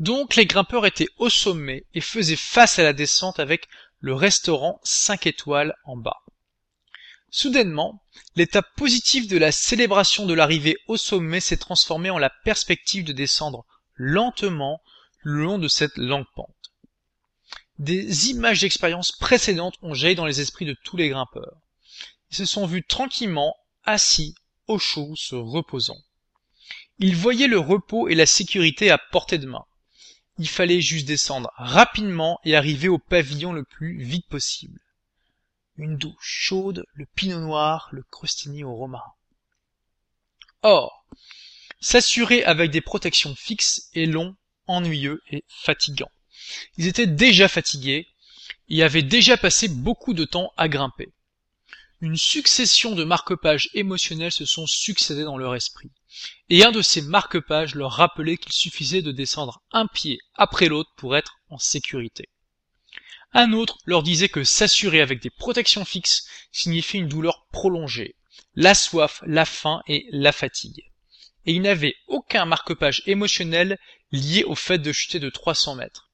Donc 0.00 0.34
les 0.34 0.46
grimpeurs 0.46 0.86
étaient 0.86 1.10
au 1.18 1.28
sommet 1.28 1.84
et 1.92 2.00
faisaient 2.00 2.34
face 2.34 2.78
à 2.78 2.82
la 2.82 2.94
descente 2.94 3.38
avec 3.38 3.68
le 4.00 4.14
restaurant 4.14 4.80
5 4.82 5.26
étoiles 5.26 5.74
en 5.84 5.96
bas. 5.96 6.22
Soudainement, 7.30 8.02
l'étape 8.34 8.74
positive 8.76 9.28
de 9.28 9.36
la 9.36 9.52
célébration 9.52 10.24
de 10.24 10.32
l'arrivée 10.32 10.78
au 10.88 10.96
sommet 10.96 11.38
s'est 11.38 11.58
transformée 11.58 12.08
en 12.08 12.18
la 12.18 12.30
perspective 12.30 13.04
de 13.04 13.12
descendre 13.12 13.66
lentement 13.94 14.80
le 15.18 15.44
long 15.44 15.58
de 15.58 15.68
cette 15.68 15.98
longue 15.98 16.26
pente. 16.34 16.72
Des 17.78 18.30
images 18.30 18.62
d'expériences 18.62 19.12
précédentes 19.12 19.76
ont 19.82 19.92
jailli 19.92 20.14
dans 20.14 20.26
les 20.26 20.40
esprits 20.40 20.64
de 20.64 20.76
tous 20.82 20.96
les 20.96 21.10
grimpeurs. 21.10 21.58
Ils 22.30 22.36
se 22.38 22.46
sont 22.46 22.66
vus 22.66 22.84
tranquillement 22.84 23.54
assis 23.84 24.34
au 24.66 24.78
chaud 24.78 25.12
se 25.14 25.34
reposant. 25.34 25.98
Ils 26.98 27.16
voyaient 27.16 27.48
le 27.48 27.58
repos 27.58 28.08
et 28.08 28.14
la 28.14 28.26
sécurité 28.26 28.90
à 28.90 28.96
portée 28.96 29.38
de 29.38 29.46
main. 29.46 29.66
Il 30.40 30.48
fallait 30.48 30.80
juste 30.80 31.06
descendre 31.06 31.52
rapidement 31.56 32.40
et 32.44 32.56
arriver 32.56 32.88
au 32.88 32.98
pavillon 32.98 33.52
le 33.52 33.62
plus 33.62 34.02
vite 34.02 34.26
possible 34.26 34.80
une 35.80 35.96
douche 35.96 36.16
chaude, 36.20 36.84
le 36.94 37.06
pinot 37.14 37.40
noir, 37.40 37.88
le 37.92 38.02
crostini 38.10 38.64
au 38.64 38.74
romarin. 38.74 39.12
Or, 40.62 41.06
s'assurer 41.80 42.44
avec 42.44 42.70
des 42.70 42.80
protections 42.80 43.34
fixes 43.34 43.88
est 43.94 44.06
long, 44.06 44.36
ennuyeux 44.66 45.22
et 45.30 45.44
fatigant. 45.48 46.10
Ils 46.76 46.86
étaient 46.86 47.06
déjà 47.06 47.48
fatigués 47.48 48.06
et 48.68 48.82
avaient 48.82 49.02
déjà 49.02 49.36
passé 49.36 49.68
beaucoup 49.68 50.12
de 50.12 50.24
temps 50.24 50.52
à 50.56 50.68
grimper. 50.68 51.08
Une 52.00 52.16
succession 52.16 52.94
de 52.94 53.04
marque-pages 53.04 53.70
émotionnels 53.74 54.32
se 54.32 54.44
sont 54.46 54.66
succédés 54.66 55.24
dans 55.24 55.38
leur 55.38 55.54
esprit, 55.54 55.90
et 56.48 56.64
un 56.64 56.72
de 56.72 56.82
ces 56.82 57.02
marque-pages 57.02 57.74
leur 57.74 57.92
rappelait 57.92 58.36
qu'il 58.36 58.52
suffisait 58.52 59.02
de 59.02 59.12
descendre 59.12 59.62
un 59.72 59.86
pied 59.86 60.18
après 60.34 60.68
l'autre 60.68 60.90
pour 60.96 61.16
être 61.16 61.36
en 61.48 61.58
sécurité. 61.58 62.28
Un 63.32 63.52
autre 63.52 63.78
leur 63.84 64.02
disait 64.02 64.28
que 64.28 64.42
s'assurer 64.42 65.00
avec 65.00 65.22
des 65.22 65.30
protections 65.30 65.84
fixes 65.84 66.26
signifiait 66.50 67.00
une 67.00 67.08
douleur 67.08 67.46
prolongée, 67.52 68.16
la 68.54 68.74
soif, 68.74 69.22
la 69.24 69.44
faim 69.44 69.82
et 69.86 70.06
la 70.10 70.32
fatigue. 70.32 70.82
Et 71.46 71.52
il 71.52 71.62
n'avait 71.62 71.94
aucun 72.08 72.44
marque-page 72.44 73.02
émotionnel 73.06 73.78
lié 74.10 74.42
au 74.44 74.54
fait 74.54 74.78
de 74.78 74.92
chuter 74.92 75.20
de 75.20 75.30
300 75.30 75.76
mètres, 75.76 76.10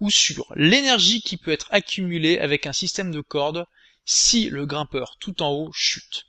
ou 0.00 0.10
sur 0.10 0.52
l'énergie 0.56 1.22
qui 1.22 1.38
peut 1.38 1.50
être 1.50 1.68
accumulée 1.70 2.38
avec 2.38 2.66
un 2.66 2.72
système 2.72 3.10
de 3.10 3.22
cordes 3.22 3.66
si 4.04 4.50
le 4.50 4.66
grimpeur 4.66 5.16
tout 5.18 5.42
en 5.42 5.50
haut 5.50 5.72
chute. 5.72 6.26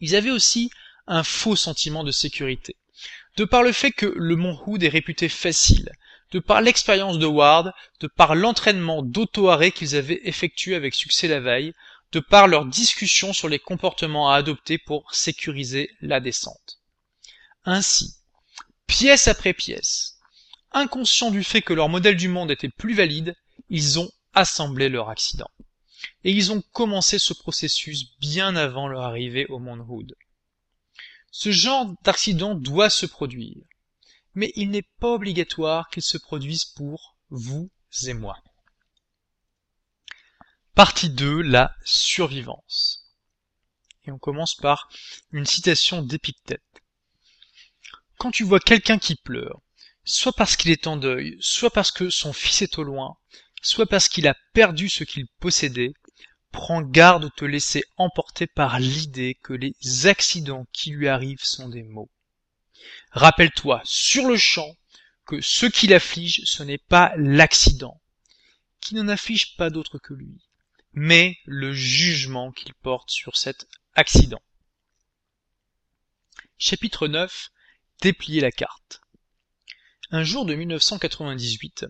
Ils 0.00 0.14
avaient 0.14 0.30
aussi 0.30 0.70
un 1.08 1.24
faux 1.24 1.56
sentiment 1.56 2.04
de 2.04 2.12
sécurité, 2.12 2.76
de 3.36 3.44
par 3.44 3.62
le 3.62 3.72
fait 3.72 3.92
que 3.92 4.06
le 4.06 4.36
mont 4.36 4.58
Hood 4.66 4.82
est 4.82 4.88
réputé 4.88 5.28
facile, 5.28 5.90
de 6.32 6.38
par 6.38 6.60
l'expérience 6.60 7.18
de 7.18 7.26
Ward, 7.26 7.72
de 8.00 8.06
par 8.06 8.34
l'entraînement 8.34 9.02
d'auto-arrêt 9.02 9.72
qu'ils 9.72 9.96
avaient 9.96 10.20
effectué 10.24 10.74
avec 10.74 10.94
succès 10.94 11.26
la 11.28 11.40
veille, 11.40 11.72
de 12.12 12.20
par 12.20 12.48
leurs 12.48 12.66
discussions 12.66 13.32
sur 13.32 13.48
les 13.48 13.58
comportements 13.58 14.30
à 14.30 14.36
adopter 14.36 14.78
pour 14.78 15.12
sécuriser 15.14 15.90
la 16.00 16.20
descente. 16.20 16.78
Ainsi, 17.64 18.16
pièce 18.86 19.28
après 19.28 19.52
pièce, 19.52 20.18
inconscients 20.72 21.30
du 21.30 21.42
fait 21.42 21.62
que 21.62 21.74
leur 21.74 21.88
modèle 21.88 22.16
du 22.16 22.28
monde 22.28 22.50
était 22.50 22.68
plus 22.68 22.94
valide, 22.94 23.34
ils 23.70 23.98
ont 23.98 24.10
assemblé 24.34 24.88
leur 24.88 25.08
accident. 25.08 25.50
Et 26.24 26.30
ils 26.30 26.52
ont 26.52 26.62
commencé 26.72 27.18
ce 27.18 27.34
processus 27.34 28.18
bien 28.20 28.56
avant 28.56 28.88
leur 28.88 29.02
arrivée 29.02 29.46
au 29.46 29.58
Mont 29.58 29.78
Hood. 29.78 30.14
Ce 31.40 31.52
genre 31.52 31.94
d'accident 32.02 32.56
doit 32.56 32.90
se 32.90 33.06
produire 33.06 33.62
mais 34.34 34.52
il 34.56 34.70
n'est 34.70 34.88
pas 35.00 35.12
obligatoire 35.12 35.88
qu'il 35.88 36.02
se 36.02 36.18
produise 36.18 36.64
pour 36.64 37.16
vous 37.30 37.70
et 38.06 38.12
moi. 38.12 38.36
Partie 40.74 41.10
2, 41.10 41.42
la 41.42 41.74
survivance. 41.84 43.04
Et 44.04 44.10
on 44.10 44.18
commence 44.18 44.56
par 44.56 44.88
une 45.30 45.46
citation 45.46 46.02
d'Épictète. 46.02 46.62
Quand 48.16 48.32
tu 48.32 48.42
vois 48.42 48.60
quelqu'un 48.60 48.98
qui 48.98 49.14
pleure, 49.14 49.60
soit 50.04 50.32
parce 50.32 50.56
qu'il 50.56 50.72
est 50.72 50.88
en 50.88 50.96
deuil, 50.96 51.36
soit 51.40 51.70
parce 51.70 51.92
que 51.92 52.10
son 52.10 52.32
fils 52.32 52.62
est 52.62 52.78
au 52.78 52.82
loin, 52.82 53.16
soit 53.62 53.86
parce 53.86 54.08
qu'il 54.08 54.26
a 54.26 54.36
perdu 54.54 54.88
ce 54.88 55.04
qu'il 55.04 55.28
possédait, 55.38 55.92
prends 56.50 56.82
garde 56.82 57.24
de 57.24 57.28
te 57.28 57.44
laisser 57.44 57.84
emporter 57.96 58.46
par 58.46 58.78
l'idée 58.80 59.38
que 59.42 59.52
les 59.52 60.06
accidents 60.06 60.66
qui 60.72 60.90
lui 60.90 61.08
arrivent 61.08 61.44
sont 61.44 61.68
des 61.68 61.82
maux. 61.82 62.10
Rappelle-toi 63.10 63.80
sur 63.84 64.28
le 64.28 64.36
champ 64.36 64.74
que 65.26 65.40
ce 65.40 65.66
qui 65.66 65.86
l'afflige, 65.86 66.42
ce 66.44 66.62
n'est 66.62 66.78
pas 66.78 67.12
l'accident, 67.16 68.00
qui 68.80 68.94
n'en 68.94 69.08
afflige 69.08 69.56
pas 69.56 69.70
d'autre 69.70 69.98
que 69.98 70.14
lui, 70.14 70.40
mais 70.92 71.36
le 71.44 71.72
jugement 71.72 72.50
qu'il 72.52 72.72
porte 72.74 73.10
sur 73.10 73.36
cet 73.36 73.68
accident. 73.94 74.42
Chapitre 76.56 77.08
9 77.08 77.50
Déplier 78.00 78.40
la 78.40 78.52
carte. 78.52 79.00
Un 80.10 80.22
jour 80.22 80.46
de 80.46 80.54
1998, 80.54 81.86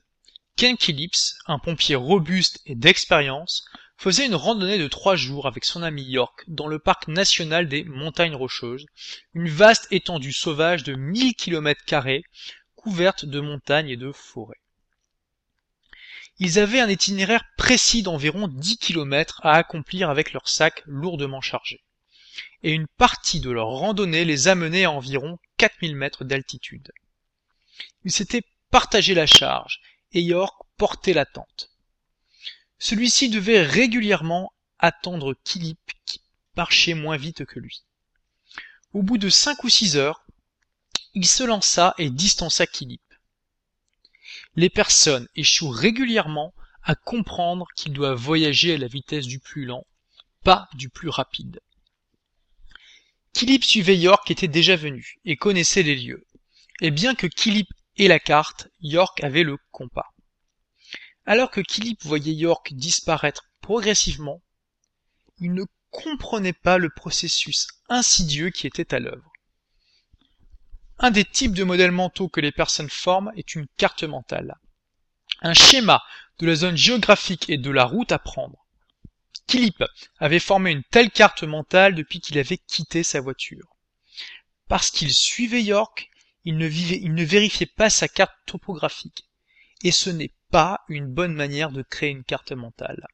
Ken 0.57 0.77
Phillips, 0.77 1.37
un 1.47 1.59
pompier 1.59 1.95
robuste 1.95 2.61
et 2.67 2.75
d'expérience, 2.75 3.65
faisait 3.99 4.27
une 4.27 4.37
randonnée 4.37 4.79
de 4.79 4.87
trois 4.87 5.17
jours 5.17 5.49
avec 5.49 5.65
son 5.65 5.83
ami 5.83 6.05
York 6.05 6.45
dans 6.47 6.69
le 6.69 6.79
parc 6.79 7.09
national 7.09 7.69
des 7.69 7.83
Montagnes 7.83 8.37
Rocheuses, 8.37 8.87
une 9.35 9.49
vaste 9.49 9.89
étendue 9.91 10.33
sauvage 10.33 10.85
de 10.85 10.95
mille 10.95 11.35
kilomètres 11.35 11.85
carrés, 11.85 12.23
couverte 12.77 13.25
de 13.25 13.41
montagnes 13.41 13.89
et 13.89 13.97
de 13.97 14.13
forêts. 14.13 14.61
Ils 16.39 16.61
avaient 16.61 16.79
un 16.79 16.89
itinéraire 16.89 17.43
précis 17.57 18.05
d'environ 18.05 18.47
dix 18.47 18.79
kilomètres 18.79 19.41
à 19.43 19.55
accomplir 19.55 20.11
avec 20.11 20.33
leurs 20.33 20.49
sacs 20.49 20.85
lourdement 20.87 21.41
chargés. 21.41 21.83
Et 22.63 22.71
une 22.71 22.87
partie 22.87 23.41
de 23.41 23.51
leur 23.51 23.67
randonnée 23.67 24.25
les 24.25 24.47
amenait 24.47 24.85
à 24.85 24.93
environ 24.93 25.41
4000 25.57 25.97
mètres 25.97 26.23
d'altitude. 26.23 26.93
Ils 28.05 28.13
s'étaient 28.13 28.45
partagé 28.71 29.15
la 29.15 29.27
charge, 29.27 29.81
et 30.13 30.23
York 30.23 30.57
portait 30.77 31.15
la 31.15 31.27
tente. 31.27 31.68
Celui-ci 32.79 33.29
devait 33.29 33.63
régulièrement 33.63 34.53
attendre 34.79 35.35
Kilip 35.45 35.79
qui 36.07 36.21
marchait 36.57 36.95
moins 36.95 37.17
vite 37.17 37.45
que 37.45 37.59
lui. 37.59 37.83
Au 38.93 39.03
bout 39.03 39.19
de 39.19 39.29
cinq 39.29 39.65
ou 39.65 39.69
six 39.69 39.97
heures, 39.97 40.25
il 41.15 41.27
se 41.27 41.43
lança 41.43 41.95
et 41.99 42.11
distança 42.11 42.67
Kilip. 42.67 43.03
Les 44.55 44.71
personnes 44.71 45.29
échouent 45.35 45.71
régulièrement 45.71 46.55
à 46.83 46.95
comprendre 46.95 47.67
qu'ils 47.77 47.93
doivent 47.93 48.19
voyager 48.19 48.75
à 48.75 48.79
la 48.79 48.87
vitesse 48.87 49.27
du 49.27 49.41
plus 49.41 49.65
lent, 49.65 49.87
pas 50.45 50.69
du 50.75 50.89
plus 50.89 51.09
rapide. 51.09 51.61
Kilip 53.33 53.65
suivait 53.65 53.99
York 53.99 54.31
était 54.31 54.49
déjà 54.49 54.77
venu 54.77 55.17
et 55.25 55.37
connaissait 55.37 55.83
les 55.83 55.97
lieux. 55.97 56.25
Et 56.81 56.91
bien 56.91 57.15
que 57.15 57.27
Kilip 57.27 57.69
ait 57.99 58.09
la 58.09 58.19
carte, 58.19 58.69
York 58.81 59.23
avait 59.23 59.43
le 59.43 59.59
compas. 59.71 60.13
Alors 61.29 61.51
que 61.51 61.61
Kilip 61.61 62.03
voyait 62.05 62.33
York 62.33 62.73
disparaître 62.73 63.51
progressivement, 63.61 64.41
il 65.41 65.53
ne 65.53 65.65
comprenait 65.91 66.55
pas 66.55 66.79
le 66.79 66.89
processus 66.89 67.69
insidieux 67.91 68.49
qui 68.49 68.67
était 68.67 68.95
à 68.95 68.99
l'œuvre. 68.99 69.31
Un 70.99 71.11
des 71.11 71.27
types 71.27 71.53
de 71.53 71.65
modèles 71.65 71.91
mentaux 71.91 72.31
que 72.31 72.41
les 72.41 72.51
personnes 72.51 72.89
forment 72.89 73.31
est 73.37 73.55
une 73.55 73.67
carte 73.77 74.05
mentale. 74.05 74.57
Un 75.43 75.53
schéma 75.53 76.03
de 76.39 76.47
la 76.47 76.55
zone 76.55 76.79
géographique 76.79 77.51
et 77.51 77.59
de 77.59 77.71
la 77.71 77.85
route 77.85 78.11
à 78.11 78.19
prendre. 78.19 78.65
Kilip 79.47 79.85
avait 80.17 80.41
formé 80.41 80.71
une 80.71 80.85
telle 80.85 81.11
carte 81.11 81.43
mentale 81.43 81.95
depuis 81.95 82.21
qu'il 82.21 82.39
avait 82.39 82.57
quitté 82.57 83.03
sa 83.03 83.21
voiture. 83.21 83.77
Parce 84.67 84.91
qu'il 84.91 85.13
suivait 85.13 85.63
York, 85.63 86.09
il 86.47 86.57
ne, 86.57 86.69
il 86.71 87.13
ne 87.13 87.25
vérifiait 87.25 87.67
pas 87.67 87.91
sa 87.91 88.09
carte 88.09 88.35
topographique. 88.47 89.28
Et 89.85 89.93
ce 89.93 90.11
n'est 90.11 90.33
pas 90.51 90.81
une 90.89 91.07
bonne 91.07 91.35
manière 91.35 91.71
de 91.71 91.83
créer 91.83 92.11
une 92.11 92.25
carte 92.25 92.53
mentale. 92.53 93.07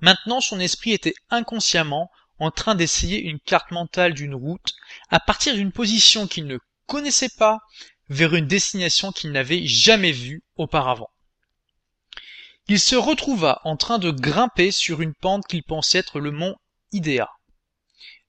Maintenant, 0.00 0.40
son 0.40 0.60
esprit 0.60 0.92
était 0.92 1.14
inconsciemment 1.30 2.10
en 2.38 2.50
train 2.50 2.74
d'essayer 2.74 3.20
une 3.20 3.40
carte 3.40 3.70
mentale 3.70 4.14
d'une 4.14 4.34
route 4.34 4.72
à 5.10 5.20
partir 5.20 5.54
d'une 5.54 5.72
position 5.72 6.26
qu'il 6.26 6.46
ne 6.46 6.58
connaissait 6.86 7.30
pas 7.38 7.60
vers 8.08 8.34
une 8.34 8.46
destination 8.46 9.12
qu'il 9.12 9.32
n'avait 9.32 9.66
jamais 9.66 10.12
vue 10.12 10.42
auparavant. 10.56 11.10
Il 12.68 12.78
se 12.78 12.96
retrouva 12.96 13.60
en 13.64 13.76
train 13.76 13.98
de 13.98 14.10
grimper 14.10 14.70
sur 14.70 15.00
une 15.00 15.14
pente 15.14 15.46
qu'il 15.46 15.62
pensait 15.62 15.98
être 15.98 16.20
le 16.20 16.30
mont 16.30 16.56
Idea. 16.92 17.28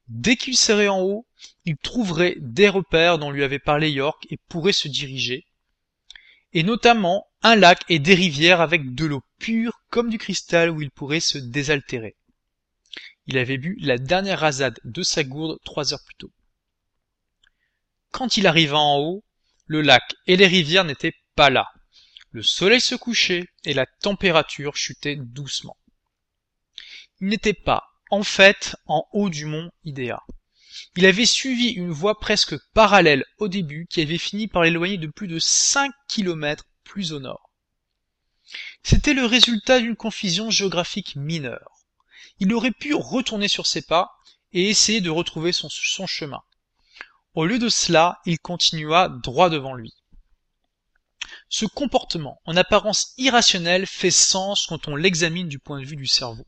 Dès 0.08 0.36
qu'il 0.36 0.58
serait 0.58 0.88
en 0.88 1.02
haut, 1.02 1.28
il 1.66 1.78
trouverait 1.78 2.36
des 2.40 2.70
repères 2.70 3.20
dont 3.20 3.32
lui 3.32 3.44
avait 3.44 3.60
parlé 3.60 3.90
York 3.90 4.26
et 4.30 4.38
pourrait 4.50 4.74
se 4.74 4.88
diriger, 4.88 5.46
et 6.54 6.64
notamment 6.64 7.28
un 7.42 7.56
lac 7.56 7.84
et 7.90 8.00
des 8.00 8.16
rivières 8.16 8.62
avec 8.62 8.94
de 8.94 9.06
l'eau 9.06 9.24
pure 9.40 9.82
comme 9.90 10.10
du 10.10 10.18
cristal 10.18 10.70
où 10.70 10.82
il 10.82 10.92
pourrait 10.92 11.20
se 11.20 11.38
désaltérer. 11.38 12.16
Il 13.26 13.38
avait 13.38 13.58
bu 13.58 13.78
la 13.80 13.98
dernière 13.98 14.40
rasade 14.40 14.80
de 14.84 15.04
sa 15.04 15.24
gourde 15.24 15.58
trois 15.64 15.94
heures 15.94 16.04
plus 16.06 16.16
tôt. 16.16 16.32
Quand 18.12 18.38
il 18.38 18.48
arriva 18.48 18.78
en 18.78 19.00
haut, 19.00 19.24
le 19.66 19.82
lac 19.82 20.04
et 20.28 20.36
les 20.36 20.48
rivières 20.48 20.86
n'étaient 20.86 21.16
pas 21.36 21.50
là. 21.50 21.68
Le 22.32 22.44
soleil 22.44 22.82
se 22.82 22.96
couchait 22.96 23.48
et 23.64 23.74
la 23.74 23.86
température 23.86 24.76
chutait 24.76 25.16
doucement. 25.16 25.78
Il 27.22 27.28
n'était 27.28 27.54
pas 27.54 27.84
en 28.12 28.24
fait 28.24 28.76
en 28.86 29.08
haut 29.12 29.30
du 29.30 29.46
mont 29.46 29.72
Idéa. 29.84 30.22
Il 30.96 31.06
avait 31.06 31.26
suivi 31.26 31.70
une 31.70 31.92
voie 31.92 32.20
presque 32.20 32.56
parallèle 32.74 33.26
au 33.38 33.48
début 33.48 33.88
qui 33.90 34.02
avait 34.02 34.18
fini 34.18 34.48
par 34.48 34.64
l'éloigner 34.64 34.98
de 34.98 35.08
plus 35.08 35.28
de 35.28 35.40
5 35.40 35.92
kilomètres 36.08 36.66
plus 36.84 37.14
au 37.14 37.20
nord. 37.20 37.50
C'était 38.84 39.14
le 39.14 39.26
résultat 39.26 39.80
d'une 39.80 39.96
confusion 39.96 40.50
géographique 40.50 41.16
mineure. 41.16 41.86
Il 42.40 42.54
aurait 42.54 42.72
pu 42.72 42.94
retourner 42.94 43.48
sur 43.48 43.68
ses 43.68 43.82
pas 43.82 44.12
et 44.52 44.70
essayer 44.70 45.02
de 45.02 45.10
retrouver 45.10 45.52
son, 45.52 45.70
son 45.70 46.08
chemin. 46.08 46.42
Au 47.34 47.46
lieu 47.46 47.58
de 47.58 47.70
cela, 47.70 48.20
il 48.26 48.40
continua 48.40 49.10
droit 49.10 49.50
devant 49.50 49.74
lui. 49.74 49.94
Ce 51.50 51.66
comportement, 51.66 52.42
en 52.46 52.56
apparence 52.58 53.14
irrationnel, 53.18 53.88
fait 53.88 54.12
sens 54.12 54.68
quand 54.68 54.88
on 54.88 54.96
l'examine 54.96 55.48
du 55.48 55.60
point 55.60 55.80
de 55.80 55.86
vue 55.86 55.96
du 55.96 56.08
cerveau. 56.08 56.46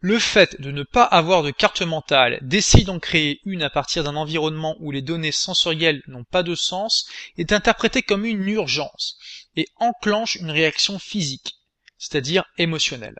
Le 0.00 0.18
fait 0.18 0.60
de 0.60 0.70
ne 0.70 0.82
pas 0.82 1.04
avoir 1.04 1.42
de 1.42 1.50
carte 1.50 1.82
mentale, 1.82 2.38
d'essayer 2.42 2.84
d'en 2.84 2.98
créer 2.98 3.40
une 3.44 3.62
à 3.62 3.70
partir 3.70 4.04
d'un 4.04 4.14
environnement 4.14 4.76
où 4.78 4.90
les 4.90 5.02
données 5.02 5.32
sensorielles 5.32 6.02
n'ont 6.06 6.24
pas 6.24 6.42
de 6.42 6.54
sens, 6.54 7.08
est 7.36 7.52
interprété 7.52 8.02
comme 8.02 8.24
une 8.24 8.46
urgence 8.48 9.18
et 9.56 9.66
enclenche 9.76 10.36
une 10.36 10.50
réaction 10.50 10.98
physique, 10.98 11.56
c'est-à-dire 11.98 12.44
émotionnelle. 12.58 13.18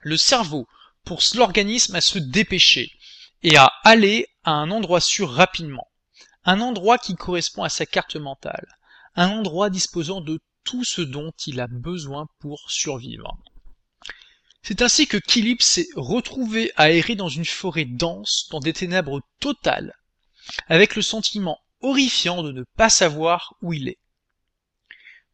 Le 0.00 0.16
cerveau 0.16 0.66
pousse 1.04 1.34
l'organisme 1.34 1.94
à 1.94 2.00
se 2.00 2.18
dépêcher 2.18 2.90
et 3.42 3.56
à 3.56 3.70
aller 3.84 4.26
à 4.44 4.52
un 4.52 4.70
endroit 4.70 5.00
sûr 5.00 5.30
rapidement, 5.30 5.88
un 6.44 6.60
endroit 6.60 6.98
qui 6.98 7.14
correspond 7.14 7.62
à 7.62 7.68
sa 7.68 7.86
carte 7.86 8.16
mentale, 8.16 8.66
un 9.14 9.28
endroit 9.28 9.70
disposant 9.70 10.20
de 10.20 10.40
tout 10.64 10.84
ce 10.84 11.02
dont 11.02 11.32
il 11.46 11.60
a 11.60 11.68
besoin 11.68 12.26
pour 12.40 12.70
survivre. 12.70 13.38
C'est 14.68 14.82
ainsi 14.82 15.06
que 15.06 15.16
Kilip 15.16 15.62
s'est 15.62 15.86
retrouvé 15.94 16.72
à 16.74 16.90
errer 16.90 17.14
dans 17.14 17.28
une 17.28 17.44
forêt 17.44 17.84
dense, 17.84 18.48
dans 18.50 18.58
des 18.58 18.72
ténèbres 18.72 19.20
totales, 19.38 19.94
avec 20.66 20.96
le 20.96 21.02
sentiment 21.02 21.60
horrifiant 21.82 22.42
de 22.42 22.50
ne 22.50 22.64
pas 22.76 22.90
savoir 22.90 23.54
où 23.62 23.74
il 23.74 23.86
est. 23.86 24.00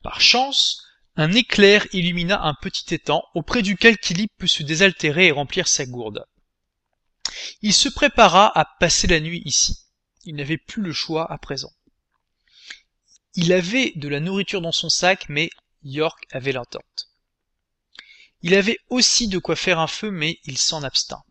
Par 0.03 0.20
chance, 0.20 0.83
un 1.16 1.33
éclair 1.33 1.87
illumina 1.95 2.43
un 2.43 2.53
petit 2.53 2.93
étang 2.93 3.24
auprès 3.35 3.62
duquel 3.62 3.97
Kilip 3.97 4.30
put 4.37 4.49
se 4.49 4.62
désaltérer 4.62 5.28
et 5.28 5.33
remplir 5.33 5.66
sa 5.66 5.87
gourde. 5.87 6.26
Il 7.62 7.72
se 7.72 7.89
prépara 7.89 8.53
à 8.55 8.66
passer 8.66 9.07
la 9.07 9.20
nuit 9.20 9.41
ici. 9.47 9.87
Il 10.24 10.37
n'avait 10.37 10.59
plus 10.59 10.83
le 10.83 10.93
choix 10.93 11.33
à 11.33 11.39
présent. 11.39 11.72
Il 13.35 13.55
avait 13.55 13.95
de 13.97 14.09
la 14.09 14.20
nourriture 14.20 14.61
dans 14.61 14.72
son 14.72 14.91
sac, 14.91 15.24
mais 15.30 15.49
York 15.85 16.26
avait 16.33 16.53
l'attente. 16.53 17.11
Il 18.43 18.55
avait 18.55 18.78
aussi 18.88 19.28
de 19.28 19.38
quoi 19.38 19.57
faire 19.57 19.78
un 19.78 19.86
feu, 19.86 20.11
mais 20.11 20.38
il 20.45 20.59
s'en 20.59 20.82
abstint. 20.82 21.22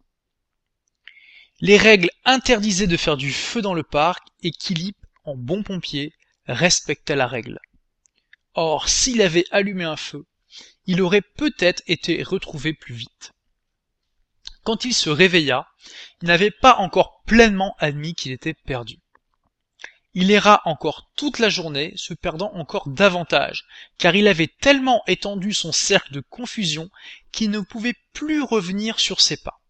Les 1.60 1.78
règles 1.78 2.10
interdisaient 2.26 2.88
de 2.88 2.98
faire 2.98 3.18
du 3.18 3.32
feu 3.32 3.62
dans 3.62 3.74
le 3.74 3.84
parc, 3.84 4.28
et 4.42 4.52
Kilip, 4.52 4.98
en 5.26 5.36
bon 5.36 5.62
pompier, 5.62 6.14
respecta 6.48 7.16
la 7.16 7.28
règle. 7.28 7.60
Or, 8.54 8.90
s'il 8.90 9.22
avait 9.22 9.46
allumé 9.52 9.84
un 9.84 9.98
feu, 9.98 10.26
il 10.86 11.02
aurait 11.02 11.22
peut-être 11.22 11.84
été 11.88 12.24
retrouvé 12.24 12.74
plus 12.74 12.96
vite. 12.96 13.34
Quand 14.64 14.86
il 14.86 14.94
se 14.94 15.10
réveilla, 15.10 15.68
il 16.22 16.28
n'avait 16.28 16.52
pas 16.52 16.78
encore 16.78 17.22
pleinement 17.26 17.76
admis 17.80 18.14
qu'il 18.14 18.32
était 18.32 18.54
perdu. 18.54 19.01
Il 20.14 20.30
erra 20.30 20.62
encore 20.66 21.10
toute 21.16 21.40
la 21.40 21.50
journée, 21.50 21.94
se 21.96 22.14
perdant 22.14 22.52
encore 22.54 22.90
davantage, 22.90 23.66
car 23.98 24.16
il 24.16 24.28
avait 24.28 24.52
tellement 24.60 25.04
étendu 25.08 25.54
son 25.54 25.72
cercle 25.72 26.14
de 26.14 26.20
confusion 26.20 26.90
qu'il 27.32 27.50
ne 27.50 27.62
pouvait 27.62 27.96
plus 28.14 28.42
revenir 28.42 29.00
sur 29.00 29.22
ses 29.22 29.38
pas. 29.38 29.62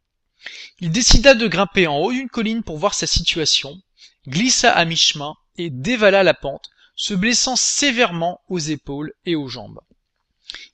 Il 0.80 0.92
décida 0.92 1.36
de 1.36 1.48
grimper 1.48 1.86
en 1.86 1.98
haut 1.98 2.12
d'une 2.12 2.30
colline 2.30 2.64
pour 2.64 2.80
voir 2.80 2.96
sa 2.96 3.06
situation, 3.06 3.80
glissa 4.28 4.72
à 4.72 4.84
mi-chemin 4.86 5.36
et 5.58 5.70
dévala 5.70 6.24
la 6.24 6.34
pente, 6.34 6.72
se 6.96 7.14
blessant 7.14 7.56
sévèrement 7.56 8.42
aux 8.48 8.60
épaules 8.60 9.14
et 9.26 9.36
aux 9.36 9.48
jambes. 9.48 9.80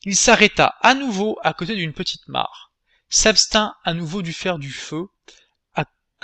Il 0.04 0.16
s'arrêta 0.16 0.76
à 0.82 0.94
nouveau 0.94 1.38
à 1.44 1.54
côté 1.54 1.76
d'une 1.76 1.94
petite 1.94 2.28
mare, 2.30 2.72
s'abstint 3.10 3.76
à 3.84 3.94
nouveau 3.94 4.22
du 4.22 4.32
faire 4.32 4.60
du 4.60 4.72
feu, 4.72 5.08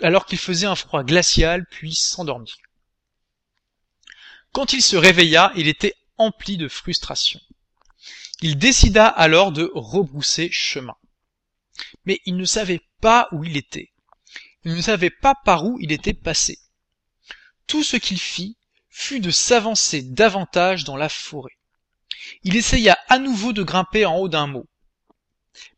alors 0.02 0.26
qu'il 0.26 0.40
faisait 0.40 0.66
un 0.66 0.76
froid 0.76 1.04
glacial, 1.04 1.66
puis 1.70 1.94
s'endormit. 1.94 2.56
Quand 4.54 4.72
il 4.72 4.84
se 4.84 4.96
réveilla, 4.96 5.52
il 5.56 5.68
était 5.68 5.96
empli 6.18 6.58
de 6.58 6.68
frustration. 6.68 7.42
Il 8.42 8.58
décida 8.58 9.08
alors 9.08 9.52
de 9.52 9.72
rebrousser 9.74 10.50
chemin. 10.52 10.96
Mais 12.06 12.22
il 12.26 12.38
ne 12.38 12.46
savait 12.46 12.82
pas 13.02 13.28
où 13.32 13.44
il 13.44 13.58
était. 13.58 13.92
Il 14.64 14.76
ne 14.76 14.82
savait 14.82 15.10
pas 15.10 15.34
par 15.44 15.66
où 15.66 15.80
il 15.80 15.92
était 15.92 16.14
passé. 16.14 16.60
Tout 17.66 17.84
ce 17.84 17.98
qu'il 17.98 18.20
fit 18.20 18.56
fut 18.90 19.20
de 19.20 19.32
s'avancer 19.32 20.04
davantage 20.04 20.84
dans 20.84 20.98
la 20.98 21.10
forêt. 21.10 21.58
Il 22.44 22.56
essaya 22.56 22.98
à 23.10 23.18
nouveau 23.18 23.54
de 23.54 23.64
grimper 23.64 24.06
en 24.06 24.18
haut 24.18 24.30
d'un 24.30 24.46
mot. 24.46 24.68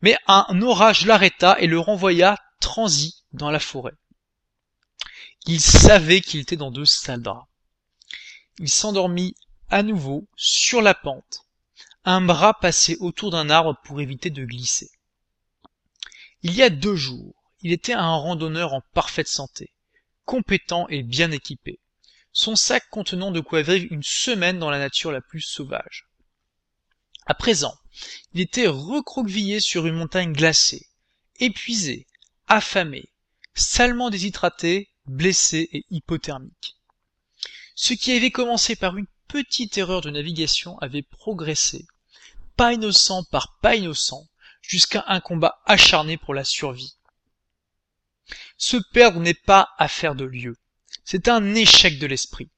Mais 0.01 0.17
un 0.27 0.61
orage 0.61 1.05
l'arrêta 1.05 1.55
et 1.59 1.67
le 1.67 1.79
renvoya 1.79 2.37
transi 2.59 3.23
dans 3.31 3.51
la 3.51 3.59
forêt. 3.59 3.95
Il 5.45 5.61
savait 5.61 6.19
qu'il 6.19 6.41
était 6.41 6.57
dans 6.57 6.71
de 6.71 6.83
sales 6.83 7.23
il 8.59 8.69
s'endormit 8.69 9.35
à 9.69 9.83
nouveau 9.83 10.27
sur 10.35 10.81
la 10.81 10.93
pente, 10.93 11.45
un 12.03 12.21
bras 12.21 12.53
passé 12.53 12.97
autour 12.99 13.31
d'un 13.31 13.49
arbre 13.49 13.75
pour 13.83 13.99
éviter 13.99 14.29
de 14.29 14.45
glisser. 14.45 14.89
Il 16.41 16.53
y 16.53 16.61
a 16.61 16.69
deux 16.69 16.95
jours, 16.95 17.35
il 17.61 17.71
était 17.71 17.93
un 17.93 18.15
randonneur 18.15 18.73
en 18.73 18.81
parfaite 18.93 19.27
santé, 19.27 19.71
compétent 20.23 20.87
et 20.89 21.03
bien 21.03 21.31
équipé, 21.31 21.79
son 22.31 22.55
sac 22.55 22.87
contenant 22.89 23.31
de 23.31 23.39
quoi 23.39 23.61
vivre 23.61 23.87
une 23.91 24.03
semaine 24.03 24.59
dans 24.59 24.69
la 24.69 24.79
nature 24.79 25.11
la 25.11 25.21
plus 25.21 25.41
sauvage. 25.41 26.07
À 27.25 27.33
présent, 27.33 27.75
il 28.33 28.41
était 28.41 28.67
recroquevillé 28.67 29.59
sur 29.59 29.87
une 29.87 29.95
montagne 29.95 30.31
glacée, 30.31 30.87
épuisé, 31.39 32.05
affamé, 32.47 33.09
salement 33.55 34.09
déshydraté, 34.09 34.89
blessé 35.07 35.69
et 35.71 35.85
hypothermique. 35.89 36.77
Ce 37.75 37.93
qui 37.93 38.13
avait 38.13 38.31
commencé 38.31 38.75
par 38.77 38.95
une 38.95 39.07
petite 39.27 39.77
erreur 39.77 40.01
de 40.01 40.09
navigation 40.09 40.79
avait 40.79 41.01
progressé, 41.01 41.85
pas 42.55 42.73
innocent 42.73 43.25
par 43.25 43.57
pas 43.61 43.75
innocent, 43.75 44.27
jusqu'à 44.61 45.03
un 45.07 45.19
combat 45.19 45.61
acharné 45.65 46.17
pour 46.17 46.33
la 46.33 46.45
survie. 46.45 46.95
Se 48.57 48.77
perdre 48.77 49.19
n'est 49.19 49.33
pas 49.33 49.69
affaire 49.77 50.15
de 50.15 50.23
lieu, 50.23 50.57
c'est 51.03 51.27
un 51.27 51.53
échec 51.53 51.99
de 51.99 52.07
l'esprit. 52.07 52.49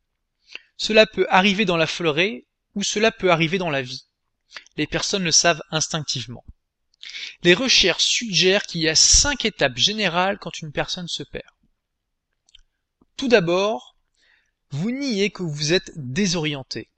Cela 0.78 1.08
peut 1.08 1.26
arriver 1.30 1.66
dans 1.66 1.78
la 1.78 1.88
forêt 1.88 2.46
ou 2.76 2.84
cela 2.84 3.12
peut 3.12 3.32
arriver 3.32 3.58
dans 3.58 3.72
la 3.72 3.82
vie. 3.82 4.06
Les 4.78 4.86
personnes 4.86 5.24
le 5.24 5.32
savent 5.32 5.64
instinctivement. 5.72 6.46
Les 7.42 7.56
recherches 7.56 8.06
suggèrent 8.06 8.64
qu'il 8.64 8.82
y 8.82 8.90
a 8.90 8.96
cinq 8.96 9.46
étapes 9.46 9.78
générales 9.78 10.38
quand 10.38 10.60
une 10.60 10.72
personne 10.72 11.08
se 11.08 11.24
perd. 11.24 11.50
Tout 13.18 13.28
d'abord, 13.28 13.97
vous 14.72 14.92
niez 14.92 15.30
que 15.30 15.44
vous 15.44 15.74
êtes 15.74 15.92
désorienté. 15.96 16.90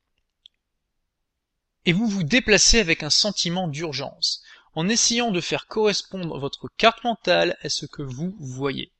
Et 1.85 1.93
vous 1.93 2.07
vous 2.07 2.23
déplacez 2.23 2.79
avec 2.79 3.03
un 3.03 3.09
sentiment 3.09 3.67
d'urgence, 3.67 4.43
en 4.73 4.89
essayant 4.89 5.31
de 5.31 5.41
faire 5.41 5.67
correspondre 5.67 6.39
votre 6.39 6.67
carte 6.77 7.03
mentale 7.03 7.57
à 7.61 7.69
ce 7.69 7.85
que 7.85 8.01
vous 8.01 8.35
voyez. 8.39 8.91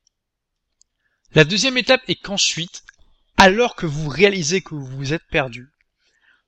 La 1.34 1.44
deuxième 1.44 1.78
étape 1.78 2.02
est 2.08 2.16
qu'ensuite, 2.16 2.84
alors 3.38 3.76
que 3.76 3.86
vous 3.86 4.10
réalisez 4.10 4.62
que 4.62 4.76
vous 4.76 4.86
vous 4.86 5.14
êtes 5.14 5.28
perdu, 5.30 5.70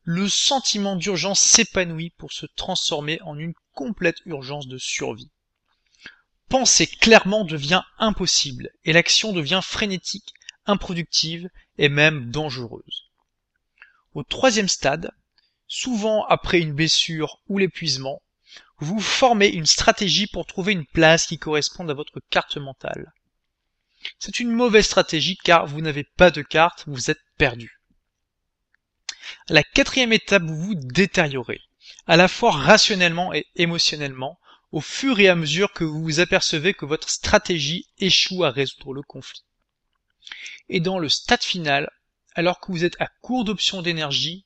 le 0.04 0.28
sentiment 0.28 0.96
d'urgence 0.96 1.40
s'épanouit 1.40 2.10
pour 2.18 2.34
se 2.34 2.48
transformer 2.56 3.22
en 3.22 3.38
une 3.38 3.54
complète 3.74 4.18
urgence 4.26 4.68
de 4.68 4.78
survie. 4.78 5.30
Penser 6.50 6.88
clairement 6.88 7.46
devient 7.46 7.84
impossible 8.00 8.72
et 8.84 8.94
l'action 8.94 9.32
devient 9.32 9.62
frénétique 9.64 10.34
improductive 10.66 11.50
et 11.82 11.90
même 11.90 12.30
dangereuse. 12.30 13.10
Au 14.14 14.22
troisième 14.22 14.68
stade, 14.68 15.12
souvent 15.68 16.26
après 16.28 16.60
une 16.60 16.74
blessure 16.74 17.42
ou 17.50 17.58
l'épuisement, 17.58 18.22
vous 18.78 19.00
formez 19.00 19.48
une 19.48 19.66
stratégie 19.66 20.28
pour 20.28 20.46
trouver 20.46 20.74
une 20.74 20.86
place 20.86 21.26
qui 21.26 21.40
corresponde 21.40 21.90
à 21.90 21.96
votre 21.96 22.22
carte 22.30 22.58
mentale. 22.58 23.12
C'est 24.20 24.40
une 24.40 24.52
mauvaise 24.52 24.86
stratégie 24.86 25.38
car 25.38 25.66
vous 25.66 25.82
n'avez 25.82 26.04
pas 26.04 26.30
de 26.30 26.44
carte, 26.44 26.84
vous 26.86 27.10
êtes 27.10 27.24
perdu. 27.40 27.80
La 29.50 29.64
quatrième 29.64 30.14
étape, 30.14 30.44
vous 30.44 30.62
vous 30.62 30.76
détériorez, 30.76 31.62
à 32.06 32.16
la 32.16 32.28
fois 32.28 32.52
rationnellement 32.52 33.34
et 33.34 33.48
émotionnellement, 33.56 34.40
au 34.72 34.82
fur 34.82 35.20
et 35.20 35.30
à 35.30 35.36
mesure 35.36 35.74
que 35.74 35.84
vous 35.84 36.04
vous 36.04 36.20
apercevez 36.20 36.76
que 36.76 36.86
votre 36.86 37.10
stratégie 37.10 37.88
échoue 37.98 38.44
à 38.44 38.52
résoudre 38.52 38.94
le 38.94 39.02
conflit. 39.02 39.44
Et 40.74 40.80
dans 40.80 41.00
le 41.00 41.10
stade 41.10 41.44
final, 41.44 41.92
alors 42.34 42.62
que 42.62 42.72
vous 42.72 42.86
êtes 42.86 42.96
à 43.02 43.08
court 43.22 43.44
d'options 43.44 43.82
d'énergie, 43.82 44.46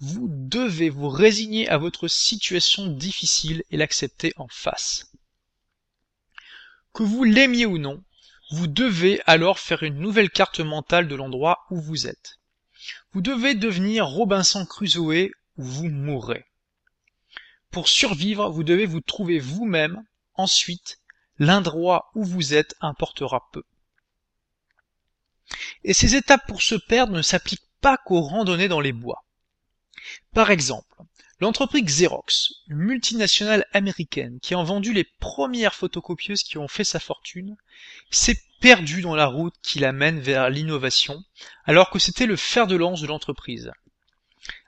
vous 0.00 0.26
devez 0.30 0.88
vous 0.88 1.10
résigner 1.10 1.68
à 1.68 1.76
votre 1.76 2.08
situation 2.08 2.86
difficile 2.86 3.62
et 3.70 3.76
l'accepter 3.76 4.32
en 4.38 4.48
face. 4.48 5.12
Que 6.94 7.02
vous 7.02 7.24
l'aimiez 7.24 7.66
ou 7.66 7.76
non, 7.76 8.02
vous 8.50 8.66
devez 8.66 9.20
alors 9.26 9.58
faire 9.58 9.82
une 9.82 9.98
nouvelle 9.98 10.30
carte 10.30 10.60
mentale 10.60 11.06
de 11.06 11.14
l'endroit 11.14 11.66
où 11.70 11.78
vous 11.78 12.06
êtes. 12.06 12.40
Vous 13.12 13.20
devez 13.20 13.54
devenir 13.54 14.06
Robinson 14.06 14.64
Crusoe 14.64 15.32
ou 15.58 15.62
vous 15.62 15.88
mourrez. 15.90 16.46
Pour 17.70 17.88
survivre, 17.88 18.48
vous 18.48 18.64
devez 18.64 18.86
vous 18.86 19.02
trouver 19.02 19.38
vous-même. 19.38 20.02
Ensuite, 20.32 20.98
l'endroit 21.38 22.10
où 22.14 22.24
vous 22.24 22.54
êtes 22.54 22.74
importera 22.80 23.50
peu. 23.52 23.62
Et 25.84 25.94
ces 25.94 26.14
étapes 26.14 26.46
pour 26.46 26.62
se 26.62 26.74
perdre 26.74 27.12
ne 27.12 27.22
s'appliquent 27.22 27.68
pas 27.80 27.96
qu'aux 27.96 28.22
randonnées 28.22 28.68
dans 28.68 28.80
les 28.80 28.92
bois. 28.92 29.24
Par 30.34 30.50
exemple, 30.50 30.96
l'entreprise 31.40 31.84
Xerox, 31.84 32.52
une 32.68 32.76
multinationale 32.76 33.66
américaine 33.72 34.38
qui 34.40 34.54
a 34.54 34.62
vendu 34.62 34.92
les 34.92 35.04
premières 35.04 35.74
photocopieuses 35.74 36.42
qui 36.42 36.58
ont 36.58 36.68
fait 36.68 36.84
sa 36.84 37.00
fortune, 37.00 37.56
s'est 38.10 38.40
perdue 38.60 39.02
dans 39.02 39.16
la 39.16 39.26
route 39.26 39.54
qui 39.62 39.80
la 39.80 39.92
mène 39.92 40.20
vers 40.20 40.48
l'innovation, 40.48 41.22
alors 41.64 41.90
que 41.90 41.98
c'était 41.98 42.26
le 42.26 42.36
fer 42.36 42.66
de 42.66 42.76
lance 42.76 43.00
de 43.00 43.08
l'entreprise. 43.08 43.72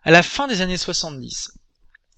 À 0.02 0.10
la 0.10 0.22
fin 0.22 0.48
des 0.48 0.60
années 0.60 0.76
70, 0.76 1.52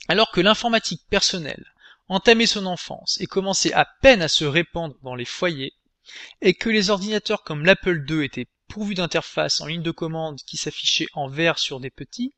alors 0.09 0.30
que 0.30 0.40
l'informatique 0.40 1.02
personnelle 1.11 1.72
entamait 2.09 2.46
son 2.46 2.66
enfance 2.66 3.18
et 3.20 3.26
commençait 3.26 3.72
à 3.72 3.84
peine 4.00 4.22
à 4.22 4.28
se 4.28 4.44
répandre 4.44 4.96
dans 5.02 5.14
les 5.14 5.24
foyers, 5.24 5.74
et 6.40 6.54
que 6.54 6.68
les 6.68 6.90
ordinateurs 6.90 7.42
comme 7.42 7.64
l'Apple 7.64 8.04
II 8.09 8.24
étaient 8.24 8.48
pourvus 8.68 8.94
d'interfaces 8.94 9.61
en 9.61 9.66
ligne 9.66 9.82
de 9.82 9.90
commande 9.90 10.40
qui 10.46 10.57
s'affichaient 10.57 11.09
en 11.14 11.28
vert 11.28 11.59
sur 11.59 11.80
des 11.80 11.90
petits 11.90 12.34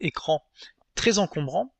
écrans 0.00 0.44
très 0.94 1.18
encombrants, 1.18 1.74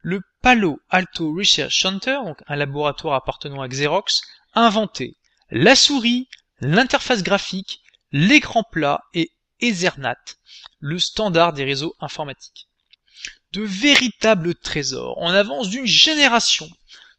le 0.00 0.22
Palo 0.42 0.80
Alto 0.88 1.34
Research 1.34 1.80
Center, 1.80 2.18
un 2.46 2.56
laboratoire 2.56 3.14
appartenant 3.14 3.60
à 3.60 3.68
Xerox, 3.68 4.22
a 4.54 4.66
inventé 4.66 5.16
la 5.50 5.74
souris, 5.76 6.28
l'interface 6.60 7.22
graphique, 7.22 7.82
l'écran 8.12 8.62
plat 8.62 9.02
et 9.14 9.32
Ethernet, 9.60 10.14
le 10.78 10.98
standard 10.98 11.52
des 11.52 11.64
réseaux 11.64 11.94
informatiques. 12.00 12.68
De 13.52 13.62
véritables 13.62 14.54
trésors 14.54 15.18
en 15.18 15.30
avance 15.30 15.68
d'une 15.68 15.86
génération 15.86 16.68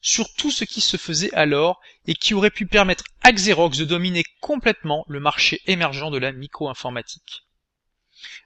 sur 0.01 0.33
tout 0.33 0.51
ce 0.51 0.63
qui 0.63 0.81
se 0.81 0.97
faisait 0.97 1.33
alors 1.33 1.79
et 2.07 2.13
qui 2.13 2.33
aurait 2.33 2.49
pu 2.49 2.65
permettre 2.65 3.03
à 3.21 3.31
Xerox 3.31 3.77
de 3.77 3.85
dominer 3.85 4.23
complètement 4.41 5.05
le 5.07 5.19
marché 5.19 5.61
émergent 5.65 6.11
de 6.11 6.17
la 6.17 6.31
micro-informatique. 6.31 7.45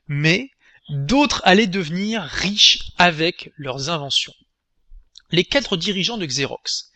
Mais 0.08 0.49
d'autres 0.89 1.41
allaient 1.45 1.68
devenir 1.68 2.24
riches 2.24 2.91
avec 2.97 3.51
leurs 3.56 3.89
inventions. 3.89 4.34
Les 5.32 5.43
quatre 5.43 5.78
dirigeants 5.78 6.18
de 6.18 6.26
Xerox, 6.26 6.91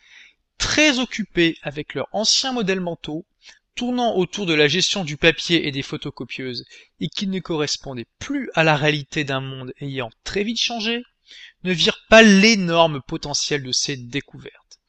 très 0.58 0.99
occupés 0.99 1.58
avec 1.62 1.93
leurs 1.93 2.10
anciens 2.12 2.53
modèles 2.53 2.82
mentaux, 2.82 3.26
tournant 3.76 4.16
autour 4.16 4.47
de 4.47 4.55
la 4.55 4.68
gestion 4.68 5.03
du 5.03 5.18
papier 5.18 5.68
et 5.68 5.72
des 5.72 5.84
photocopieuses, 5.84 6.66
et 6.99 7.10
qui 7.10 7.28
ne 7.28 7.39
correspondaient 7.39 8.08
plus 8.18 8.49
à 8.55 8.64
la 8.64 8.76
réalité 8.76 9.24
d'un 9.24 9.41
monde 9.41 9.72
ayant 9.82 10.10
très 10.24 10.43
vite 10.43 10.60
changé, 10.60 11.03
ne 11.63 11.73
virent 11.73 12.05
pas 12.09 12.21
l'énorme 12.21 13.01
potentiel 13.01 13.63
de 13.63 13.71
ces 13.71 13.97
découvertes. 13.97 14.80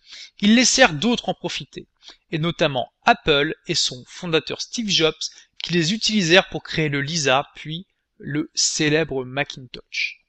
Ils 0.41 0.55
laissèrent 0.55 0.95
d'autres 0.95 1.29
en 1.29 1.35
profiter, 1.35 1.89
et 2.31 2.39
notamment 2.39 2.93
Apple 3.05 3.55
et 3.67 3.75
son 3.75 4.05
fondateur 4.07 4.61
Steve 4.61 4.89
Jobs, 4.89 5.15
qui 5.63 5.73
les 5.73 5.93
utilisèrent 5.93 6.49
pour 6.49 6.63
créer 6.63 6.89
le 6.89 7.01
Lisa, 7.01 7.49
puis 7.55 7.87
le 8.19 8.51
célèbre 8.55 9.25
Macintosh. 9.25 10.21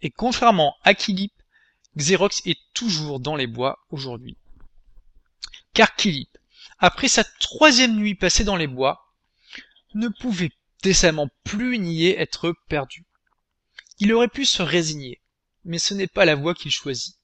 Et 0.00 0.10
contrairement 0.10 0.76
à 0.84 0.94
Kilip, 0.94 1.32
Xerox 1.96 2.42
est 2.46 2.58
toujours 2.74 3.20
dans 3.20 3.36
les 3.36 3.46
bois 3.46 3.78
aujourd'hui. 3.90 4.36
Car 5.74 5.94
Kilip, 5.96 6.30
après 6.78 7.08
sa 7.08 7.24
troisième 7.24 7.96
nuit 7.96 8.14
passée 8.14 8.44
dans 8.44 8.56
les 8.56 8.66
bois, 8.66 9.14
ne 9.94 10.08
pouvait 10.08 10.52
décemment 10.82 11.28
plus 11.44 11.78
nier 11.78 12.18
être 12.18 12.54
perdu. 12.68 13.04
Il 13.98 14.12
aurait 14.12 14.28
pu 14.28 14.44
se 14.44 14.62
résigner, 14.62 15.20
mais 15.68 15.78
ce 15.78 15.94
n'est 15.94 16.08
pas 16.08 16.24
la 16.24 16.34
voie 16.34 16.54
qu'il 16.54 16.70
choisit. 16.70 17.16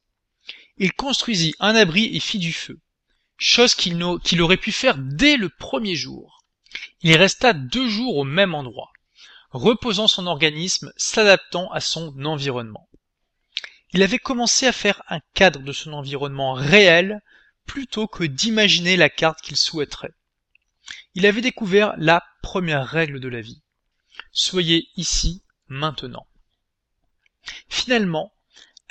Il 0.76 0.92
construisit 0.92 1.55
un 1.61 1.74
abri 1.74 2.14
et 2.14 2.20
fit 2.20 2.38
du 2.38 2.53
feu, 2.53 2.78
chose 3.38 3.74
qu'il 3.74 4.03
aurait 4.03 4.57
pu 4.57 4.70
faire 4.70 4.99
dès 4.99 5.36
le 5.36 5.49
premier 5.49 5.97
jour. 5.97 6.45
Il 7.01 7.16
resta 7.16 7.53
deux 7.53 7.88
jours 7.88 8.16
au 8.16 8.24
même 8.24 8.55
endroit, 8.55 8.92
reposant 9.51 10.09
son 10.09 10.26
organisme, 10.26 10.92
s'adaptant 10.97 11.70
à 11.72 11.80
son 11.80 12.24
environnement. 12.24 12.88
Il 13.92 14.03
avait 14.03 14.18
commencé 14.18 14.66
à 14.66 14.72
faire 14.72 15.03
un 15.09 15.20
cadre 15.32 15.61
de 15.61 15.72
son 15.72 15.92
environnement 15.92 16.53
réel 16.53 17.22
plutôt 17.64 18.09
que 18.09 18.24
d'imaginer 18.24 18.97
la 18.97 19.09
carte 19.09 19.40
qu'il 19.40 19.57
souhaiterait. 19.57 20.12
Il 21.14 21.24
avait 21.24 21.40
découvert 21.40 21.95
la 21.97 22.22
première 22.42 22.86
règle 22.86 23.20
de 23.20 23.28
la 23.28 23.40
vie. 23.40 23.62
Soyez 24.32 24.88
ici, 24.97 25.42
maintenant. 25.68 26.26
Finalement, 27.68 28.34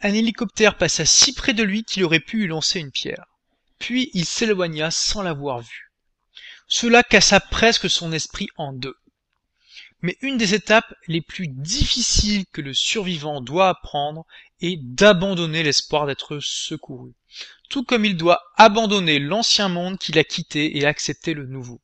un 0.04 0.14
hélicoptère 0.14 0.78
passa 0.78 1.06
si 1.06 1.34
près 1.34 1.54
de 1.54 1.64
lui 1.64 1.86
qu'il 1.86 2.04
aurait 2.04 2.20
pu 2.20 2.40
lui 2.40 2.48
lancer 2.48 2.80
une 2.80 2.92
pierre. 2.92 3.26
Puis 3.80 4.12
il 4.14 4.26
s'éloigna 4.26 4.92
sans 4.92 5.22
l'avoir 5.22 5.62
vu. 5.62 5.92
Cela 6.68 7.04
cassa 7.04 7.40
presque 7.40 7.90
son 7.90 8.12
esprit 8.12 8.50
en 8.58 8.74
deux. 8.74 8.96
Mais 10.02 10.18
une 10.22 10.38
des 10.38 10.54
étapes 10.54 10.94
les 11.08 11.22
plus 11.22 11.48
difficiles 11.48 12.46
que 12.52 12.60
le 12.60 12.74
survivant 12.74 13.40
doit 13.40 13.70
apprendre 13.70 14.26
est 14.60 14.78
d'abandonner 14.78 15.64
l'espoir 15.64 16.06
d'être 16.06 16.40
secouru, 16.42 17.14
tout 17.70 17.86
comme 17.86 18.04
il 18.04 18.18
doit 18.18 18.42
abandonner 18.58 19.20
l'ancien 19.20 19.70
monde 19.70 19.98
qu'il 19.98 20.20
a 20.20 20.26
quitté 20.26 20.78
et 20.78 20.86
accepter 20.86 21.34
le 21.34 21.46
nouveau. 21.46 21.80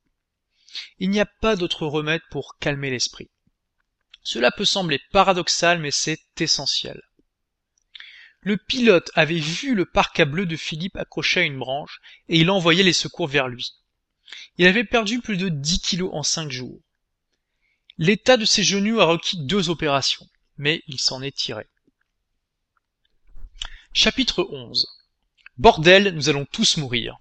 Il 1.00 1.10
n'y 1.10 1.22
a 1.22 1.26
pas 1.26 1.56
d'autre 1.56 1.88
remède 1.88 2.22
pour 2.30 2.58
calmer 2.60 2.90
l'esprit. 2.90 3.30
Cela 4.24 4.52
peut 4.52 4.66
sembler 4.66 5.00
paradoxal, 5.12 5.80
mais 5.80 5.92
c'est 5.92 6.20
essentiel. 6.42 7.02
Le 8.42 8.58
pilote 8.58 9.12
avait 9.16 9.40
vu 9.40 9.76
le 9.76 9.86
parc 9.86 10.20
à 10.20 10.26
bleu 10.26 10.46
de 10.46 10.56
Philippe 10.56 10.96
accroché 10.96 11.42
à 11.42 11.44
une 11.44 11.60
branche, 11.60 12.00
et 12.30 12.40
il 12.40 12.50
envoyait 12.50 12.84
les 12.84 12.94
secours 12.94 13.28
vers 13.28 13.48
lui. 13.48 13.74
Il 14.58 14.66
avait 14.66 14.84
perdu 14.84 15.20
plus 15.20 15.38
de 15.38 15.50
dix 15.50 15.80
kilos 15.80 16.12
en 16.14 16.24
cinq 16.24 16.50
jours. 16.52 16.80
L'état 17.98 18.38
de 18.38 18.46
ses 18.46 18.64
genoux 18.64 19.02
a 19.02 19.06
requis 19.06 19.38
deux 19.46 19.70
opérations, 19.70 20.28
mais 20.58 20.84
il 20.88 21.00
s'en 21.00 21.22
est 21.22 21.36
tiré. 21.36 21.68
Chapitre 23.92 24.48
11 24.50 24.88
Bordel, 25.58 26.16
nous 26.16 26.30
allons 26.30 26.46
tous 26.46 26.78
mourir. 26.78 27.18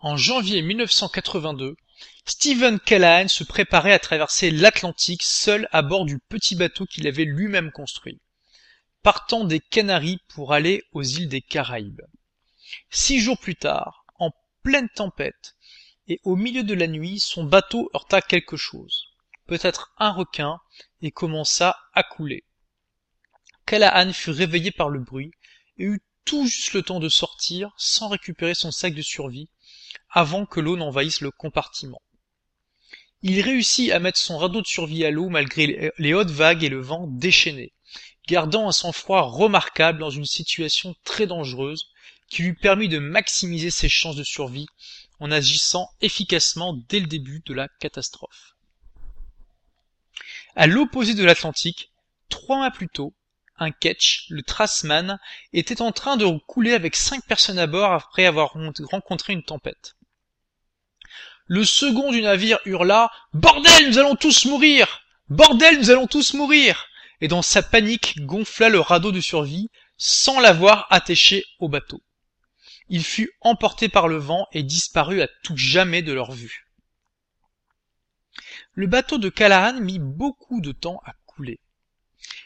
En 0.00 0.18
janvier 0.18 0.60
1982, 0.60 1.76
Stephen 2.26 2.78
Callahan 2.78 3.28
se 3.28 3.44
préparait 3.44 3.92
à 3.92 3.98
traverser 3.98 4.50
l'Atlantique 4.50 5.22
seul 5.22 5.68
à 5.72 5.80
bord 5.80 6.04
du 6.04 6.18
petit 6.18 6.56
bateau 6.56 6.84
qu'il 6.84 7.06
avait 7.06 7.24
lui-même 7.24 7.72
construit, 7.72 8.20
partant 9.02 9.44
des 9.44 9.60
Canaries 9.60 10.20
pour 10.28 10.52
aller 10.52 10.82
aux 10.92 11.02
îles 11.02 11.28
des 11.28 11.40
Caraïbes. 11.40 12.02
Six 12.90 13.20
jours 13.20 13.38
plus 13.38 13.56
tard, 13.56 14.04
en 14.18 14.30
pleine 14.62 14.88
tempête, 14.94 15.56
et 16.08 16.20
au 16.24 16.36
milieu 16.36 16.62
de 16.62 16.74
la 16.74 16.86
nuit, 16.86 17.20
son 17.20 17.44
bateau 17.44 17.90
heurta 17.94 18.20
quelque 18.20 18.56
chose 18.56 19.12
peut-être 19.52 19.92
un 19.98 20.12
requin, 20.12 20.60
et 21.02 21.10
commença 21.10 21.76
à 21.92 22.02
couler. 22.02 22.44
Callahan 23.66 24.12
fut 24.12 24.30
réveillé 24.30 24.70
par 24.70 24.88
le 24.88 25.00
bruit, 25.00 25.32
et 25.76 25.84
eut 25.84 26.00
tout 26.24 26.46
juste 26.46 26.72
le 26.72 26.82
temps 26.82 27.00
de 27.00 27.08
sortir, 27.08 27.70
sans 27.76 28.08
récupérer 28.08 28.54
son 28.54 28.70
sac 28.70 28.94
de 28.94 29.02
survie, 29.02 29.50
avant 30.08 30.46
que 30.46 30.60
l'eau 30.60 30.76
n'envahisse 30.76 31.20
le 31.20 31.30
compartiment. 31.30 32.00
Il 33.22 33.40
réussit 33.40 33.90
à 33.90 33.98
mettre 33.98 34.18
son 34.18 34.38
radeau 34.38 34.62
de 34.62 34.66
survie 34.66 35.04
à 35.04 35.10
l'eau 35.10 35.28
malgré 35.28 35.92
les 35.98 36.14
hautes 36.14 36.30
vagues 36.30 36.64
et 36.64 36.68
le 36.68 36.80
vent 36.80 37.06
déchaîné, 37.06 37.72
gardant 38.26 38.68
un 38.68 38.72
sang-froid 38.72 39.22
remarquable 39.22 39.98
dans 39.98 40.10
une 40.10 40.26
situation 40.26 40.94
très 41.04 41.26
dangereuse 41.26 41.88
qui 42.28 42.42
lui 42.42 42.54
permit 42.54 42.88
de 42.88 42.98
maximiser 42.98 43.70
ses 43.70 43.88
chances 43.88 44.16
de 44.16 44.24
survie 44.24 44.66
en 45.20 45.30
agissant 45.30 45.90
efficacement 46.00 46.74
dès 46.88 47.00
le 47.00 47.06
début 47.06 47.42
de 47.44 47.54
la 47.54 47.68
catastrophe. 47.68 48.56
À 50.56 50.66
l'opposé 50.66 51.14
de 51.14 51.24
l'Atlantique, 51.24 51.92
trois 52.28 52.56
mois 52.56 52.70
plus 52.70 52.88
tôt, 52.88 53.14
un 53.58 53.70
ketch, 53.70 54.26
le 54.30 54.42
Trasman, 54.42 55.18
était 55.52 55.82
en 55.82 55.92
train 55.92 56.16
de 56.16 56.26
couler 56.46 56.72
avec 56.72 56.96
cinq 56.96 57.24
personnes 57.26 57.58
à 57.58 57.66
bord 57.66 57.92
après 57.92 58.26
avoir 58.26 58.54
rencontré 58.90 59.32
une 59.32 59.44
tempête. 59.44 59.94
Le 61.46 61.64
second 61.64 62.12
du 62.12 62.22
navire 62.22 62.58
hurla 62.64 63.10
Bordel, 63.34 63.88
nous 63.88 63.98
allons 63.98 64.16
tous 64.16 64.46
mourir 64.46 65.02
Bordel, 65.28 65.78
nous 65.78 65.90
allons 65.90 66.06
tous 66.06 66.34
mourir 66.34 66.86
et 67.22 67.28
dans 67.28 67.40
sa 67.40 67.62
panique 67.62 68.20
gonfla 68.26 68.68
le 68.68 68.80
radeau 68.80 69.12
de 69.12 69.20
survie 69.20 69.70
sans 69.96 70.40
l'avoir 70.40 70.88
attaché 70.90 71.44
au 71.60 71.68
bateau. 71.68 72.02
Il 72.88 73.04
fut 73.04 73.30
emporté 73.40 73.88
par 73.88 74.08
le 74.08 74.16
vent 74.16 74.48
et 74.50 74.64
disparut 74.64 75.22
à 75.22 75.28
tout 75.44 75.56
jamais 75.56 76.02
de 76.02 76.12
leur 76.12 76.32
vue. 76.32 76.66
Le 78.74 78.88
bateau 78.88 79.18
de 79.18 79.28
Callahan 79.28 79.80
mit 79.80 80.00
beaucoup 80.00 80.60
de 80.60 80.72
temps 80.72 81.00
à 81.06 81.14
couler. 81.24 81.60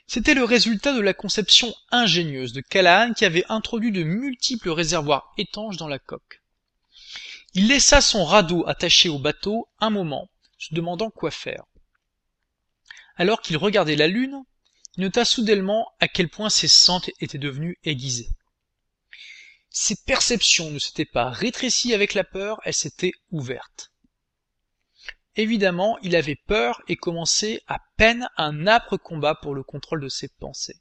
C'était 0.06 0.34
le 0.34 0.44
résultat 0.44 0.92
de 0.92 1.00
la 1.00 1.14
conception 1.14 1.74
ingénieuse 1.90 2.52
de 2.52 2.60
Callahan 2.60 3.14
qui 3.14 3.24
avait 3.24 3.46
introduit 3.48 3.92
de 3.92 4.02
multiples 4.02 4.70
réservoirs 4.70 5.32
étanches 5.38 5.78
dans 5.78 5.88
la 5.88 5.98
coque. 5.98 6.42
Il 7.54 7.68
laissa 7.68 8.02
son 8.02 8.26
radeau 8.26 8.68
attaché 8.68 9.08
au 9.08 9.18
bateau 9.18 9.68
un 9.80 9.88
moment, 9.88 10.28
se 10.58 10.74
demandant 10.74 11.10
quoi 11.10 11.30
faire. 11.30 11.64
Alors 13.16 13.40
qu'il 13.40 13.56
regardait 13.56 13.96
la 13.96 14.08
lune, 14.08 14.44
nota 14.96 15.24
soudainement 15.24 15.92
à 16.00 16.08
quel 16.08 16.28
point 16.28 16.50
ses 16.50 16.68
sens 16.68 17.10
étaient 17.20 17.38
devenus 17.38 17.76
aiguisés. 17.84 18.30
Ses 19.70 19.96
perceptions 19.96 20.70
ne 20.70 20.78
s'étaient 20.78 21.04
pas 21.04 21.28
rétrécies 21.28 21.92
avec 21.92 22.14
la 22.14 22.24
peur, 22.24 22.60
elles 22.64 22.74
s'étaient 22.74 23.12
ouvertes. 23.30 23.92
Évidemment, 25.36 25.98
il 26.02 26.16
avait 26.16 26.40
peur 26.46 26.80
et 26.88 26.96
commençait 26.96 27.60
à 27.66 27.78
peine 27.98 28.26
un 28.38 28.66
âpre 28.66 28.96
combat 28.96 29.34
pour 29.34 29.54
le 29.54 29.62
contrôle 29.62 30.00
de 30.00 30.08
ses 30.08 30.28
pensées. 30.28 30.80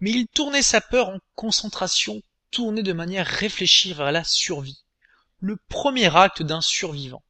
Mais 0.00 0.10
il 0.12 0.28
tournait 0.28 0.62
sa 0.62 0.80
peur 0.80 1.10
en 1.10 1.18
concentration, 1.34 2.22
tournait 2.50 2.82
de 2.82 2.94
manière 2.94 3.26
réfléchie 3.26 3.92
vers 3.92 4.12
la 4.12 4.24
survie, 4.24 4.82
le 5.40 5.56
premier 5.56 6.16
acte 6.16 6.42
d'un 6.42 6.62
survivant. 6.62 7.22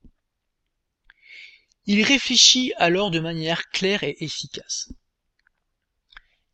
Il 1.87 2.05
réfléchit 2.05 2.73
alors 2.77 3.11
de 3.11 3.19
manière 3.19 3.69
claire 3.71 4.05
et 4.05 4.17
efficace. 4.21 4.93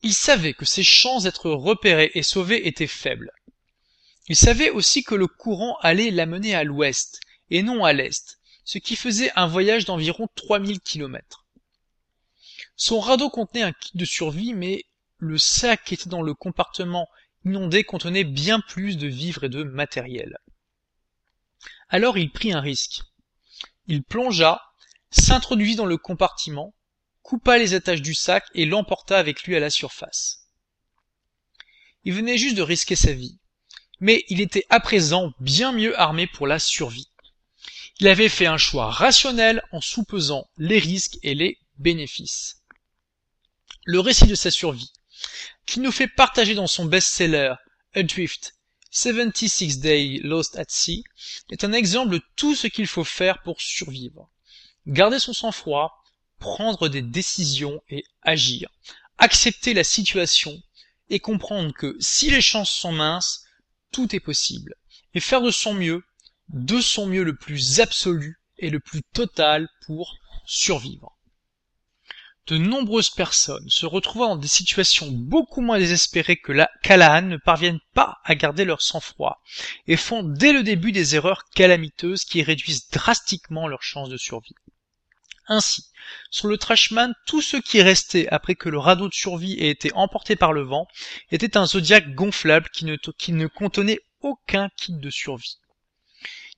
Il 0.02 0.14
savait 0.14 0.54
que 0.54 0.64
ses 0.64 0.82
chances 0.82 1.24
d'être 1.24 1.50
repéré 1.50 2.10
et 2.14 2.22
sauvé 2.22 2.68
étaient 2.68 2.86
faibles. 2.86 3.32
Il 4.28 4.36
savait 4.36 4.70
aussi 4.70 5.04
que 5.04 5.14
le 5.14 5.26
courant 5.26 5.76
allait 5.80 6.10
l'amener 6.10 6.54
à 6.54 6.64
l'ouest 6.64 7.20
et 7.50 7.62
non 7.62 7.84
à 7.84 7.92
l'est, 7.92 8.38
ce 8.64 8.78
qui 8.78 8.96
faisait 8.96 9.30
un 9.36 9.46
voyage 9.46 9.84
d'environ 9.84 10.28
3000 10.34 10.80
kilomètres. 10.80 11.44
Son 12.76 13.00
radeau 13.00 13.30
contenait 13.30 13.62
un 13.62 13.72
kit 13.72 13.96
de 13.96 14.04
survie, 14.04 14.52
mais 14.52 14.84
le 15.18 15.38
sac 15.38 15.84
qui 15.84 15.94
était 15.94 16.10
dans 16.10 16.22
le 16.22 16.34
compartiment 16.34 17.08
inondé 17.44 17.84
contenait 17.84 18.24
bien 18.24 18.60
plus 18.60 18.96
de 18.96 19.06
vivres 19.06 19.44
et 19.44 19.48
de 19.48 19.62
matériel. 19.62 20.38
Alors 21.88 22.18
il 22.18 22.30
prit 22.30 22.52
un 22.52 22.60
risque. 22.60 23.02
Il 23.86 24.02
plongea, 24.02 24.60
s'introduisit 25.10 25.76
dans 25.76 25.86
le 25.86 25.96
compartiment, 25.96 26.74
coupa 27.26 27.58
les 27.58 27.74
attaches 27.74 28.02
du 28.02 28.14
sac 28.14 28.44
et 28.54 28.66
l'emporta 28.66 29.18
avec 29.18 29.42
lui 29.42 29.56
à 29.56 29.60
la 29.60 29.68
surface. 29.68 30.46
Il 32.04 32.12
venait 32.12 32.38
juste 32.38 32.56
de 32.56 32.62
risquer 32.62 32.94
sa 32.94 33.12
vie, 33.12 33.40
mais 33.98 34.24
il 34.28 34.40
était 34.40 34.64
à 34.70 34.78
présent 34.78 35.32
bien 35.40 35.72
mieux 35.72 35.98
armé 35.98 36.28
pour 36.28 36.46
la 36.46 36.60
survie. 36.60 37.10
Il 37.98 38.06
avait 38.06 38.28
fait 38.28 38.46
un 38.46 38.58
choix 38.58 38.92
rationnel 38.92 39.60
en 39.72 39.80
soupesant 39.80 40.48
les 40.56 40.78
risques 40.78 41.18
et 41.24 41.34
les 41.34 41.58
bénéfices. 41.78 42.62
Le 43.82 43.98
récit 43.98 44.28
de 44.28 44.36
sa 44.36 44.52
survie, 44.52 44.92
qu'il 45.66 45.82
nous 45.82 45.90
fait 45.90 46.06
partager 46.06 46.54
dans 46.54 46.68
son 46.68 46.84
best-seller 46.84 47.54
Adrift 47.94 48.54
76 48.92 49.80
Days 49.80 50.20
Lost 50.20 50.56
at 50.56 50.66
Sea, 50.68 51.02
est 51.50 51.64
un 51.64 51.72
exemple 51.72 52.12
de 52.12 52.22
tout 52.36 52.54
ce 52.54 52.68
qu'il 52.68 52.86
faut 52.86 53.02
faire 53.02 53.42
pour 53.42 53.60
survivre. 53.60 54.30
Garder 54.86 55.18
son 55.18 55.32
sang-froid, 55.32 56.04
prendre 56.38 56.88
des 56.88 57.02
décisions 57.02 57.80
et 57.88 58.04
agir, 58.22 58.68
accepter 59.18 59.74
la 59.74 59.84
situation 59.84 60.60
et 61.08 61.20
comprendre 61.20 61.72
que 61.72 61.96
si 62.00 62.30
les 62.30 62.40
chances 62.40 62.70
sont 62.70 62.92
minces, 62.92 63.44
tout 63.92 64.14
est 64.14 64.20
possible, 64.20 64.74
et 65.14 65.20
faire 65.20 65.42
de 65.42 65.50
son 65.50 65.74
mieux 65.74 66.02
de 66.48 66.80
son 66.80 67.06
mieux 67.06 67.24
le 67.24 67.36
plus 67.36 67.80
absolu 67.80 68.38
et 68.58 68.70
le 68.70 68.80
plus 68.80 69.02
total 69.02 69.68
pour 69.86 70.16
survivre. 70.46 71.12
De 72.46 72.58
nombreuses 72.58 73.10
personnes 73.10 73.68
se 73.68 73.86
retrouvant 73.86 74.28
dans 74.28 74.40
des 74.40 74.46
situations 74.46 75.10
beaucoup 75.10 75.60
moins 75.60 75.80
désespérées 75.80 76.36
que 76.36 76.52
la 76.52 76.70
Callahan 76.82 77.22
ne 77.22 77.36
parviennent 77.38 77.80
pas 77.92 78.18
à 78.22 78.36
garder 78.36 78.64
leur 78.64 78.82
sang-froid 78.82 79.42
et 79.88 79.96
font 79.96 80.22
dès 80.22 80.52
le 80.52 80.62
début 80.62 80.92
des 80.92 81.16
erreurs 81.16 81.48
calamiteuses 81.56 82.24
qui 82.24 82.44
réduisent 82.44 82.88
drastiquement 82.90 83.66
leurs 83.66 83.82
chances 83.82 84.10
de 84.10 84.16
survie. 84.16 84.54
Ainsi, 85.48 85.84
sur 86.30 86.48
le 86.48 86.58
Trashman, 86.58 87.14
tout 87.26 87.40
ce 87.40 87.56
qui 87.56 87.82
restait 87.82 88.28
après 88.28 88.54
que 88.54 88.68
le 88.68 88.78
radeau 88.78 89.08
de 89.08 89.14
survie 89.14 89.54
ait 89.54 89.70
été 89.70 89.92
emporté 89.94 90.36
par 90.36 90.52
le 90.52 90.62
vent 90.62 90.88
était 91.30 91.56
un 91.56 91.66
zodiaque 91.66 92.14
gonflable 92.14 92.68
qui 92.70 92.84
ne 92.84 93.46
contenait 93.46 94.00
aucun 94.22 94.68
kit 94.76 94.92
de 94.92 95.10
survie. 95.10 95.58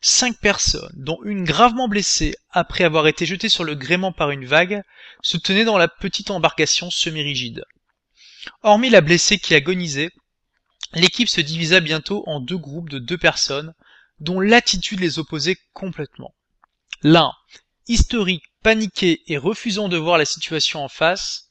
Cinq 0.01 0.39
personnes, 0.39 0.93
dont 0.95 1.19
une 1.25 1.45
gravement 1.45 1.89
blessée 1.89 2.37
après 2.51 2.85
avoir 2.85 3.09
été 3.09 3.27
jetée 3.27 3.49
sur 3.49 3.65
le 3.65 3.75
gréement 3.75 4.13
par 4.13 4.31
une 4.31 4.47
vague, 4.47 4.83
se 5.23 5.37
tenaient 5.37 5.65
dans 5.65 5.79
la 5.79 5.89
petite 5.89 6.31
embarcation 6.31 6.91
semi-rigide. 6.91 7.65
Hormis 8.63 8.91
la 8.91 9.01
blessée 9.01 9.39
qui 9.39 9.55
agonisait, 9.55 10.11
l'équipe 10.95 11.29
se 11.29 11.41
divisa 11.41 11.81
bientôt 11.81 12.23
en 12.27 12.41
deux 12.41 12.57
groupes 12.57 12.91
de 12.91 13.01
deux 13.01 13.19
personnes, 13.19 13.75
dont 14.21 14.41
l'attitude 14.41 15.01
les 15.01 15.19
opposait 15.19 15.59
complètement. 15.73 16.33
L'un, 17.03 17.33
historique, 17.89 18.48
paniqué 18.63 19.23
et 19.27 19.39
refusant 19.39 19.89
de 19.89 19.97
voir 19.97 20.19
la 20.19 20.25
situation 20.25 20.85
en 20.85 20.89
face, 20.89 21.51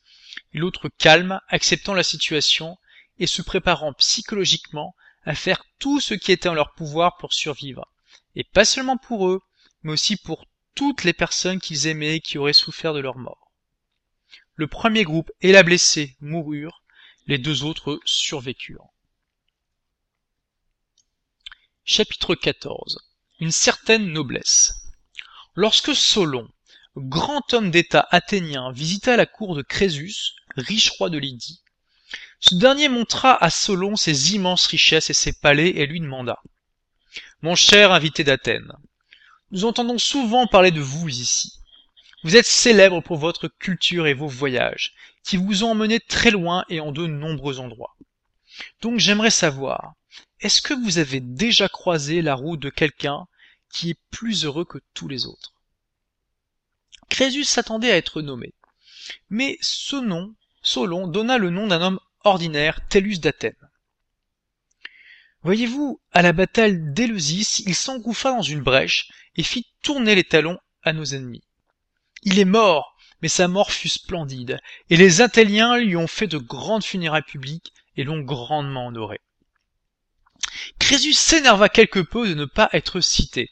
l'autre 0.54 0.90
calme, 0.90 1.40
acceptant 1.48 1.94
la 1.94 2.04
situation 2.04 2.78
et 3.20 3.28
se 3.28 3.42
préparant 3.42 3.94
psychologiquement 3.94 4.96
à 5.26 5.36
faire 5.36 5.64
tout 5.80 6.00
ce 6.00 6.14
qui 6.14 6.32
était 6.32 6.50
en 6.50 6.54
leur 6.54 6.74
pouvoir 6.74 7.18
pour 7.18 7.34
survivre 7.34 7.92
et 8.36 8.44
pas 8.44 8.66
seulement 8.66 8.98
pour 8.98 9.28
eux, 9.28 9.42
mais 9.82 9.94
aussi 9.94 10.16
pour 10.16 10.46
toutes 10.76 11.04
les 11.04 11.14
personnes 11.14 11.60
qu'ils 11.60 11.88
aimaient 11.88 12.18
et 12.18 12.22
qui 12.22 12.38
auraient 12.38 12.54
souffert 12.54 12.94
de 12.94 13.00
leur 13.00 13.18
mort. 13.18 13.52
Le 14.56 14.68
premier 14.68 15.04
groupe 15.04 15.32
et 15.42 15.52
la 15.52 15.64
blessée 15.64 16.16
moururent, 16.22 16.84
les 17.26 17.38
deux 17.38 17.64
autres 17.64 18.00
survécurent. 18.06 18.90
Chapitre 21.84 22.36
14 22.36 23.00
Une 23.40 23.52
certaine 23.52 24.12
noblesse 24.12 24.74
Lorsque 25.56 25.96
Solon, 25.96 26.48
grand 26.98 27.54
homme 27.54 27.72
d'État 27.72 28.08
athénien, 28.12 28.72
visita 28.72 29.16
la 29.18 29.26
cour 29.26 29.56
de 29.56 29.62
Crésus, 29.62 30.34
riche 30.56 30.92
roi 30.92 31.10
de 31.10 31.18
Lydie, 31.18 31.62
ce 32.40 32.56
dernier 32.56 32.90
montra 32.90 33.42
à 33.44 33.50
Solon 33.50 33.96
ses 33.96 34.36
immenses 34.36 34.68
richesses 34.68 35.10
et 35.10 35.14
ses 35.14 35.34
palais 35.34 35.70
et 35.70 35.86
lui 35.86 36.00
demanda 36.00 36.40
mon 37.44 37.56
cher 37.56 37.92
invité 37.92 38.24
d'Athènes, 38.24 38.74
nous 39.52 39.66
entendons 39.66 40.00
souvent 40.00 40.48
parler 40.48 40.72
de 40.72 40.82
vous 40.82 41.08
ici. 41.08 41.60
Vous 42.24 42.36
êtes 42.36 42.48
célèbre 42.48 43.00
pour 43.02 43.18
votre 43.18 43.48
culture 43.48 44.08
et 44.08 44.16
vos 44.16 44.28
voyages, 44.28 44.94
qui 45.24 45.38
vous 45.38 45.64
ont 45.64 45.72
emmené 45.72 46.00
très 46.00 46.32
loin 46.32 46.66
et 46.68 46.80
en 46.80 46.92
de 46.92 47.06
nombreux 47.06 47.60
endroits. 47.60 47.96
Donc 48.82 49.00
j'aimerais 49.00 49.30
savoir, 49.30 49.94
est-ce 50.42 50.62
que 50.62 50.74
vous 50.74 50.98
avez 50.98 51.20
déjà 51.20 51.70
croisé 51.70 52.24
la 52.24 52.34
route 52.34 52.60
de 52.60 52.72
quelqu'un 52.72 53.28
qui 53.72 53.92
est 53.92 54.00
plus 54.10 54.46
heureux 54.46 54.66
que 54.66 54.80
tous 54.96 55.08
les 55.08 55.28
autres? 55.28 55.54
Crésus 57.10 57.46
s'attendait 57.46 57.92
à 57.92 57.98
être 57.98 58.22
nommé, 58.22 58.54
mais 59.30 59.58
ce 59.62 59.96
nom, 59.96 60.36
Solon 60.62 61.08
donna 61.08 61.38
le 61.38 61.50
nom 61.50 61.68
d'un 61.68 61.82
homme 61.82 62.00
ordinaire, 62.24 62.82
Tellus 62.90 63.20
d'Athènes. 63.20 63.56
Voyez-vous, 65.44 66.02
à 66.12 66.22
la 66.22 66.34
bataille 66.34 66.78
d'Éleusis, 66.92 67.64
il 67.66 67.76
s'engouffra 67.76 68.32
dans 68.32 68.42
une 68.42 68.62
brèche 68.62 69.10
et 69.36 69.44
fit 69.44 69.66
tourner 69.82 70.16
les 70.16 70.26
talons 70.26 70.60
à 70.84 70.94
nos 70.94 71.06
ennemis. 71.06 71.44
Il 72.24 72.40
est 72.40 72.46
mort, 72.46 72.98
mais 73.22 73.30
sa 73.30 73.48
mort 73.48 73.72
fut 73.72 73.90
splendide, 73.90 74.60
et 74.90 74.98
les 74.98 75.22
Athéliens 75.22 75.78
lui 75.78 75.96
ont 75.96 76.08
fait 76.08 76.28
de 76.28 76.38
grandes 76.38 76.84
funérailles 76.84 77.22
publiques 77.22 77.74
et 77.96 78.04
l'ont 78.04 78.20
grandement 78.20 78.88
honoré. 78.88 79.22
Crésus 80.80 81.14
s'énerva 81.14 81.70
quelque 81.70 82.00
peu 82.00 82.28
de 82.28 82.34
ne 82.34 82.46
pas 82.46 82.70
être 82.74 83.00
cité. 83.00 83.50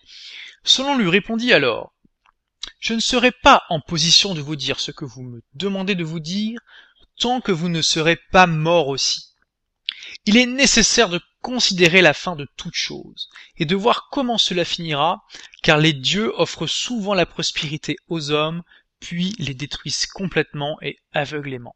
Solon 0.63 0.97
lui 0.97 1.09
répondit 1.09 1.53
alors 1.53 1.93
Je 2.85 2.93
ne 2.93 2.99
serai 2.99 3.31
pas 3.31 3.63
en 3.69 3.79
position 3.79 4.35
de 4.35 4.41
vous 4.41 4.55
dire 4.55 4.79
ce 4.79 4.91
que 4.91 5.05
vous 5.05 5.23
me 5.23 5.41
demandez 5.55 5.95
de 5.95 6.03
vous 6.03 6.19
dire 6.19 6.59
tant 7.19 7.41
que 7.41 7.51
vous 7.51 7.67
ne 7.67 7.81
serez 7.81 8.15
pas 8.31 8.45
mort 8.45 8.89
aussi. 8.89 9.31
Il 10.27 10.37
est 10.37 10.45
nécessaire 10.45 11.09
de 11.09 11.19
considérer 11.41 12.03
la 12.03 12.13
fin 12.13 12.35
de 12.35 12.47
toute 12.57 12.75
chose, 12.75 13.31
et 13.57 13.65
de 13.65 13.75
voir 13.75 14.09
comment 14.11 14.37
cela 14.37 14.63
finira, 14.65 15.23
car 15.63 15.79
les 15.79 15.93
dieux 15.93 16.31
offrent 16.35 16.67
souvent 16.67 17.15
la 17.15 17.25
prospérité 17.25 17.95
aux 18.07 18.29
hommes, 18.29 18.61
puis 18.99 19.33
les 19.39 19.55
détruisent 19.55 20.05
complètement 20.05 20.77
et 20.83 20.99
aveuglément. 21.11 21.75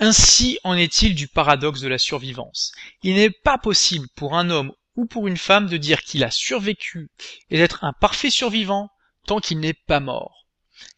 Ainsi 0.00 0.58
en 0.64 0.72
est-il 0.72 1.14
du 1.14 1.28
paradoxe 1.28 1.82
de 1.82 1.88
la 1.88 1.98
survivance. 1.98 2.72
Il 3.02 3.16
n'est 3.16 3.28
pas 3.28 3.58
possible 3.58 4.08
pour 4.16 4.38
un 4.38 4.48
homme 4.48 4.72
ou 4.96 5.04
pour 5.04 5.28
une 5.28 5.36
femme 5.36 5.68
de 5.68 5.76
dire 5.76 6.02
qu'il 6.02 6.24
a 6.24 6.30
survécu 6.30 7.10
et 7.50 7.58
d'être 7.58 7.84
un 7.84 7.92
parfait 7.92 8.30
survivant 8.30 8.88
tant 9.26 9.40
qu'il 9.40 9.60
n'est 9.60 9.74
pas 9.74 10.00
mort. 10.00 10.46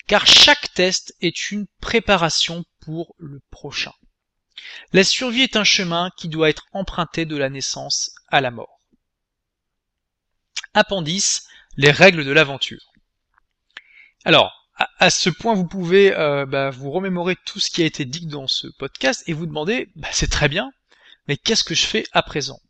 Car 0.06 0.26
chaque 0.26 0.72
test 0.74 1.14
est 1.20 1.50
une 1.50 1.66
préparation 1.80 2.64
pour 2.80 3.14
le 3.18 3.40
prochain. 3.50 3.92
La 4.92 5.04
survie 5.04 5.42
est 5.42 5.56
un 5.56 5.64
chemin 5.64 6.10
qui 6.16 6.28
doit 6.28 6.48
être 6.48 6.66
emprunté 6.72 7.26
de 7.26 7.36
la 7.36 7.50
naissance 7.50 8.12
à 8.28 8.40
la 8.40 8.50
mort. 8.50 8.80
Appendice, 10.74 11.46
les 11.76 11.90
règles 11.90 12.24
de 12.24 12.32
l'aventure. 12.32 12.92
Alors, 14.24 14.68
à, 14.98 15.08
ce 15.08 15.30
point, 15.30 15.54
vous 15.54 15.66
pouvez 15.66 16.14
euh, 16.14 16.44
bah, 16.44 16.70
vous 16.70 16.90
remémorer 16.90 17.36
tout 17.46 17.60
ce 17.60 17.70
qui 17.70 17.82
a 17.82 17.86
été 17.86 18.04
dit 18.04 18.26
dans 18.26 18.46
ce 18.46 18.66
podcast 18.78 19.22
et 19.26 19.32
vous 19.32 19.46
demander, 19.46 19.88
bah, 19.96 20.08
c'est 20.12 20.30
très 20.30 20.48
bien, 20.48 20.70
mais 21.28 21.36
qu'est-ce 21.36 21.64
que 21.64 21.74
je 21.74 21.86
fais 21.86 22.04
à 22.12 22.22
présent? 22.22 22.60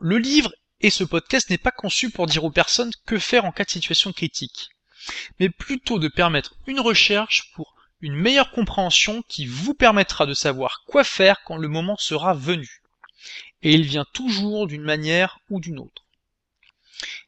Le 0.00 0.18
livre 0.18 0.52
et 0.80 0.90
ce 0.90 1.04
podcast 1.04 1.50
n'est 1.50 1.58
pas 1.58 1.70
conçu 1.70 2.10
pour 2.10 2.26
dire 2.26 2.44
aux 2.44 2.50
personnes 2.50 2.92
que 3.06 3.18
faire 3.18 3.44
en 3.44 3.52
cas 3.52 3.64
de 3.64 3.70
situation 3.70 4.12
critique, 4.12 4.70
mais 5.40 5.48
plutôt 5.48 5.98
de 5.98 6.08
permettre 6.08 6.54
une 6.66 6.80
recherche 6.80 7.52
pour 7.52 7.74
une 8.00 8.14
meilleure 8.14 8.50
compréhension 8.50 9.22
qui 9.28 9.46
vous 9.46 9.74
permettra 9.74 10.26
de 10.26 10.34
savoir 10.34 10.82
quoi 10.86 11.02
faire 11.04 11.42
quand 11.44 11.56
le 11.56 11.68
moment 11.68 11.96
sera 11.96 12.34
venu. 12.34 12.82
Et 13.62 13.72
il 13.72 13.84
vient 13.84 14.06
toujours 14.12 14.66
d'une 14.66 14.82
manière 14.82 15.38
ou 15.48 15.60
d'une 15.60 15.78
autre. 15.78 16.04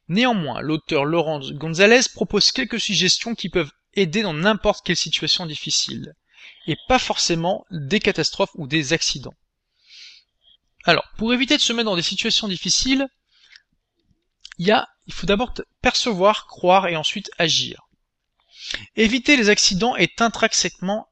Néanmoins, 0.09 0.61
l'auteur 0.61 1.05
Laurent 1.05 1.41
Gonzalez 1.41 2.01
propose 2.15 2.53
quelques 2.53 2.81
suggestions 2.81 3.35
qui 3.35 3.49
peuvent 3.49 3.73
aider 3.95 4.23
dans 4.23 4.35
n'importe 4.35 4.85
quelle 4.85 4.97
situation 4.97 5.47
difficile, 5.47 6.15
et 6.67 6.77
pas 6.87 6.99
forcément 6.99 7.67
des 7.71 8.01
catastrophes 8.01 8.55
ou 8.55 8.67
des 8.67 8.93
accidents. 8.93 9.35
Alors, 10.85 11.05
pour 11.17 11.35
éviter 11.35 11.57
de 11.57 11.63
se 11.63 11.73
mettre 11.73 11.91
dans 11.91 11.97
des 11.97 12.03
situations 12.03 12.49
difficiles, 12.49 13.07
il, 14.59 14.75
faut 15.11 15.27
d'abord 15.27 15.55
percevoir, 15.83 16.47
croire 16.47 16.89
et 16.89 16.97
ensuite 16.97 17.31
agir. 17.39 17.89
Éviter 18.97 19.37
les 19.37 19.49
accidents 19.49 19.97
est 19.97 20.21
intrinsèquement, 20.21 21.07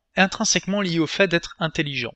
lié 0.82 0.98
au 0.98 1.06
fait 1.06 1.28
d'être 1.28 1.54
intelligent. 1.58 2.12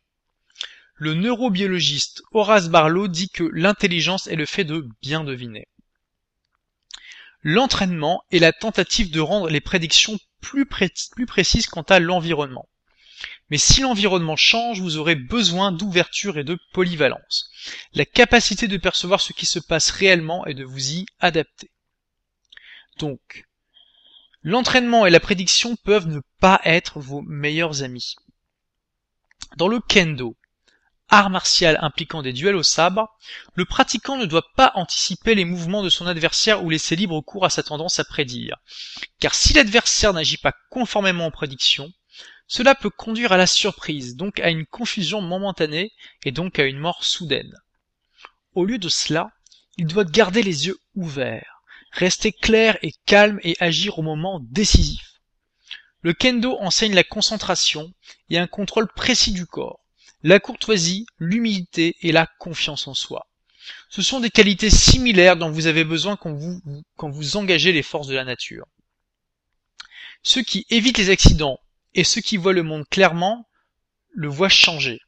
Le 0.95 1.15
neurobiologiste 1.15 2.23
Horace 2.33 2.69
Barlow 2.69 3.09
dit 3.09 3.31
que 3.31 3.45
l'intelligence 3.45 4.27
est 4.27 4.37
le 4.37 4.47
fait 4.47 4.65
de 4.65 4.87
bien 5.01 5.25
deviner. 5.25 5.67
L'entraînement 7.43 8.23
est 8.31 8.39
la 8.39 8.53
tentative 8.53 9.11
de 9.11 9.21
rendre 9.21 9.49
les 9.49 9.63
prédictions 9.63 10.19
plus 10.41 10.67
précises 10.67 11.67
quant 11.67 11.83
à 11.83 12.01
l'environnement. 12.01 12.69
Mais 13.51 13.59
si 13.59 13.81
l'environnement 13.81 14.37
change, 14.37 14.81
vous 14.81 14.97
aurez 14.97 15.17
besoin 15.17 15.73
d'ouverture 15.73 16.39
et 16.39 16.45
de 16.45 16.59
polyvalence. 16.73 17.51
La 17.95 18.05
capacité 18.05 18.69
de 18.69 18.77
percevoir 18.77 19.21
ce 19.21 19.33
qui 19.33 19.47
se 19.47 19.59
passe 19.59 19.91
réellement 19.91 20.47
et 20.47 20.55
de 20.55 20.65
vous 20.65 20.93
y 20.93 21.07
adapter. 21.19 21.71
Donc, 22.99 23.49
l'entraînement 24.43 25.05
et 25.05 25.11
la 25.11 25.21
prédiction 25.21 25.75
peuvent 25.77 26.07
ne 26.07 26.21
pas 26.39 26.61
être 26.65 27.01
vos 27.01 27.23
meilleurs 27.23 27.83
amis. 27.83 28.15
Dans 29.57 29.69
le 29.69 29.81
kendo, 29.81 30.37
art 31.09 31.31
martial 31.31 31.77
impliquant 31.81 32.23
des 32.23 32.33
duels 32.33 32.55
au 32.55 32.63
sabre, 32.63 33.09
le 33.55 33.65
pratiquant 33.65 34.17
ne 34.17 34.27
doit 34.27 34.47
pas 34.55 34.71
anticiper 34.77 35.35
les 35.35 35.45
mouvements 35.45 35.83
de 35.83 35.89
son 35.89 36.07
adversaire 36.07 36.63
ou 36.63 36.71
laisser 36.71 36.95
libre 36.95 37.21
cours 37.21 37.45
à 37.45 37.51
sa 37.51 37.65
tendance 37.65 37.99
à 37.99 38.05
prédire. 38.05 38.59
Car 39.19 39.35
si 39.35 39.55
l'adversaire 39.55 40.13
n'agit 40.13 40.37
pas 40.37 40.55
conformément 40.71 41.27
aux 41.27 41.33
prédictions, 41.33 41.93
cela 42.51 42.75
peut 42.75 42.91
conduire 42.91 43.31
à 43.31 43.37
la 43.37 43.47
surprise, 43.47 44.17
donc 44.17 44.41
à 44.41 44.51
une 44.51 44.67
confusion 44.67 45.23
momentanée 45.23 45.93
et 46.25 46.33
donc 46.33 46.59
à 46.59 46.65
une 46.65 46.81
mort 46.81 47.05
soudaine. 47.05 47.57
Au 48.57 48.65
lieu 48.65 48.77
de 48.77 48.89
cela, 48.89 49.31
il 49.77 49.87
doit 49.87 50.05
garder 50.05 50.43
les 50.43 50.67
yeux 50.67 50.81
ouverts, 50.97 51.63
rester 51.93 52.33
clair 52.33 52.77
et 52.83 52.93
calme 53.07 53.39
et 53.45 53.57
agir 53.61 54.01
au 54.01 54.03
moment 54.03 54.41
décisif. 54.43 55.21
Le 56.03 56.13
kendo 56.13 56.59
enseigne 56.59 56.93
la 56.93 57.05
concentration 57.05 57.95
et 58.31 58.39
un 58.39 58.49
contrôle 58.49 58.89
précis 58.89 59.31
du 59.31 59.47
corps, 59.47 59.79
la 60.25 60.41
courtoisie, 60.41 61.07
l'humilité 61.21 61.95
et 62.01 62.11
la 62.11 62.27
confiance 62.41 62.89
en 62.89 62.95
soi. 62.95 63.29
Ce 63.91 64.03
sont 64.03 64.19
des 64.19 64.31
qualités 64.31 64.71
similaires 64.71 65.37
dont 65.37 65.53
vous 65.53 65.69
avez 65.69 65.85
besoin 65.85 66.17
quand 66.17 66.35
vous, 66.35 67.37
engagez 67.37 67.71
les 67.71 67.85
forces 67.85 68.09
de 68.09 68.17
la 68.17 68.25
nature. 68.25 68.67
Ceux 70.25 70.43
qui 70.43 70.67
évitent 70.69 70.99
les 70.99 71.11
accidents 71.11 71.61
et 71.95 72.05
ceux 72.05 72.21
qui 72.21 72.37
voient 72.37 72.53
le 72.53 72.63
monde 72.63 72.89
clairement 72.89 73.49
le 74.13 74.29
voient 74.29 74.49
changer 74.49 75.01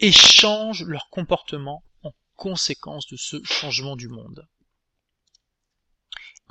et 0.00 0.12
changent 0.12 0.84
leur 0.84 1.08
comportement 1.10 1.82
en 2.02 2.12
conséquence 2.36 3.06
de 3.06 3.16
ce 3.16 3.42
changement 3.44 3.96
du 3.96 4.08
monde. 4.08 4.46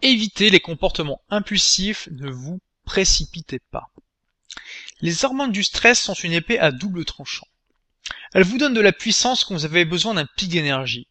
Évitez 0.01 0.49
les 0.49 0.59
comportements 0.59 1.21
impulsifs, 1.29 2.09
ne 2.11 2.29
vous 2.29 2.59
précipitez 2.83 3.59
pas. 3.71 3.89
Les 5.01 5.25
hormones 5.25 5.51
du 5.51 5.63
stress 5.63 5.99
sont 5.99 6.13
une 6.13 6.33
épée 6.33 6.59
à 6.59 6.71
double 6.71 7.05
tranchant. 7.05 7.47
Elles 8.33 8.43
vous 8.43 8.57
donnent 8.57 8.73
de 8.73 8.81
la 8.81 8.91
puissance 8.91 9.43
quand 9.43 9.55
vous 9.55 9.65
avez 9.65 9.85
besoin 9.85 10.13
d'un 10.13 10.25
pic 10.25 10.49
d'énergie, 10.49 11.07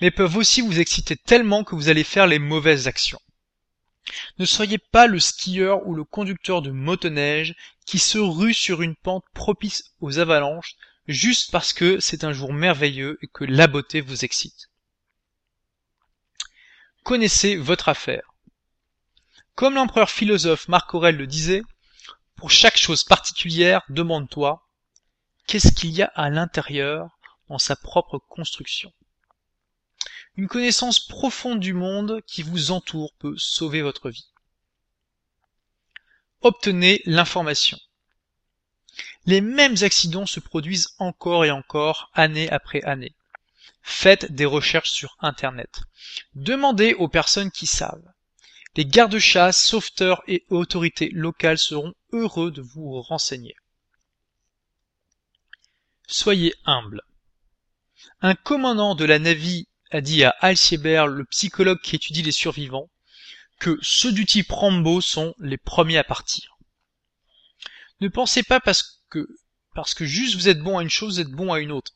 mais 0.00 0.10
peuvent 0.10 0.36
aussi 0.36 0.60
vous 0.60 0.78
exciter 0.78 1.16
tellement 1.16 1.64
que 1.64 1.74
vous 1.74 1.88
allez 1.88 2.04
faire 2.04 2.26
les 2.26 2.38
mauvaises 2.38 2.86
actions. 2.86 3.20
Ne 4.38 4.44
soyez 4.44 4.78
pas 4.78 5.06
le 5.06 5.18
skieur 5.18 5.86
ou 5.86 5.94
le 5.94 6.04
conducteur 6.04 6.62
de 6.62 6.70
motoneige 6.70 7.54
qui 7.86 7.98
se 7.98 8.18
rue 8.18 8.54
sur 8.54 8.82
une 8.82 8.96
pente 8.96 9.24
propice 9.34 9.92
aux 10.00 10.18
avalanches 10.18 10.76
juste 11.08 11.50
parce 11.50 11.72
que 11.72 12.00
c'est 12.00 12.24
un 12.24 12.32
jour 12.32 12.52
merveilleux 12.52 13.18
et 13.22 13.26
que 13.26 13.44
la 13.44 13.66
beauté 13.66 14.00
vous 14.00 14.24
excite. 14.24 14.70
Connaissez 17.02 17.56
votre 17.56 17.88
affaire. 17.88 18.34
Comme 19.54 19.74
l'empereur 19.74 20.10
philosophe 20.10 20.68
Marc 20.68 20.92
Aurèle 20.94 21.16
le 21.16 21.26
disait, 21.26 21.62
pour 22.34 22.50
chaque 22.50 22.76
chose 22.76 23.04
particulière, 23.04 23.82
demande-toi 23.88 24.66
qu'est-ce 25.46 25.72
qu'il 25.72 25.90
y 25.90 26.02
a 26.02 26.10
à 26.14 26.28
l'intérieur 26.28 27.08
dans 27.48 27.58
sa 27.58 27.76
propre 27.76 28.18
construction? 28.18 28.92
Une 30.36 30.48
connaissance 30.48 31.00
profonde 31.00 31.60
du 31.60 31.72
monde 31.72 32.20
qui 32.26 32.42
vous 32.42 32.70
entoure 32.70 33.14
peut 33.14 33.34
sauver 33.38 33.80
votre 33.80 34.10
vie. 34.10 34.28
Obtenez 36.42 37.00
l'information. 37.06 37.78
Les 39.24 39.40
mêmes 39.40 39.76
accidents 39.80 40.26
se 40.26 40.40
produisent 40.40 40.94
encore 40.98 41.44
et 41.44 41.50
encore, 41.50 42.10
année 42.12 42.50
après 42.50 42.82
année. 42.82 43.16
Faites 43.82 44.30
des 44.30 44.44
recherches 44.44 44.90
sur 44.90 45.16
Internet. 45.20 45.80
Demandez 46.34 46.94
aux 46.94 47.08
personnes 47.08 47.50
qui 47.50 47.66
savent. 47.66 48.12
Les 48.76 48.84
gardes-chasse, 48.84 49.64
sauveteurs 49.64 50.22
et 50.26 50.44
autorités 50.50 51.08
locales 51.10 51.58
seront 51.58 51.94
heureux 52.12 52.50
de 52.50 52.60
vous 52.60 53.00
renseigner. 53.00 53.56
Soyez 56.06 56.54
humble. 56.66 57.02
Un 58.20 58.34
commandant 58.34 58.94
de 58.94 59.04
la 59.04 59.18
Navy 59.18 59.66
a 59.90 60.00
dit 60.00 60.24
à 60.24 60.30
Alciébert, 60.40 61.06
le 61.06 61.24
psychologue 61.24 61.80
qui 61.80 61.96
étudie 61.96 62.22
les 62.22 62.32
survivants, 62.32 62.90
que 63.58 63.78
ceux 63.82 64.12
du 64.12 64.26
type 64.26 64.50
Rambo 64.50 65.00
sont 65.00 65.34
les 65.38 65.56
premiers 65.56 65.98
à 65.98 66.04
partir. 66.04 66.56
Ne 68.00 68.08
pensez 68.08 68.42
pas 68.42 68.60
parce 68.60 69.02
que, 69.08 69.26
parce 69.74 69.94
que 69.94 70.04
juste 70.04 70.34
vous 70.34 70.48
êtes 70.48 70.60
bon 70.60 70.78
à 70.78 70.82
une 70.82 70.90
chose, 70.90 71.14
vous 71.14 71.20
êtes 71.20 71.30
bon 71.30 71.52
à 71.52 71.60
une 71.60 71.72
autre. 71.72 71.92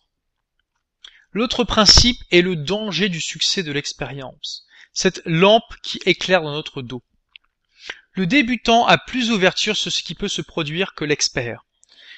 L'autre 1.33 1.65
principe 1.65 2.19
est 2.31 2.43
le 2.43 2.57
danger 2.57 3.09
du 3.09 3.21
succès 3.21 3.63
de 3.63 3.73
l'expérience, 3.73 4.65
cette 4.93 5.23
lampe 5.25 5.75
qui 5.83 6.01
éclaire 6.07 6.43
dans 6.43 6.53
notre 6.53 6.83
dos. 6.83 7.03
Le 8.13 8.27
débutant 8.27 8.87
a 8.87 8.99
plus 8.99 9.29
d'ouverture 9.29 9.77
sur 9.77 9.93
ce 9.93 10.03
qui 10.03 10.15
peut 10.15 10.29
se 10.29 10.43
produire 10.43 10.95
que 10.95 11.05
l'expert. 11.05 11.65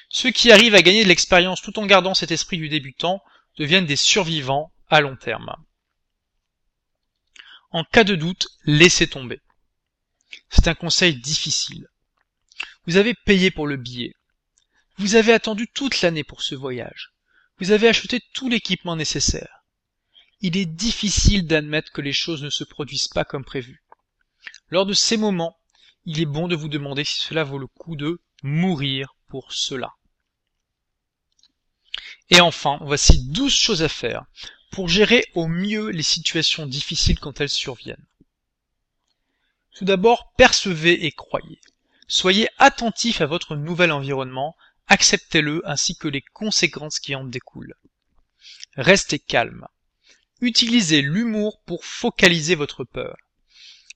Ceux 0.09 0.31
qui 0.31 0.51
arrivent 0.51 0.75
à 0.75 0.81
gagner 0.81 1.03
de 1.03 1.09
l'expérience 1.09 1.61
tout 1.61 1.77
en 1.77 1.85
gardant 1.85 2.13
cet 2.13 2.31
esprit 2.31 2.57
du 2.57 2.69
débutant 2.69 3.21
deviennent 3.57 3.85
des 3.85 3.95
survivants 3.95 4.72
à 4.93 5.01
long 5.01 5.15
terme. 5.15 5.51
En 7.71 7.83
cas 7.83 8.03
de 8.03 8.15
doute, 8.15 8.47
laissez 8.63 9.07
tomber. 9.07 9.41
C'est 10.49 10.67
un 10.67 10.75
conseil 10.75 11.15
difficile. 11.19 11.87
Vous 12.85 12.97
avez 12.97 13.15
payé 13.15 13.49
pour 13.49 13.65
le 13.65 13.77
billet. 13.77 14.13
Vous 14.99 15.15
avez 15.15 15.33
attendu 15.33 15.67
toute 15.67 16.01
l'année 16.01 16.23
pour 16.23 16.43
ce 16.43 16.53
voyage. 16.53 17.11
Vous 17.57 17.71
avez 17.71 17.87
acheté 17.87 18.21
tout 18.35 18.49
l'équipement 18.49 18.95
nécessaire. 18.95 19.63
Il 20.41 20.57
est 20.57 20.67
difficile 20.67 21.47
d'admettre 21.47 21.91
que 21.91 22.01
les 22.01 22.13
choses 22.13 22.43
ne 22.43 22.51
se 22.51 22.63
produisent 22.63 23.07
pas 23.07 23.25
comme 23.25 23.45
prévu. 23.45 23.83
Lors 24.69 24.85
de 24.85 24.93
ces 24.93 25.17
moments, 25.17 25.57
il 26.05 26.21
est 26.21 26.27
bon 26.27 26.47
de 26.47 26.55
vous 26.55 26.69
demander 26.69 27.03
si 27.03 27.19
cela 27.19 27.43
vaut 27.43 27.57
le 27.57 27.67
coup 27.67 27.95
de 27.95 28.21
mourir 28.43 29.15
pour 29.27 29.53
cela. 29.53 29.93
Et 32.29 32.41
enfin, 32.41 32.77
voici 32.81 33.27
douze 33.29 33.55
choses 33.55 33.81
à 33.81 33.89
faire 33.89 34.25
pour 34.73 34.89
gérer 34.89 35.23
au 35.35 35.47
mieux 35.47 35.89
les 35.89 36.01
situations 36.01 36.65
difficiles 36.65 37.19
quand 37.19 37.39
elles 37.39 37.47
surviennent. 37.47 38.07
Tout 39.75 39.85
d'abord, 39.85 40.33
percevez 40.35 41.05
et 41.05 41.11
croyez. 41.11 41.61
Soyez 42.07 42.47
attentif 42.57 43.21
à 43.21 43.27
votre 43.27 43.55
nouvel 43.55 43.91
environnement, 43.91 44.57
acceptez-le 44.87 45.61
ainsi 45.69 45.95
que 45.95 46.07
les 46.07 46.23
conséquences 46.23 46.99
qui 46.99 47.13
en 47.13 47.23
découlent. 47.23 47.75
Restez 48.75 49.19
calme. 49.19 49.67
Utilisez 50.41 51.03
l'humour 51.03 51.61
pour 51.67 51.85
focaliser 51.85 52.55
votre 52.55 52.83
peur. 52.83 53.15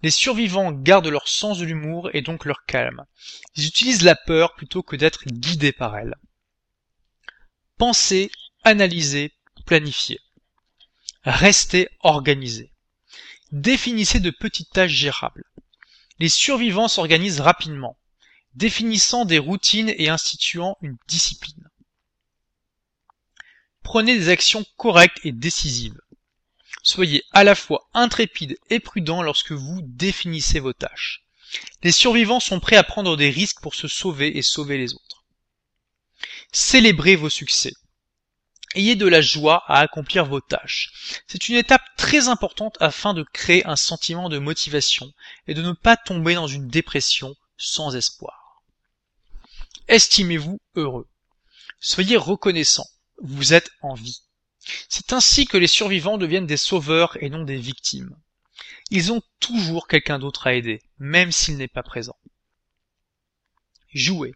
Les 0.03 0.11
survivants 0.11 0.71
gardent 0.71 1.07
leur 1.07 1.27
sens 1.27 1.57
de 1.57 1.65
l'humour 1.65 2.11
et 2.13 2.21
donc 2.21 2.45
leur 2.45 2.65
calme. 2.65 3.03
Ils 3.55 3.65
utilisent 3.65 4.03
la 4.03 4.15
peur 4.15 4.53
plutôt 4.53 4.83
que 4.83 4.95
d'être 4.95 5.25
guidés 5.25 5.71
par 5.71 5.97
elle. 5.97 6.13
Pensez, 7.79 8.29
analysez, 8.63 9.33
planifiez. 9.65 10.19
Restez 11.29 11.89
organisé. 12.03 12.71
Définissez 13.51 14.21
de 14.21 14.29
petites 14.29 14.71
tâches 14.71 14.93
gérables. 14.93 15.43
Les 16.19 16.29
survivants 16.29 16.87
s'organisent 16.87 17.41
rapidement, 17.41 17.97
définissant 18.55 19.25
des 19.25 19.37
routines 19.37 19.93
et 19.97 20.07
instituant 20.07 20.77
une 20.81 20.95
discipline. 21.09 21.69
Prenez 23.83 24.17
des 24.17 24.29
actions 24.29 24.63
correctes 24.77 25.19
et 25.25 25.33
décisives. 25.33 25.99
Soyez 26.81 27.25
à 27.33 27.43
la 27.43 27.55
fois 27.55 27.89
intrépide 27.93 28.57
et 28.69 28.79
prudent 28.79 29.21
lorsque 29.21 29.51
vous 29.51 29.81
définissez 29.83 30.61
vos 30.61 30.71
tâches. 30.71 31.25
Les 31.83 31.91
survivants 31.91 32.39
sont 32.39 32.61
prêts 32.61 32.77
à 32.77 32.83
prendre 32.83 33.17
des 33.17 33.31
risques 33.31 33.59
pour 33.59 33.75
se 33.75 33.89
sauver 33.89 34.37
et 34.37 34.41
sauver 34.41 34.77
les 34.77 34.93
autres. 34.93 35.25
Célébrez 36.53 37.17
vos 37.17 37.29
succès. 37.29 37.73
Ayez 38.75 38.95
de 38.95 39.07
la 39.07 39.21
joie 39.21 39.63
à 39.67 39.79
accomplir 39.79 40.25
vos 40.25 40.41
tâches. 40.41 41.23
C'est 41.27 41.49
une 41.49 41.55
étape 41.55 41.83
très 41.95 42.27
importante 42.27 42.77
afin 42.79 43.13
de 43.13 43.23
créer 43.23 43.65
un 43.65 43.75
sentiment 43.75 44.29
de 44.29 44.39
motivation 44.39 45.13
et 45.47 45.53
de 45.53 45.61
ne 45.61 45.71
pas 45.71 45.97
tomber 45.97 46.35
dans 46.35 46.47
une 46.47 46.67
dépression 46.67 47.35
sans 47.57 47.95
espoir. 47.95 48.61
Estimez-vous 49.87 50.59
heureux. 50.75 51.07
Soyez 51.79 52.17
reconnaissant. 52.17 52.85
Vous 53.21 53.53
êtes 53.53 53.71
en 53.81 53.93
vie. 53.93 54.21
C'est 54.89 55.13
ainsi 55.13 55.47
que 55.47 55.57
les 55.57 55.67
survivants 55.67 56.17
deviennent 56.17 56.45
des 56.45 56.57
sauveurs 56.57 57.17
et 57.23 57.29
non 57.29 57.43
des 57.43 57.57
victimes. 57.57 58.15
Ils 58.89 59.11
ont 59.11 59.21
toujours 59.39 59.87
quelqu'un 59.87 60.19
d'autre 60.19 60.47
à 60.47 60.53
aider, 60.53 60.81
même 60.99 61.31
s'il 61.31 61.57
n'est 61.57 61.67
pas 61.67 61.83
présent. 61.83 62.17
Jouez. 63.93 64.33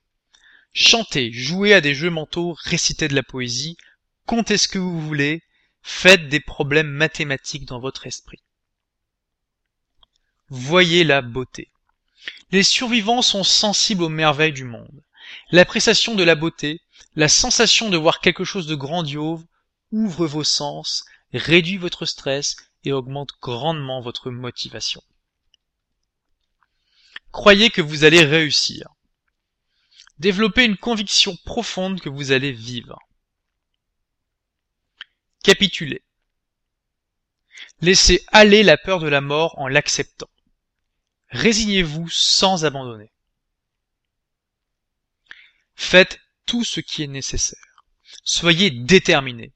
Chantez, 0.74 1.32
jouez 1.34 1.74
à 1.74 1.82
des 1.82 1.94
jeux 1.94 2.10
mentaux, 2.10 2.56
récitez 2.64 3.10
de 3.10 3.16
la 3.16 3.24
poésie, 3.24 3.76
comptez 4.32 4.58
ce 4.58 4.70
que 4.70 4.80
vous 4.80 5.02
voulez, 5.02 5.44
faites 5.82 6.30
des 6.30 6.40
problèmes 6.40 6.88
mathématiques 6.88 7.66
dans 7.66 7.82
votre 7.82 8.08
esprit. 8.08 8.42
Voyez 10.48 11.04
la 11.04 11.22
beauté. 11.22 11.70
Les 12.50 12.64
survivants 12.64 13.22
sont 13.22 13.44
sensibles 13.44 14.04
aux 14.04 14.08
merveilles 14.08 14.54
du 14.54 14.64
monde. 14.64 15.04
L'appréciation 15.50 16.16
de 16.16 16.24
la 16.24 16.36
beauté, 16.36 16.80
la 17.18 17.28
sensation 17.28 17.90
de 17.90 17.98
voir 17.98 18.22
quelque 18.22 18.46
chose 18.46 18.68
de 18.68 18.76
grandiose, 18.76 19.46
ouvre 19.92 20.26
vos 20.28 20.46
sens, 20.46 21.04
réduit 21.34 21.76
votre 21.76 22.06
stress 22.06 22.56
et 22.86 22.94
augmente 22.94 23.34
grandement 23.42 24.00
votre 24.00 24.32
motivation. 24.32 25.04
Croyez 27.34 27.70
que 27.70 27.82
vous 27.82 28.06
allez 28.06 28.24
réussir. 28.24 28.88
Développez 30.20 30.64
une 30.64 30.78
conviction 30.78 31.36
profonde 31.44 32.00
que 32.00 32.08
vous 32.08 32.32
allez 32.32 32.54
vivre. 32.54 32.98
Capitulez. 35.44 36.04
Laissez 37.82 38.24
aller 38.28 38.64
la 38.64 38.78
peur 38.78 39.00
de 39.00 39.08
la 39.08 39.22
mort 39.22 39.58
en 39.58 39.68
l'acceptant. 39.68 40.30
Résignez-vous 41.30 42.10
sans 42.10 42.66
abandonner. 42.66 43.12
Faites 45.76 46.20
tout 46.46 46.64
ce 46.64 46.80
qui 46.80 47.04
est 47.04 47.08
nécessaire. 47.08 47.86
Soyez 48.24 48.70
déterminé. 48.70 49.52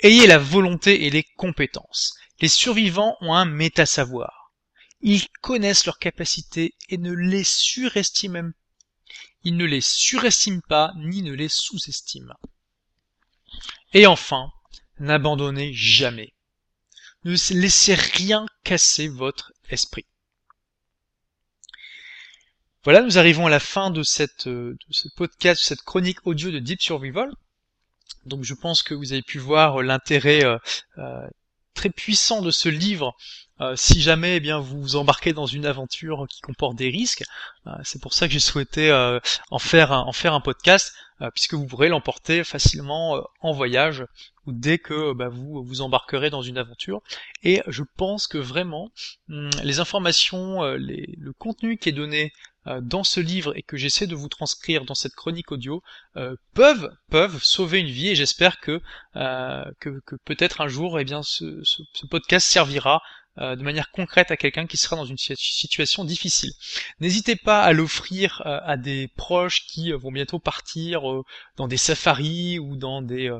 Ayez 0.00 0.26
la 0.26 0.38
volonté 0.38 1.06
et 1.06 1.10
les 1.10 1.24
compétences. 1.24 2.14
Les 2.40 2.48
survivants 2.48 3.16
ont 3.20 3.34
un 3.34 3.46
méta-savoir. 3.46 4.52
Ils 5.00 5.28
connaissent 5.40 5.86
leurs 5.86 5.98
capacités 5.98 6.74
et 6.88 6.98
ne 6.98 7.12
les 7.12 7.44
surestiment 7.44 8.52
Ils 9.42 9.56
ne 9.56 9.64
les 9.64 9.80
surestiment 9.80 10.60
pas 10.68 10.92
ni 10.96 11.22
ne 11.22 11.32
les 11.32 11.48
sous-estiment. 11.48 12.38
Et 13.92 14.06
enfin, 14.06 14.52
n'abandonnez 14.98 15.72
jamais. 15.72 16.32
Ne 17.24 17.34
laissez 17.54 17.94
rien 17.94 18.46
casser 18.64 19.08
votre 19.08 19.52
esprit. 19.68 20.06
Voilà, 22.84 23.02
nous 23.02 23.18
arrivons 23.18 23.46
à 23.46 23.50
la 23.50 23.58
fin 23.58 23.90
de, 23.90 24.04
cette, 24.04 24.46
euh, 24.46 24.74
de 24.74 24.92
ce 24.92 25.08
podcast, 25.16 25.60
de 25.60 25.66
cette 25.66 25.82
chronique 25.82 26.24
audio 26.24 26.52
de 26.52 26.60
Deep 26.60 26.80
Survival. 26.80 27.32
Donc 28.26 28.44
je 28.44 28.54
pense 28.54 28.84
que 28.84 28.94
vous 28.94 29.12
avez 29.12 29.22
pu 29.22 29.40
voir 29.40 29.82
l'intérêt 29.82 30.44
euh, 30.44 30.56
euh, 30.98 31.26
très 31.74 31.90
puissant 31.90 32.42
de 32.42 32.52
ce 32.52 32.68
livre 32.68 33.16
si 33.74 34.02
jamais 34.02 34.36
eh 34.36 34.40
bien 34.40 34.58
vous 34.60 34.82
vous 34.82 34.96
embarquez 34.96 35.32
dans 35.32 35.46
une 35.46 35.64
aventure 35.64 36.26
qui 36.28 36.42
comporte 36.42 36.76
des 36.76 36.90
risques. 36.90 37.24
c'est 37.84 38.02
pour 38.02 38.12
ça 38.12 38.26
que 38.26 38.34
j'ai 38.34 38.38
souhaité 38.38 38.92
en 39.50 39.58
faire 39.58 39.92
un, 39.92 40.00
en 40.00 40.12
faire 40.12 40.34
un 40.34 40.42
podcast 40.42 40.92
puisque 41.32 41.54
vous 41.54 41.66
pourrez 41.66 41.88
l'emporter 41.88 42.44
facilement 42.44 43.26
en 43.40 43.52
voyage 43.52 44.04
dès 44.52 44.78
que 44.78 45.12
bah, 45.12 45.28
vous 45.28 45.62
vous 45.62 45.80
embarquerez 45.80 46.30
dans 46.30 46.42
une 46.42 46.58
aventure. 46.58 47.02
Et 47.42 47.62
je 47.66 47.82
pense 47.96 48.26
que 48.26 48.38
vraiment 48.38 48.90
hum, 49.28 49.50
les 49.62 49.80
informations, 49.80 50.62
le 50.62 51.32
contenu 51.32 51.76
qui 51.78 51.88
est 51.88 51.92
donné 51.92 52.32
euh, 52.68 52.80
dans 52.80 53.04
ce 53.04 53.20
livre 53.20 53.56
et 53.56 53.62
que 53.62 53.76
j'essaie 53.76 54.08
de 54.08 54.16
vous 54.16 54.28
transcrire 54.28 54.84
dans 54.84 54.96
cette 54.96 55.14
chronique 55.14 55.52
audio 55.52 55.84
euh, 56.16 56.34
peuvent 56.52 56.90
peuvent 57.10 57.40
sauver 57.40 57.78
une 57.78 57.90
vie 57.90 58.08
et 58.08 58.14
j'espère 58.16 58.58
que, 58.58 58.80
euh, 59.14 59.64
que, 59.78 60.00
peut-être 60.24 60.60
un 60.60 60.66
jour 60.66 60.98
eh 60.98 61.04
bien 61.04 61.22
ce 61.22 61.62
podcast 62.10 62.48
servira 62.48 63.02
de 63.38 63.62
manière 63.62 63.90
concrète 63.90 64.30
à 64.30 64.36
quelqu'un 64.36 64.66
qui 64.66 64.76
sera 64.76 64.96
dans 64.96 65.04
une 65.04 65.18
situation 65.18 66.04
difficile. 66.04 66.50
N'hésitez 67.00 67.36
pas 67.36 67.62
à 67.62 67.72
l'offrir 67.72 68.42
à 68.44 68.76
des 68.76 69.08
proches 69.16 69.66
qui 69.66 69.92
vont 69.92 70.10
bientôt 70.10 70.38
partir 70.38 71.02
dans 71.56 71.68
des 71.68 71.76
safaris 71.76 72.58
ou 72.58 72.76
dans 72.76 73.02
des 73.02 73.30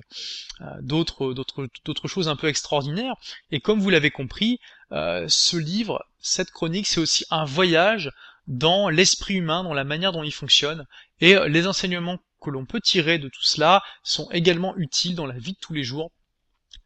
d'autres 0.80 1.32
d'autres 1.32 1.68
d'autres 1.84 2.08
choses 2.08 2.28
un 2.28 2.36
peu 2.36 2.48
extraordinaires. 2.48 3.14
Et 3.50 3.60
comme 3.60 3.80
vous 3.80 3.90
l'avez 3.90 4.10
compris, 4.10 4.58
ce 4.90 5.56
livre, 5.56 6.04
cette 6.18 6.50
chronique, 6.50 6.86
c'est 6.86 7.00
aussi 7.00 7.24
un 7.30 7.44
voyage 7.44 8.12
dans 8.46 8.88
l'esprit 8.88 9.34
humain, 9.34 9.64
dans 9.64 9.74
la 9.74 9.84
manière 9.84 10.12
dont 10.12 10.22
il 10.22 10.32
fonctionne, 10.32 10.86
et 11.20 11.36
euh, 11.36 11.48
les 11.48 11.66
enseignements 11.66 12.18
que 12.40 12.50
l'on 12.50 12.64
peut 12.64 12.80
tirer 12.80 13.18
de 13.18 13.28
tout 13.28 13.42
cela 13.42 13.82
sont 14.02 14.30
également 14.30 14.76
utiles 14.76 15.16
dans 15.16 15.26
la 15.26 15.38
vie 15.38 15.52
de 15.52 15.58
tous 15.60 15.72
les 15.72 15.82
jours, 15.82 16.12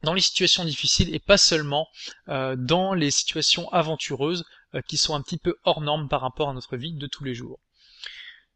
dans 0.03 0.15
les 0.15 0.21
situations 0.21 0.65
difficiles 0.65 1.15
et 1.15 1.19
pas 1.19 1.39
seulement 1.39 1.89
euh, 2.29 2.57
dans 2.57 2.95
les 2.95 3.11
situations 3.11 3.69
aventureuses 3.71 4.45
euh, 4.75 4.81
qui 4.89 4.97
sont 4.97 5.15
un 5.15 5.23
petit 5.23 5.39
peu 5.39 5.57
hors 5.65 5.81
normes 5.81 6.09
par 6.09 6.21
rapport 6.21 6.49
à 6.49 6.55
notre 6.55 6.77
vie 6.77 6.93
de 6.93 7.07
tous 7.07 7.25
les 7.25 7.35
jours. 7.35 7.59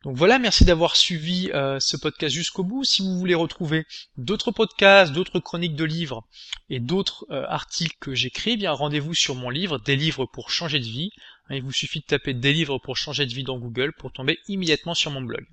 Donc 0.05 0.17
voilà, 0.17 0.39
merci 0.39 0.67
d'avoir 0.67 0.97
suivi 0.97 1.49
ce 1.79 1.97
podcast 1.97 2.35
jusqu'au 2.35 2.63
bout. 2.63 2.85
Si 2.85 3.01
vous 3.01 3.19
voulez 3.19 3.35
retrouver 3.35 3.87
d'autres 4.19 4.51
podcasts, 4.51 5.15
d'autres 5.15 5.41
chroniques 5.41 5.77
de 5.77 5.85
livres 5.85 6.27
et 6.69 6.79
d'autres 6.79 7.25
articles 7.31 7.97
que 8.01 8.15
j'écris, 8.15 8.51
eh 8.51 8.57
bien 8.59 8.73
rendez-vous 8.73 9.15
sur 9.15 9.35
mon 9.35 9.49
livre 9.49 9.79
Des 9.79 9.97
livres 9.97 10.27
pour 10.27 10.51
changer 10.51 10.79
de 10.79 10.85
vie 10.85 11.11
il 11.51 11.63
vous 11.63 11.73
suffit 11.73 12.01
de 12.01 12.07
taper 12.07 12.35
des 12.35 12.53
livres 12.53 12.79
pour 12.79 12.97
changer 12.97 13.27
de 13.27 13.33
vie 13.33 13.45
dans 13.45 13.59
Google 13.59 13.93
pour 13.99 14.13
tomber 14.13 14.39
immédiatement 14.49 14.95
sur 14.95 15.11
mon 15.11 15.23
blog. 15.23 15.45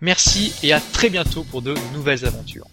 Merci 0.00 0.52
et 0.62 0.72
à 0.72 0.80
très 0.80 1.10
bientôt 1.10 1.44
pour 1.44 1.62
de 1.62 1.74
nouvelles 1.92 2.24
aventures. 2.24 2.66